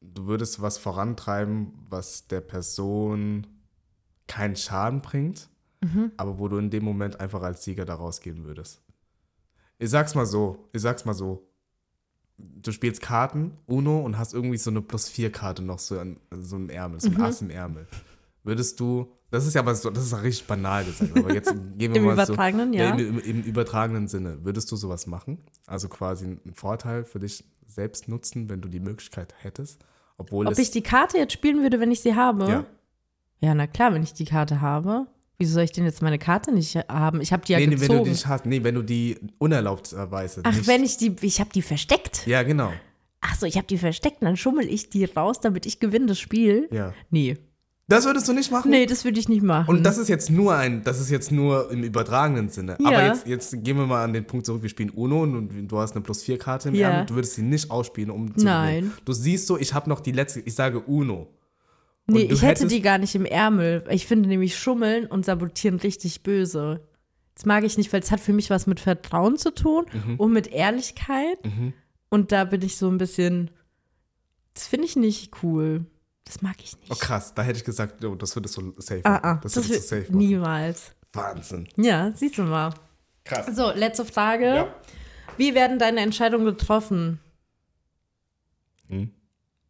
du 0.00 0.26
würdest 0.26 0.60
was 0.62 0.78
vorantreiben, 0.78 1.72
was 1.88 2.26
der 2.28 2.40
Person 2.40 3.46
keinen 4.26 4.56
Schaden 4.56 5.00
bringt, 5.02 5.48
Mhm. 5.82 6.12
aber 6.16 6.38
wo 6.38 6.48
du 6.48 6.56
in 6.58 6.70
dem 6.70 6.82
Moment 6.84 7.20
einfach 7.20 7.42
als 7.42 7.62
Sieger 7.64 7.84
da 7.84 7.94
rausgehen 7.94 8.44
würdest. 8.44 8.82
Ich 9.78 9.90
sag's 9.90 10.14
mal 10.14 10.26
so, 10.26 10.68
ich 10.72 10.82
sag's 10.82 11.04
mal 11.04 11.14
so. 11.14 11.44
Du 12.36 12.72
spielst 12.72 13.00
Karten, 13.02 13.52
Uno, 13.66 14.00
und 14.00 14.16
hast 14.18 14.32
irgendwie 14.34 14.58
so 14.58 14.70
eine 14.70 14.80
Plus-4-Karte 14.82 15.62
noch 15.62 15.78
so, 15.78 15.98
an, 16.00 16.18
so 16.32 16.56
im 16.56 16.68
Ärmel, 16.70 17.00
so 17.00 17.08
ein 17.08 17.14
Mhm. 17.14 17.20
Ass 17.20 17.42
im 17.42 17.50
Ärmel. 17.50 17.86
Würdest 18.48 18.80
du, 18.80 19.12
das 19.30 19.46
ist 19.46 19.54
ja 19.54 19.60
aber 19.60 19.74
so, 19.74 19.90
das 19.90 20.04
ist 20.04 20.12
ja 20.12 20.18
richtig 20.18 20.46
banal 20.46 20.82
gesagt, 20.82 21.14
aber 21.14 21.34
jetzt 21.34 21.52
gehen 21.76 21.92
wir 21.92 22.00
Im 22.00 22.04
mal 22.04 22.16
so. 22.16 22.32
übertragenen, 22.32 22.72
ja. 22.72 22.94
im, 22.94 23.20
im, 23.20 23.42
übertragenen 23.42 24.08
Sinne. 24.08 24.42
Würdest 24.42 24.72
du 24.72 24.76
sowas 24.76 25.06
machen? 25.06 25.44
Also 25.66 25.90
quasi 25.90 26.24
einen 26.24 26.54
Vorteil 26.54 27.04
für 27.04 27.18
dich 27.18 27.44
selbst 27.66 28.08
nutzen, 28.08 28.48
wenn 28.48 28.62
du 28.62 28.70
die 28.70 28.80
Möglichkeit 28.80 29.34
hättest? 29.36 29.84
Obwohl 30.16 30.46
Ob 30.46 30.58
ich 30.58 30.70
die 30.70 30.80
Karte 30.80 31.18
jetzt 31.18 31.34
spielen 31.34 31.60
würde, 31.60 31.78
wenn 31.78 31.90
ich 31.90 32.00
sie 32.00 32.14
habe? 32.14 32.48
ja. 32.48 32.64
Ja, 33.40 33.54
na 33.54 33.66
klar, 33.66 33.92
wenn 33.92 34.02
ich 34.02 34.14
die 34.14 34.24
Karte 34.24 34.62
habe. 34.62 35.06
Wieso 35.36 35.52
soll 35.52 35.62
ich 35.62 35.72
denn 35.72 35.84
jetzt 35.84 36.02
meine 36.02 36.18
Karte 36.18 36.50
nicht 36.50 36.74
haben? 36.88 37.20
Ich 37.20 37.32
habe 37.32 37.44
die 37.44 37.52
ja 37.52 37.58
nee, 37.58 37.66
nee, 37.66 37.72
wenn 37.72 37.80
gezogen. 37.80 37.98
du 37.98 38.04
die 38.04 38.10
nicht 38.10 38.26
hast, 38.26 38.46
nee, 38.46 38.64
wenn 38.64 38.74
du 38.74 38.82
die 38.82 39.16
unerlaubterweise 39.36 40.40
Ach, 40.42 40.56
nicht. 40.56 40.66
wenn 40.66 40.82
ich 40.82 40.96
die, 40.96 41.14
ich 41.20 41.38
habe 41.38 41.50
die 41.54 41.62
versteckt. 41.62 42.26
Ja, 42.26 42.42
genau. 42.42 42.72
Ach 43.20 43.36
so, 43.36 43.46
ich 43.46 43.56
habe 43.56 43.66
die 43.66 43.78
versteckt, 43.78 44.22
dann 44.22 44.36
schummel 44.36 44.66
ich 44.66 44.88
die 44.88 45.04
raus, 45.04 45.38
damit 45.40 45.66
ich 45.66 45.78
gewinne 45.78 46.06
das 46.06 46.18
Spiel. 46.18 46.68
Ja. 46.72 46.94
Nee. 47.10 47.36
Das 47.90 48.04
würdest 48.04 48.28
du 48.28 48.34
nicht 48.34 48.50
machen? 48.50 48.70
Nee, 48.70 48.84
das 48.84 49.04
würde 49.06 49.18
ich 49.18 49.30
nicht 49.30 49.42
machen. 49.42 49.68
Und 49.70 49.82
das 49.82 49.96
ist 49.96 50.08
jetzt 50.08 50.28
nur 50.30 50.54
ein, 50.54 50.84
das 50.84 51.00
ist 51.00 51.08
jetzt 51.10 51.32
nur 51.32 51.70
im 51.70 51.82
übertragenen 51.82 52.50
Sinne. 52.50 52.76
Ja. 52.80 52.88
Aber 52.88 53.04
jetzt, 53.06 53.26
jetzt 53.26 53.64
gehen 53.64 53.78
wir 53.78 53.86
mal 53.86 54.04
an 54.04 54.12
den 54.12 54.26
Punkt 54.26 54.44
zurück, 54.44 54.60
wir 54.62 54.68
spielen 54.68 54.90
Uno 54.90 55.22
und 55.22 55.66
du 55.68 55.78
hast 55.78 55.92
eine 55.96 56.02
plus 56.02 56.22
4 56.22 56.38
Karte 56.38 56.68
im 56.68 56.74
Ja. 56.74 56.90
Ärmel, 56.90 57.06
du 57.06 57.14
würdest 57.14 57.34
sie 57.36 57.42
nicht 57.42 57.70
ausspielen, 57.70 58.10
um 58.10 58.36
zu 58.36 58.44
Nein. 58.44 58.74
gewinnen. 58.80 58.92
Du 59.06 59.12
siehst 59.14 59.46
so, 59.46 59.56
ich 59.56 59.72
habe 59.72 59.88
noch 59.88 60.00
die 60.00 60.12
letzte, 60.12 60.40
ich 60.40 60.54
sage 60.54 60.80
Uno. 60.80 61.28
nee, 62.06 62.22
und 62.24 62.28
du 62.30 62.34
ich 62.34 62.42
hätte 62.42 62.66
die 62.66 62.82
gar 62.82 62.98
nicht 62.98 63.14
im 63.14 63.24
Ärmel. 63.24 63.82
Ich 63.88 64.06
finde 64.06 64.28
nämlich 64.28 64.58
Schummeln 64.58 65.06
und 65.06 65.24
Sabotieren 65.24 65.78
richtig 65.78 66.22
böse. 66.22 66.86
Das 67.36 67.46
mag 67.46 67.64
ich 67.64 67.78
nicht, 67.78 67.90
weil 67.94 68.00
es 68.02 68.10
hat 68.10 68.20
für 68.20 68.34
mich 68.34 68.50
was 68.50 68.66
mit 68.66 68.80
Vertrauen 68.80 69.38
zu 69.38 69.54
tun 69.54 69.86
Mhm. 70.06 70.16
und 70.16 70.32
mit 70.34 70.48
Ehrlichkeit. 70.48 71.38
Und 72.10 72.32
da 72.32 72.44
bin 72.44 72.60
ich 72.60 72.76
so 72.76 72.88
ein 72.90 72.98
bisschen, 72.98 73.50
das 74.52 74.66
finde 74.66 74.84
ich 74.86 74.96
nicht 74.96 75.42
cool. 75.42 75.86
Das 76.28 76.42
mag 76.42 76.56
ich 76.62 76.78
nicht. 76.78 76.90
Oh 76.92 76.94
krass, 76.94 77.32
da 77.34 77.42
hätte 77.42 77.58
ich 77.58 77.64
gesagt, 77.64 78.04
oh, 78.04 78.14
das 78.14 78.36
würdest 78.36 78.56
du 78.58 78.74
safe 78.78 79.00
Ah, 79.04 79.10
machen. 79.12 79.24
ah, 79.24 79.40
das, 79.42 79.52
das, 79.54 79.64
würdest 79.68 79.90
du 79.90 79.96
wird 79.96 80.04
safe 80.04 80.12
machen. 80.12 80.18
niemals. 80.28 80.92
Wahnsinn. 81.14 81.68
Ja, 81.76 82.12
siehst 82.14 82.36
du 82.36 82.42
mal. 82.42 82.74
Krass. 83.24 83.46
So, 83.56 83.72
letzte 83.72 84.04
Frage. 84.04 84.44
Ja. 84.54 84.74
Wie 85.38 85.54
werden 85.54 85.78
deine 85.78 86.00
Entscheidungen 86.00 86.44
getroffen? 86.44 87.18
Hm. 88.88 89.10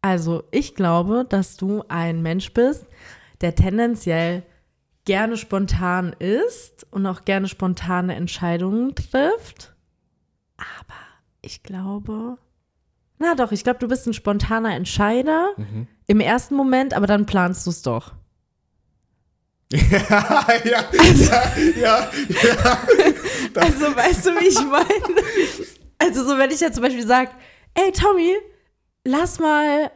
Also, 0.01 0.45
ich 0.51 0.75
glaube, 0.75 1.25
dass 1.29 1.57
du 1.57 1.85
ein 1.89 2.23
Mensch 2.23 2.53
bist, 2.53 2.87
der 3.41 3.55
tendenziell 3.55 4.43
gerne 5.05 5.37
spontan 5.37 6.13
ist 6.19 6.87
und 6.91 7.07
auch 7.07 7.25
gerne 7.25 7.49
spontane 7.49 8.15
Entscheidungen 8.17 8.95
trifft. 8.97 9.75
Aber 10.57 10.99
ich 11.41 11.63
glaube, 11.63 12.37
na 13.19 13.35
doch, 13.35 13.53
ich 13.53 13.65
glaube, 13.65 13.79
du 13.81 13.89
bist 13.89 14.07
ein 14.07 14.13
spontaner 14.15 14.75
Entscheider 14.75 15.51
Mhm. 15.57 15.87
im 16.07 16.21
ersten 16.21 16.55
Moment, 16.55 16.95
aber 16.95 17.07
dann 17.07 17.27
planst 17.27 17.67
du 17.67 17.71
es 17.71 17.83
doch. 17.83 18.13
ja, 19.73 20.47
ja, 20.65 20.85
ja, 20.93 21.53
ja, 21.77 22.11
ja. 22.43 22.79
Also, 23.55 23.95
weißt 23.97 24.27
du, 24.27 24.31
wie 24.41 24.49
ich 24.49 24.61
meine? 24.65 25.23
Also, 25.99 26.25
so, 26.25 26.39
wenn 26.39 26.51
ich 26.51 26.61
jetzt 26.61 26.75
zum 26.77 26.85
Beispiel 26.85 27.07
sage, 27.07 27.31
ey, 27.75 27.93
Tommy, 27.93 28.35
lass 29.05 29.39
mal 29.41 29.91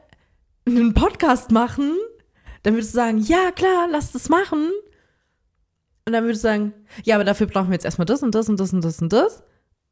einen 0.66 0.92
Podcast 0.94 1.50
machen, 1.52 1.96
dann 2.64 2.74
würdest 2.74 2.92
du 2.92 2.96
sagen, 2.96 3.18
ja, 3.18 3.50
klar, 3.52 3.88
lass 3.90 4.12
das 4.12 4.28
machen. 4.28 4.70
Und 6.06 6.12
dann 6.12 6.24
würdest 6.24 6.44
du 6.44 6.48
sagen, 6.48 6.72
ja, 7.04 7.14
aber 7.14 7.24
dafür 7.24 7.46
brauchen 7.46 7.68
wir 7.68 7.74
jetzt 7.74 7.84
erstmal 7.84 8.04
das 8.06 8.22
und 8.22 8.34
das 8.34 8.48
und 8.48 8.58
das 8.60 8.72
und 8.72 8.84
das 8.84 9.00
und 9.00 9.12
das. 9.12 9.42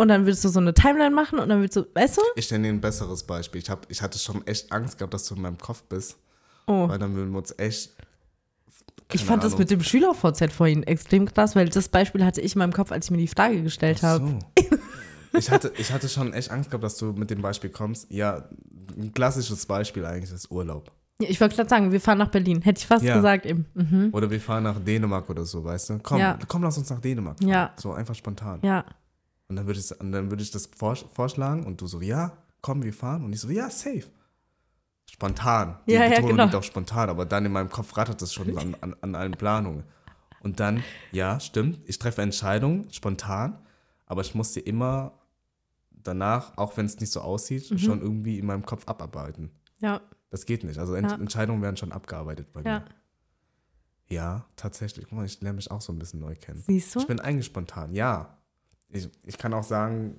Und 0.00 0.08
dann 0.08 0.22
würdest 0.24 0.42
du 0.44 0.48
so 0.48 0.60
eine 0.60 0.72
Timeline 0.72 1.14
machen 1.14 1.38
und 1.38 1.50
dann 1.50 1.58
würdest 1.60 1.76
du, 1.76 1.84
weißt 1.94 2.16
du? 2.16 2.22
Ich 2.34 2.50
nenne 2.50 2.68
dir 2.68 2.72
ein 2.72 2.80
besseres 2.80 3.22
Beispiel. 3.22 3.60
Ich, 3.60 3.68
hab, 3.68 3.84
ich 3.90 4.00
hatte 4.00 4.18
schon 4.18 4.46
echt 4.46 4.72
Angst 4.72 4.96
gehabt, 4.96 5.12
dass 5.12 5.26
du 5.26 5.34
in 5.34 5.42
meinem 5.42 5.58
Kopf 5.58 5.82
bist, 5.82 6.16
Oh. 6.66 6.88
weil 6.88 6.98
dann 6.98 7.14
würden 7.14 7.32
wir 7.32 7.38
uns 7.38 7.54
echt. 7.58 7.90
Ich 9.12 9.24
fand 9.24 9.42
das 9.44 9.52
Ahnung. 9.52 9.58
mit 9.60 9.70
dem 9.70 9.82
Schüler-VZ 9.82 10.52
vorhin 10.52 10.84
extrem 10.84 11.26
krass, 11.26 11.54
weil 11.54 11.68
das 11.68 11.88
Beispiel 11.88 12.24
hatte 12.24 12.40
ich 12.40 12.54
in 12.54 12.60
meinem 12.60 12.72
Kopf, 12.72 12.92
als 12.92 13.06
ich 13.06 13.10
mir 13.10 13.18
die 13.18 13.28
Frage 13.28 13.62
gestellt 13.62 14.02
habe. 14.02 14.38
So. 14.60 14.78
Ich 15.38 15.50
hatte, 15.50 15.70
ich 15.76 15.92
hatte 15.92 16.08
schon 16.08 16.32
echt 16.32 16.50
Angst 16.50 16.70
gehabt, 16.70 16.82
dass 16.82 16.96
du 16.96 17.12
mit 17.12 17.28
dem 17.30 17.42
Beispiel 17.42 17.68
kommst. 17.70 18.06
Ja, 18.10 18.48
ein 18.96 19.12
klassisches 19.12 19.66
Beispiel 19.66 20.04
eigentlich 20.06 20.32
ist 20.32 20.50
Urlaub. 20.50 20.90
Ja, 21.20 21.28
Ich 21.28 21.40
wollte 21.40 21.56
gerade 21.56 21.68
sagen, 21.68 21.92
wir 21.92 22.00
fahren 22.00 22.18
nach 22.18 22.30
Berlin. 22.30 22.62
Hätte 22.62 22.78
ich 22.80 22.86
fast 22.86 23.04
Ja. 23.04 23.16
gesagt 23.16 23.44
eben. 23.46 23.66
Mhm. 23.74 24.08
Oder 24.12 24.30
wir 24.30 24.40
fahren 24.40 24.62
nach 24.64 24.78
Dänemark 24.80 25.28
oder 25.28 25.44
so, 25.44 25.62
weißt 25.62 25.90
du? 25.90 25.98
Komm, 26.02 26.18
Ja. 26.20 26.38
komm, 26.48 26.62
lass 26.62 26.78
uns 26.78 26.88
nach 26.88 27.00
Dänemark 27.00 27.38
fahren. 27.38 27.48
Ja. 27.48 27.72
So 27.76 27.92
einfach 27.92 28.14
spontan. 28.14 28.60
Ja. 28.62 28.84
Und 29.50 29.56
dann 29.56 29.66
würde 29.66 29.80
ich, 29.80 29.88
dann 29.88 30.30
würde 30.30 30.42
ich 30.42 30.50
das 30.52 30.66
vors- 30.72 31.04
vorschlagen 31.12 31.66
und 31.66 31.80
du 31.80 31.86
so, 31.88 32.00
ja, 32.00 32.38
komm, 32.62 32.82
wir 32.84 32.92
fahren. 32.94 33.24
Und 33.24 33.32
ich 33.32 33.40
so, 33.40 33.50
ja, 33.50 33.68
safe. 33.68 34.04
Spontan. 35.10 35.80
Die 35.88 35.92
Ja, 35.92 36.04
ja, 36.04 36.08
Betonung 36.10 36.30
genau. 36.30 36.44
liegt 36.44 36.54
auch 36.54 36.62
spontan, 36.62 37.10
aber 37.10 37.26
dann 37.26 37.44
in 37.44 37.50
meinem 37.52 37.68
Kopf 37.68 37.96
rattert 37.96 38.22
es 38.22 38.32
schon 38.32 38.56
an, 38.56 38.76
an, 38.80 38.94
an 39.00 39.14
allen 39.16 39.32
Planungen. 39.32 39.82
Und 40.40 40.60
dann, 40.60 40.82
ja, 41.10 41.40
stimmt, 41.40 41.80
ich 41.86 41.98
treffe 41.98 42.22
Entscheidungen 42.22 42.90
spontan, 42.92 43.58
aber 44.06 44.20
ich 44.22 44.34
muss 44.36 44.54
sie 44.54 44.60
immer 44.60 45.18
danach, 45.90 46.56
auch 46.56 46.76
wenn 46.76 46.86
es 46.86 46.98
nicht 47.00 47.10
so 47.12 47.20
aussieht, 47.20 47.70
Mhm. 47.72 47.78
schon 47.78 48.00
irgendwie 48.00 48.38
in 48.38 48.46
meinem 48.46 48.64
Kopf 48.64 48.86
abarbeiten. 48.86 49.50
Ja. 49.80 50.00
Das 50.30 50.46
geht 50.46 50.62
nicht. 50.62 50.78
Also 50.78 50.94
Ent 50.94 51.10
Ja. 51.10 51.16
Entscheidungen 51.18 51.60
werden 51.60 51.76
schon 51.76 51.90
abgearbeitet 51.92 52.52
bei 52.52 52.62
Ja. 52.62 52.78
mir. 52.78 52.84
Ja, 54.08 54.44
tatsächlich. 54.56 55.06
Guck 55.08 55.18
mal, 55.18 55.26
ich 55.26 55.40
lerne 55.40 55.56
mich 55.56 55.70
auch 55.72 55.80
so 55.80 55.92
ein 55.92 55.98
bisschen 55.98 56.20
neu 56.20 56.36
kennen. 56.36 56.62
Siehst 56.66 56.94
du? 56.94 57.00
Ich 57.00 57.06
bin 57.08 57.18
eigentlich 57.20 57.46
spontan, 57.46 57.92
ja. 57.94 58.36
Ich, 58.92 59.08
ich 59.26 59.38
kann 59.38 59.52
auch 59.54 59.64
sagen, 59.64 60.18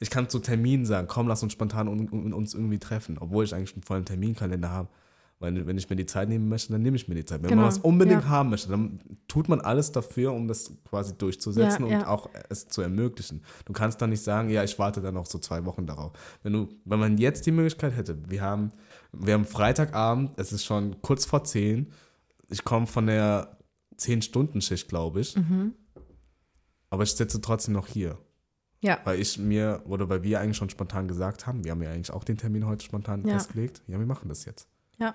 ich 0.00 0.10
kann 0.10 0.28
zu 0.28 0.38
Terminen 0.38 0.84
sagen, 0.84 1.08
komm, 1.08 1.28
lass 1.28 1.42
uns 1.42 1.52
spontan 1.52 1.88
un, 1.88 2.08
un, 2.10 2.32
uns 2.32 2.54
irgendwie 2.54 2.78
treffen, 2.78 3.18
obwohl 3.18 3.44
ich 3.44 3.54
eigentlich 3.54 3.74
einen 3.74 3.82
vollen 3.82 4.04
Terminkalender 4.04 4.70
habe. 4.70 4.88
Weil 5.38 5.66
wenn 5.66 5.78
ich 5.78 5.88
mir 5.88 5.96
die 5.96 6.04
Zeit 6.04 6.28
nehmen 6.28 6.50
möchte, 6.50 6.70
dann 6.70 6.82
nehme 6.82 6.96
ich 6.96 7.08
mir 7.08 7.14
die 7.14 7.24
Zeit. 7.24 7.42
Wenn 7.42 7.48
Genau, 7.48 7.62
man 7.62 7.70
was 7.70 7.78
unbedingt 7.78 8.24
ja. 8.24 8.28
haben 8.28 8.50
möchte, 8.50 8.68
dann 8.68 9.00
tut 9.26 9.48
man 9.48 9.62
alles 9.62 9.90
dafür, 9.90 10.34
um 10.34 10.46
das 10.46 10.70
quasi 10.86 11.16
durchzusetzen 11.16 11.86
Ja, 11.86 11.94
und 11.94 12.00
ja. 12.02 12.08
auch 12.08 12.28
es 12.50 12.68
zu 12.68 12.82
ermöglichen. 12.82 13.42
Du 13.64 13.72
kannst 13.72 14.02
dann 14.02 14.10
nicht 14.10 14.22
sagen, 14.22 14.50
ja, 14.50 14.62
ich 14.62 14.78
warte 14.78 15.00
dann 15.00 15.14
noch 15.14 15.24
so 15.24 15.38
zwei 15.38 15.64
Wochen 15.64 15.86
darauf. 15.86 16.12
Wenn 16.42 16.52
du, 16.52 16.68
wenn 16.84 16.98
man 17.00 17.16
jetzt 17.16 17.46
die 17.46 17.52
Möglichkeit 17.52 17.96
hätte, 17.96 18.18
wir 18.28 18.42
haben, 18.42 18.68
wir 19.12 19.32
haben 19.32 19.46
Freitagabend, 19.46 20.32
es 20.36 20.52
ist 20.52 20.66
schon 20.66 21.00
kurz 21.00 21.24
vor 21.24 21.42
zehn, 21.44 21.90
ich 22.50 22.62
komme 22.62 22.86
von 22.86 23.06
der 23.06 23.56
10-Stunden-Schicht, 23.98 24.88
glaube 24.88 25.20
ich. 25.20 25.36
Mhm. 25.36 25.72
Aber 26.90 27.02
ich 27.04 27.12
sitze 27.12 27.40
trotzdem 27.40 27.74
noch 27.74 27.86
hier. 27.86 28.18
Ja. 28.82 28.98
Weil 29.04 29.20
ich 29.20 29.38
mir, 29.38 29.82
oder 29.86 30.08
weil 30.08 30.22
wir 30.22 30.40
eigentlich 30.40 30.56
schon 30.56 30.70
spontan 30.70 31.06
gesagt 31.06 31.46
haben, 31.46 31.64
wir 31.64 31.70
haben 31.72 31.82
ja 31.82 31.90
eigentlich 31.90 32.10
auch 32.12 32.24
den 32.24 32.36
Termin 32.38 32.66
heute 32.66 32.84
spontan 32.84 33.26
Ja. 33.26 33.34
festgelegt. 33.34 33.82
Ja, 33.86 33.98
wir 33.98 34.06
machen 34.06 34.28
das 34.28 34.44
jetzt. 34.44 34.66
Ja. 34.98 35.14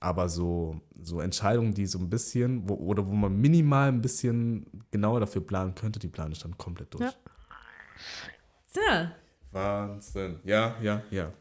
Aber 0.00 0.28
so, 0.28 0.80
so 1.02 1.20
Entscheidungen, 1.20 1.74
die 1.74 1.86
so 1.86 1.98
ein 1.98 2.08
bisschen, 2.08 2.68
wo, 2.68 2.74
oder 2.74 3.06
wo 3.08 3.12
man 3.14 3.36
minimal 3.40 3.88
ein 3.88 4.00
bisschen 4.00 4.64
genauer 4.92 5.18
dafür 5.20 5.44
planen 5.44 5.74
könnte, 5.74 5.98
die 5.98 6.06
plane 6.08 6.32
ich 6.32 6.38
dann 6.38 6.56
komplett 6.56 6.94
durch. 6.94 7.02
Ja. 7.02 7.12
Ja. 8.88 9.10
Wahnsinn. 9.50 10.38
Ja, 10.44 10.76
ja, 10.80 11.02
ja. 11.10 11.32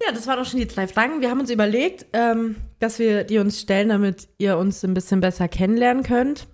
Ja, 0.00 0.12
das 0.12 0.26
waren 0.26 0.38
auch 0.38 0.44
schon 0.44 0.60
die 0.60 0.66
drei 0.66 0.86
Fragen. 0.86 1.20
Wir 1.22 1.30
haben 1.30 1.40
uns 1.40 1.50
überlegt, 1.50 2.06
ähm, 2.12 2.56
dass 2.78 2.98
wir 2.98 3.24
die 3.24 3.38
uns 3.38 3.60
stellen, 3.60 3.88
damit 3.88 4.28
ihr 4.38 4.58
uns 4.58 4.84
ein 4.84 4.92
bisschen 4.94 5.20
besser 5.20 5.48
kennenlernen 5.48 6.02
könnt. 6.02 6.46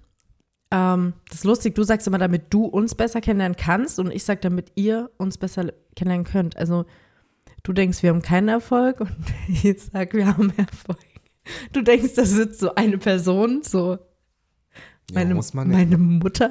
Ähm, 0.73 1.13
das 1.29 1.41
ist 1.41 1.45
lustig, 1.45 1.75
du 1.75 1.83
sagst 1.83 2.07
immer, 2.07 2.17
damit 2.17 2.45
du 2.49 2.65
uns 2.65 2.95
besser 2.95 3.21
kennenlernen 3.21 3.57
kannst 3.57 3.99
und 3.99 4.11
ich 4.11 4.25
sage, 4.25 4.41
damit 4.41 4.73
ihr 4.75 5.11
uns 5.19 5.37
besser 5.37 5.67
kennenlernen 5.95 6.25
könnt. 6.25 6.57
Also 6.57 6.87
du 7.63 7.75
denkst, 7.75 8.03
wir 8.03 8.09
haben 8.09 8.23
keinen 8.23 8.49
Erfolg 8.49 9.01
und 9.01 9.15
ich 9.49 9.83
sage, 9.83 10.17
wir 10.17 10.27
haben 10.27 10.51
Erfolg. 10.57 10.99
Du 11.73 11.83
denkst, 11.83 12.15
da 12.17 12.25
sitzt 12.25 12.61
so 12.61 12.75
eine 12.75 12.97
Person, 12.97 13.63
so 13.63 13.99
Ja, 15.11 15.25
meine, 15.25 15.35
man, 15.35 15.69
meine 15.69 15.99
Mutter. 15.99 16.49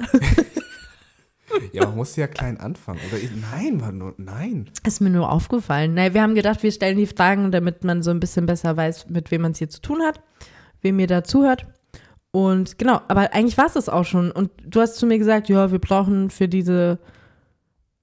ja, 1.72 1.86
man 1.86 1.96
muss 1.96 2.14
ja 2.14 2.28
klein 2.28 2.60
anfangen. 2.60 3.00
Oder 3.08 3.18
ich, 3.18 3.30
nein, 3.34 3.80
war 3.80 3.90
nur, 3.90 4.14
nein. 4.18 4.70
Ist 4.86 5.00
mir 5.00 5.10
nur 5.10 5.32
aufgefallen. 5.32 5.94
Naja, 5.94 6.14
wir 6.14 6.22
haben 6.22 6.36
gedacht, 6.36 6.62
wir 6.62 6.70
stellen 6.70 6.98
die 6.98 7.06
Fragen, 7.06 7.50
damit 7.50 7.82
man 7.82 8.04
so 8.04 8.12
ein 8.12 8.20
bisschen 8.20 8.46
besser 8.46 8.76
weiß, 8.76 9.08
mit 9.08 9.32
wem 9.32 9.42
man 9.42 9.52
es 9.52 9.58
hier 9.58 9.70
zu 9.70 9.80
tun 9.80 10.00
hat, 10.02 10.22
wem 10.80 11.00
ihr 11.00 11.08
da 11.08 11.24
zuhört. 11.24 11.66
Und 12.32 12.78
genau, 12.78 13.00
aber 13.08 13.34
eigentlich 13.34 13.58
war 13.58 13.66
es 13.66 13.74
das 13.74 13.88
auch 13.88 14.04
schon. 14.04 14.30
Und 14.30 14.50
du 14.64 14.80
hast 14.80 14.96
zu 14.96 15.06
mir 15.06 15.18
gesagt, 15.18 15.48
ja, 15.48 15.70
wir 15.70 15.78
brauchen 15.78 16.30
für 16.30 16.48
diese, 16.48 16.98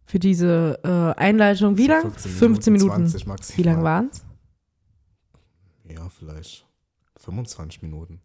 für 0.05 0.19
diese 0.19 0.79
äh, 0.83 1.19
Einleitung, 1.19 1.77
wie 1.77 1.87
So 1.87 1.91
lang? 1.91 2.11
15 2.11 2.73
Minuten. 2.73 3.07
20 3.07 3.25
maximal. 3.25 3.57
Wie 3.57 3.63
lang 3.69 3.83
waren 3.83 4.09
es? 4.11 4.23
Ja, 5.91 6.07
vielleicht 6.09 6.65
25 7.17 7.81
Minuten. 7.81 8.21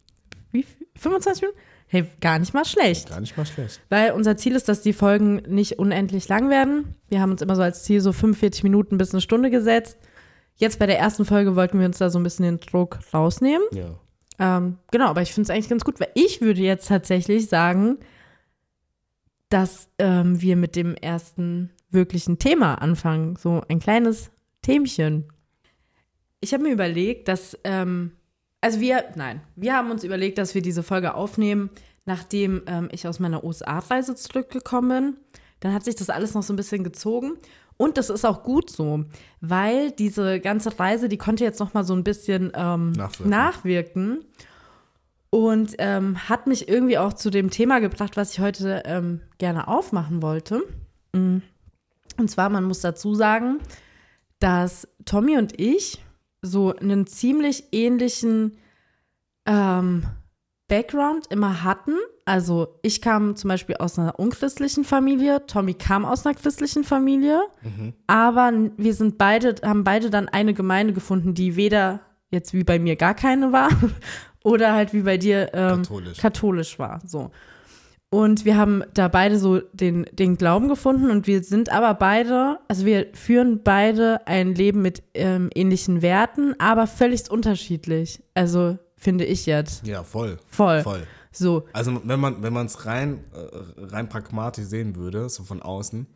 Wie? 0.51 0.63
viel? 0.63 0.87
25 0.95 1.41
Minuten? 1.41 1.59
Hey, 1.87 2.05
gar 2.21 2.39
nicht 2.39 2.53
mal 2.53 2.65
schlecht. 2.65 3.09
Gar 3.09 3.21
nicht 3.21 3.35
mal 3.35 3.45
schlecht. 3.45 3.81
Weil 3.89 4.11
unser 4.11 4.37
Ziel 4.37 4.55
ist, 4.55 4.67
dass 4.69 4.81
die 4.81 4.93
Folgen 4.93 5.37
nicht 5.47 5.79
unendlich 5.79 6.27
lang 6.27 6.49
werden. 6.49 6.95
Wir 7.09 7.21
haben 7.21 7.31
uns 7.31 7.41
immer 7.41 7.55
so 7.55 7.61
als 7.61 7.83
Ziel 7.83 8.01
so 8.01 8.11
45 8.11 8.63
Minuten 8.63 8.97
bis 8.97 9.11
eine 9.11 9.21
Stunde 9.21 9.49
gesetzt. 9.49 9.97
Jetzt 10.55 10.79
bei 10.79 10.85
der 10.85 10.99
ersten 10.99 11.25
Folge 11.25 11.55
wollten 11.55 11.79
wir 11.79 11.85
uns 11.85 11.97
da 11.97 12.09
so 12.09 12.19
ein 12.19 12.23
bisschen 12.23 12.43
den 12.45 12.59
Druck 12.59 12.99
rausnehmen. 13.13 13.65
Ja. 13.71 13.99
Ähm, 14.39 14.77
genau, 14.91 15.07
aber 15.07 15.21
ich 15.21 15.33
finde 15.33 15.43
es 15.43 15.49
eigentlich 15.49 15.69
ganz 15.69 15.83
gut, 15.83 15.99
weil 15.99 16.11
ich 16.13 16.41
würde 16.41 16.61
jetzt 16.61 16.87
tatsächlich 16.87 17.47
sagen, 17.47 17.97
dass 19.49 19.89
ähm, 19.99 20.41
wir 20.41 20.55
mit 20.55 20.75
dem 20.75 20.95
ersten 20.95 21.71
wirklichen 21.89 22.39
Thema 22.39 22.75
anfangen. 22.75 23.35
So 23.35 23.61
ein 23.69 23.79
kleines 23.79 24.31
Themchen. 24.61 25.25
Ich 26.41 26.53
habe 26.53 26.63
mir 26.63 26.73
überlegt, 26.73 27.27
dass, 27.27 27.57
ähm, 27.63 28.11
also 28.61 28.79
wir, 28.79 29.05
nein, 29.15 29.41
wir 29.55 29.73
haben 29.73 29.91
uns 29.91 30.03
überlegt, 30.03 30.37
dass 30.37 30.55
wir 30.55 30.61
diese 30.61 30.83
Folge 30.83 31.15
aufnehmen, 31.15 31.69
nachdem 32.05 32.63
ähm, 32.67 32.89
ich 32.91 33.07
aus 33.07 33.19
meiner 33.19 33.43
USA-Reise 33.43 34.15
zurückgekommen 34.15 34.89
bin. 34.89 35.17
Dann 35.59 35.73
hat 35.73 35.83
sich 35.83 35.95
das 35.95 36.09
alles 36.09 36.33
noch 36.33 36.43
so 36.43 36.53
ein 36.53 36.57
bisschen 36.57 36.83
gezogen. 36.83 37.33
Und 37.77 37.97
das 37.97 38.09
ist 38.09 38.25
auch 38.25 38.43
gut 38.43 38.69
so, 38.69 39.05
weil 39.41 39.91
diese 39.91 40.39
ganze 40.39 40.79
Reise, 40.79 41.09
die 41.09 41.17
konnte 41.17 41.43
jetzt 41.43 41.59
noch 41.59 41.73
mal 41.73 41.83
so 41.83 41.93
ein 41.93 42.03
bisschen 42.03 42.51
ähm, 42.55 42.91
Nachwirken. 42.91 43.29
nachwirken. 43.29 44.25
Und 45.29 45.75
ähm, 45.79 46.29
hat 46.29 46.47
mich 46.47 46.69
irgendwie 46.69 46.97
auch 46.97 47.11
zu 47.11 47.29
dem 47.29 47.49
Thema 47.49 47.79
gebracht, 47.79 48.15
was 48.15 48.31
ich 48.31 48.39
heute 48.39 48.83
ähm, 48.85 49.19
gerne 49.37 49.67
aufmachen 49.67 50.21
wollte. 50.21 50.63
Mm. 51.11 51.39
Und 52.17 52.31
zwar, 52.31 52.49
man 52.49 52.63
muss 52.63 52.79
dazu 52.79 53.15
sagen, 53.15 53.59
dass 54.39 54.87
Tommy 55.03 55.37
und 55.37 55.59
ich 55.59 56.01
so 56.41 56.73
einen 56.73 57.07
ziemlich 57.07 57.65
ähnlichen 57.73 58.57
ähm, 59.45 60.05
Background 60.67 61.27
immer 61.29 61.63
hatten. 61.63 61.95
Also 62.25 62.79
ich 62.81 63.01
kam 63.01 63.35
zum 63.35 63.49
Beispiel 63.49 63.75
aus 63.77 63.99
einer 63.99 64.19
unchristlichen 64.19 64.83
Familie, 64.83 65.45
Tommy 65.45 65.75
kam 65.75 66.05
aus 66.05 66.25
einer 66.25 66.33
christlichen 66.35 66.83
Familie, 66.83 67.41
aber 68.07 68.51
wir 68.77 68.95
sind 68.95 69.19
beide, 69.19 69.55
haben 69.63 69.83
beide 69.83 70.09
dann 70.09 70.27
eine 70.27 70.55
Gemeinde 70.55 70.93
gefunden, 70.93 71.35
die 71.35 71.55
weder 71.55 71.99
jetzt 72.31 72.53
wie 72.53 72.63
bei 72.63 72.79
mir 72.79 72.95
gar 72.95 73.13
keine 73.13 73.51
war 73.51 73.69
oder 74.43 74.73
halt 74.73 74.91
wie 74.91 75.01
bei 75.01 75.17
dir 75.17 75.51
ähm, 75.53 75.83
Katholisch. 75.83 76.17
katholisch 76.17 76.79
war. 76.79 76.99
So. 77.05 77.29
Und 78.09 78.45
wir 78.45 78.57
haben 78.57 78.83
da 78.93 79.07
beide 79.07 79.37
so 79.37 79.59
den, 79.73 80.05
den 80.11 80.37
Glauben 80.37 80.67
gefunden 80.67 81.11
und 81.11 81.27
wir 81.27 81.43
sind 81.43 81.71
aber 81.71 81.93
beide, 81.95 82.59
also 82.67 82.85
wir 82.85 83.07
führen 83.13 83.61
beide 83.63 84.25
ein 84.25 84.55
Leben 84.55 84.81
mit 84.81 85.03
ähm, 85.13 85.49
ähnlichen 85.53 86.01
Werten, 86.01 86.55
aber 86.59 86.87
völlig 86.87 87.29
unterschiedlich. 87.29 88.23
Also 88.33 88.77
finde 88.95 89.25
ich 89.25 89.45
jetzt. 89.45 89.85
Ja, 89.85 90.03
voll. 90.03 90.37
Voll. 90.47 90.81
Voll. 90.81 91.03
So. 91.35 91.65
Also 91.73 91.99
wenn 92.03 92.19
man 92.19 92.41
wenn 92.43 92.53
man 92.53 92.65
es 92.65 92.85
rein 92.85 93.19
äh, 93.33 93.83
rein 93.93 94.09
pragmatisch 94.09 94.65
sehen 94.65 94.95
würde, 94.95 95.29
so 95.29 95.43
von 95.43 95.61
außen, 95.61 96.07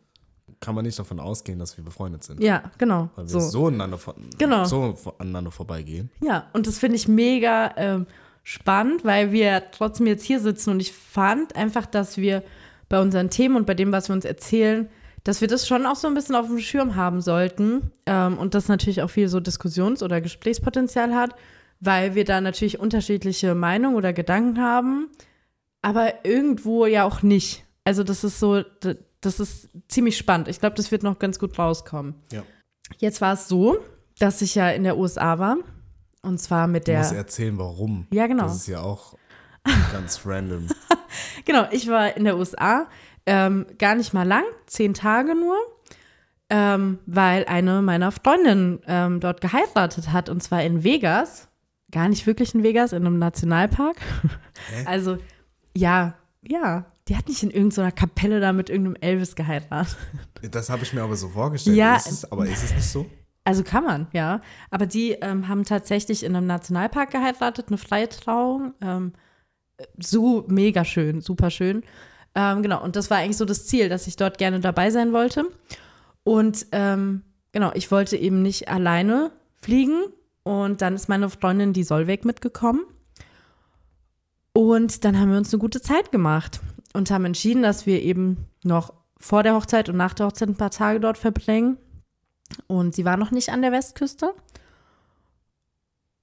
kann 0.60 0.74
man 0.74 0.84
nicht 0.84 0.98
davon 0.98 1.20
ausgehen, 1.20 1.58
dass 1.58 1.76
wir 1.76 1.84
befreundet 1.84 2.24
sind, 2.24 2.42
Ja, 2.42 2.62
genau. 2.78 3.08
weil 3.16 3.24
wir 3.24 3.28
So. 3.30 3.40
so, 3.40 3.66
aneinander 3.68 3.98
Genau. 4.38 4.64
so 4.64 4.94
aneinander 5.18 5.50
vorbeigehen. 5.50 6.10
Ja, 6.22 6.48
und 6.52 6.66
das 6.66 6.78
finde 6.78 6.96
ich 6.96 7.06
mega 7.08 7.72
ähm, 7.76 8.06
spannend, 8.42 9.04
weil 9.04 9.32
wir 9.32 9.62
trotzdem 9.70 10.06
jetzt 10.06 10.24
hier 10.24 10.40
sitzen 10.40 10.70
und 10.70 10.80
ich 10.80 10.92
fand 10.92 11.54
einfach, 11.56 11.86
dass 11.86 12.16
wir 12.16 12.42
bei 12.88 13.00
unseren 13.00 13.30
Themen 13.30 13.56
und 13.56 13.66
bei 13.66 13.74
dem, 13.74 13.92
was 13.92 14.08
wir 14.08 14.14
uns 14.14 14.24
erzählen, 14.24 14.88
dass 15.24 15.40
wir 15.40 15.48
das 15.48 15.68
schon 15.68 15.86
auch 15.86 15.96
so 15.96 16.08
ein 16.08 16.14
bisschen 16.14 16.34
auf 16.34 16.46
dem 16.46 16.58
Schirm 16.58 16.96
haben 16.96 17.20
sollten 17.20 17.90
ähm, 18.06 18.36
und 18.38 18.54
das 18.54 18.68
natürlich 18.68 19.02
auch 19.02 19.10
viel 19.10 19.28
so 19.28 19.38
Diskussions- 19.38 20.02
oder 20.02 20.20
Gesprächspotenzial 20.20 21.14
hat, 21.14 21.34
weil 21.80 22.14
wir 22.14 22.24
da 22.24 22.40
natürlich 22.40 22.78
unterschiedliche 22.78 23.54
Meinungen 23.54 23.96
oder 23.96 24.12
Gedanken 24.12 24.60
haben, 24.60 25.08
aber 25.82 26.24
irgendwo 26.24 26.86
ja 26.86 27.04
auch 27.04 27.22
nicht. 27.22 27.64
Also 27.84 28.04
das 28.04 28.22
ist 28.24 28.38
so, 28.38 28.62
das 29.20 29.40
ist 29.40 29.68
ziemlich 29.88 30.16
spannend. 30.16 30.48
Ich 30.48 30.60
glaube, 30.60 30.76
das 30.76 30.90
wird 30.90 31.02
noch 31.02 31.18
ganz 31.18 31.38
gut 31.38 31.58
rauskommen. 31.58 32.14
Ja. 32.32 32.42
Jetzt 32.98 33.20
war 33.20 33.32
es 33.34 33.48
so, 33.48 33.78
dass 34.18 34.42
ich 34.42 34.54
ja 34.54 34.70
in 34.70 34.84
der 34.84 34.98
USA 34.98 35.38
war. 35.38 35.56
Und 36.22 36.38
zwar 36.38 36.66
mit 36.66 36.86
Du 36.86 36.92
der. 36.92 37.00
musst 37.00 37.14
erzählen, 37.14 37.56
warum. 37.56 38.06
Ja, 38.12 38.26
genau. 38.26 38.42
Das 38.44 38.56
ist 38.56 38.66
ja 38.66 38.80
auch 38.82 39.14
ganz 39.92 40.20
random. 40.24 40.66
Genau, 41.44 41.66
ich 41.72 41.88
war 41.88 42.16
in 42.16 42.22
der 42.22 42.36
USA. 42.36 42.86
Ähm, 43.26 43.66
gar 43.78 43.96
nicht 43.96 44.12
mal 44.14 44.26
lang, 44.26 44.44
zehn 44.66 44.94
Tage 44.94 45.34
nur. 45.34 45.56
Ähm, 46.48 46.98
weil 47.06 47.46
eine 47.46 47.82
meiner 47.82 48.12
Freundinnen 48.12 48.80
ähm, 48.86 49.18
dort 49.18 49.40
geheiratet 49.40 50.12
hat. 50.12 50.28
Und 50.28 50.40
zwar 50.42 50.62
in 50.62 50.84
Vegas. 50.84 51.48
Gar 51.90 52.08
nicht 52.08 52.26
wirklich 52.26 52.54
in 52.54 52.62
Vegas, 52.62 52.92
in 52.92 53.04
einem 53.04 53.18
Nationalpark. 53.18 53.96
Hä? 54.70 54.84
Also, 54.86 55.18
ja, 55.76 56.14
ja. 56.42 56.86
Die 57.08 57.16
hat 57.16 57.28
nicht 57.28 57.42
in 57.42 57.50
irgendeiner 57.50 57.90
Kapelle 57.90 58.40
da 58.40 58.52
mit 58.52 58.70
irgendeinem 58.70 58.96
Elvis 59.00 59.34
geheiratet. 59.34 59.96
Das 60.50 60.70
habe 60.70 60.84
ich 60.84 60.92
mir 60.92 61.02
aber 61.02 61.16
so 61.16 61.28
vorgestellt. 61.28 61.76
Ja. 61.76 61.96
Ist 61.96 62.10
es, 62.10 62.30
aber 62.30 62.46
ist 62.46 62.62
es 62.62 62.72
nicht 62.72 62.88
so? 62.88 63.06
Also 63.44 63.64
kann 63.64 63.84
man, 63.84 64.06
ja. 64.12 64.42
Aber 64.70 64.86
die 64.86 65.12
ähm, 65.12 65.48
haben 65.48 65.64
tatsächlich 65.64 66.22
in 66.22 66.36
einem 66.36 66.46
Nationalpark 66.46 67.10
geheiratet, 67.10 67.66
eine 67.68 67.78
freie 67.78 68.08
Trauung. 68.08 68.74
Ähm, 68.80 69.12
so 69.98 70.44
mega 70.46 70.84
schön, 70.84 71.20
super 71.20 71.50
schön. 71.50 71.82
Ähm, 72.34 72.62
genau, 72.62 72.82
und 72.82 72.96
das 72.96 73.10
war 73.10 73.18
eigentlich 73.18 73.38
so 73.38 73.44
das 73.44 73.66
Ziel, 73.66 73.88
dass 73.88 74.06
ich 74.06 74.16
dort 74.16 74.38
gerne 74.38 74.60
dabei 74.60 74.90
sein 74.90 75.12
wollte. 75.12 75.46
Und 76.22 76.66
ähm, 76.72 77.22
genau, 77.52 77.72
ich 77.74 77.90
wollte 77.90 78.16
eben 78.16 78.42
nicht 78.42 78.68
alleine 78.68 79.32
fliegen. 79.56 80.04
Und 80.42 80.82
dann 80.82 80.94
ist 80.94 81.08
meine 81.08 81.28
Freundin, 81.28 81.72
die 81.72 81.84
Solveig, 81.84 82.24
mitgekommen. 82.24 82.82
Und 84.52 85.04
dann 85.04 85.18
haben 85.18 85.30
wir 85.30 85.38
uns 85.38 85.52
eine 85.52 85.60
gute 85.60 85.80
Zeit 85.80 86.10
gemacht 86.10 86.60
und 86.92 87.10
haben 87.10 87.24
entschieden, 87.24 87.62
dass 87.62 87.86
wir 87.86 88.02
eben 88.02 88.46
noch 88.64 88.92
vor 89.18 89.42
der 89.42 89.54
Hochzeit 89.54 89.88
und 89.88 89.96
nach 89.96 90.14
der 90.14 90.26
Hochzeit 90.26 90.48
ein 90.48 90.56
paar 90.56 90.70
Tage 90.70 90.98
dort 91.00 91.18
verbringen. 91.18 91.76
Und 92.66 92.94
sie 92.94 93.04
war 93.04 93.16
noch 93.16 93.30
nicht 93.30 93.50
an 93.50 93.62
der 93.62 93.72
Westküste. 93.72 94.34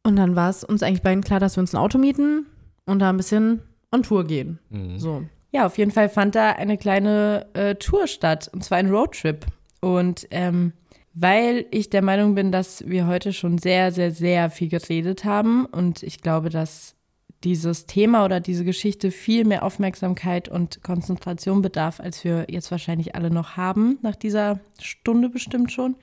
Und 0.04 0.16
dann 0.16 0.36
war 0.36 0.50
es 0.50 0.64
uns 0.64 0.84
eigentlich 0.84 1.04
beiden 1.04 1.24
klar, 1.24 1.40
dass 1.40 1.58
wir 1.58 1.62
uns 1.62 1.74
ein 1.74 1.78
Auto 1.78 1.98
mieten 1.98 2.48
und 2.86 3.00
da 3.00 3.10
ein 3.10 3.18
bisschen 3.18 3.62
on 3.92 4.04
Tour 4.04 4.26
gehen. 4.26 4.60
Mhm. 4.70 5.00
So. 5.00 5.24
Ja, 5.52 5.66
auf 5.66 5.78
jeden 5.78 5.92
Fall 5.92 6.10
fand 6.10 6.36
da 6.36 6.52
eine 6.52 6.78
kleine 6.78 7.48
äh, 7.54 7.76
Tour 7.76 8.08
statt, 8.08 8.50
und 8.54 8.64
zwar 8.64 8.78
ein 8.78 8.90
Roadtrip. 8.90 9.46
Und 9.80 10.28
ähm, 10.32 10.74
weil 11.20 11.66
ich 11.72 11.90
der 11.90 12.04
Meinung 12.04 12.36
bin, 12.36 12.52
dass 12.52 12.88
wir 12.88 13.08
heute 13.08 13.34
schon 13.34 13.58
sehr, 13.58 13.92
sehr, 13.92 14.12
sehr 14.12 14.52
viel 14.52 14.70
geredet 14.70 15.26
haben 15.26 15.66
und 15.66 16.04
ich 16.04 16.22
glaube, 16.22 16.50
dass 16.50 16.96
dieses 17.44 17.88
Thema 17.88 18.24
oder 18.24 18.40
diese 18.40 18.64
Geschichte 18.64 19.10
viel 19.10 19.44
mehr 19.44 19.64
Aufmerksamkeit 19.64 20.48
und 20.48 20.84
Konzentration 20.84 21.62
bedarf, 21.62 22.00
als 22.00 22.24
wir 22.24 22.46
jetzt 22.50 22.70
wahrscheinlich 22.70 23.16
alle 23.16 23.32
noch 23.32 23.58
haben, 23.58 23.98
nach 24.04 24.16
dieser 24.16 24.60
Stunde 24.80 25.30
bestimmt 25.30 25.72
schon, 25.72 25.96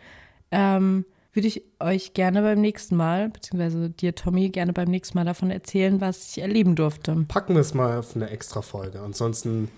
ähm, 0.50 1.04
würde 1.32 1.48
ich 1.48 1.62
euch 1.80 2.14
gerne 2.14 2.42
beim 2.42 2.60
nächsten 2.60 2.96
Mal, 2.96 3.28
beziehungsweise 3.28 3.90
dir, 3.90 4.14
Tommy, 4.14 4.50
gerne 4.50 4.72
beim 4.72 4.88
nächsten 4.88 5.18
Mal 5.18 5.24
davon 5.24 5.50
erzählen, 5.50 6.00
was 6.00 6.28
ich 6.28 6.42
erleben 6.42 6.74
durfte. 6.74 7.24
Packen 7.28 7.54
wir 7.54 7.60
es 7.60 7.74
mal 7.74 7.98
auf 7.98 8.16
eine 8.16 8.30
extra 8.30 8.62
Folge. 8.62 9.00
Ansonsten 9.00 9.68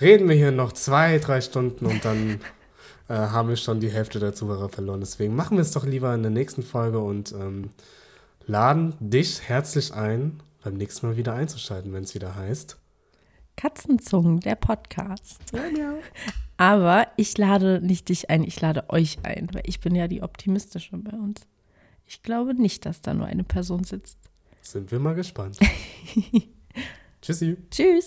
reden 0.00 0.28
wir 0.28 0.36
hier 0.36 0.52
noch 0.52 0.72
zwei, 0.72 1.18
drei 1.18 1.40
Stunden 1.40 1.86
und 1.86 2.04
dann 2.04 2.40
äh, 3.10 3.14
haben 3.14 3.48
wir 3.48 3.56
schon 3.56 3.80
die 3.80 3.90
Hälfte 3.90 4.20
der 4.20 4.34
Zuhörer 4.34 4.68
verloren. 4.68 5.00
Deswegen 5.00 5.34
machen 5.34 5.56
wir 5.56 5.62
es 5.62 5.72
doch 5.72 5.84
lieber 5.84 6.14
in 6.14 6.22
der 6.22 6.30
nächsten 6.30 6.62
Folge 6.62 7.00
und 7.00 7.32
ähm, 7.32 7.70
laden 8.46 8.94
dich 9.00 9.42
herzlich 9.48 9.92
ein, 9.92 10.40
beim 10.62 10.74
nächsten 10.74 11.08
Mal 11.08 11.16
wieder 11.16 11.34
einzuschalten, 11.34 11.92
wenn 11.92 12.04
es 12.04 12.14
wieder 12.14 12.36
heißt. 12.36 12.78
Katzenzungen, 13.56 14.38
der 14.38 14.54
Podcast. 14.54 15.40
Aber 16.56 17.08
ich 17.16 17.36
lade 17.36 17.80
nicht 17.82 18.08
dich 18.10 18.30
ein, 18.30 18.44
ich 18.44 18.60
lade 18.60 18.88
euch 18.90 19.18
ein, 19.24 19.48
weil 19.52 19.62
ich 19.66 19.80
bin 19.80 19.96
ja 19.96 20.06
die 20.06 20.22
optimistische 20.22 20.96
bei 20.96 21.16
uns. 21.16 21.40
Ich 22.06 22.22
glaube 22.22 22.54
nicht, 22.54 22.86
dass 22.86 23.00
da 23.00 23.12
nur 23.12 23.26
eine 23.26 23.44
Person 23.44 23.82
sitzt. 23.82 24.18
Sind 24.62 24.92
wir 24.92 25.00
mal 25.00 25.16
gespannt. 25.16 25.58
Tschüssi. 27.22 27.56
Tschüss. 27.70 28.06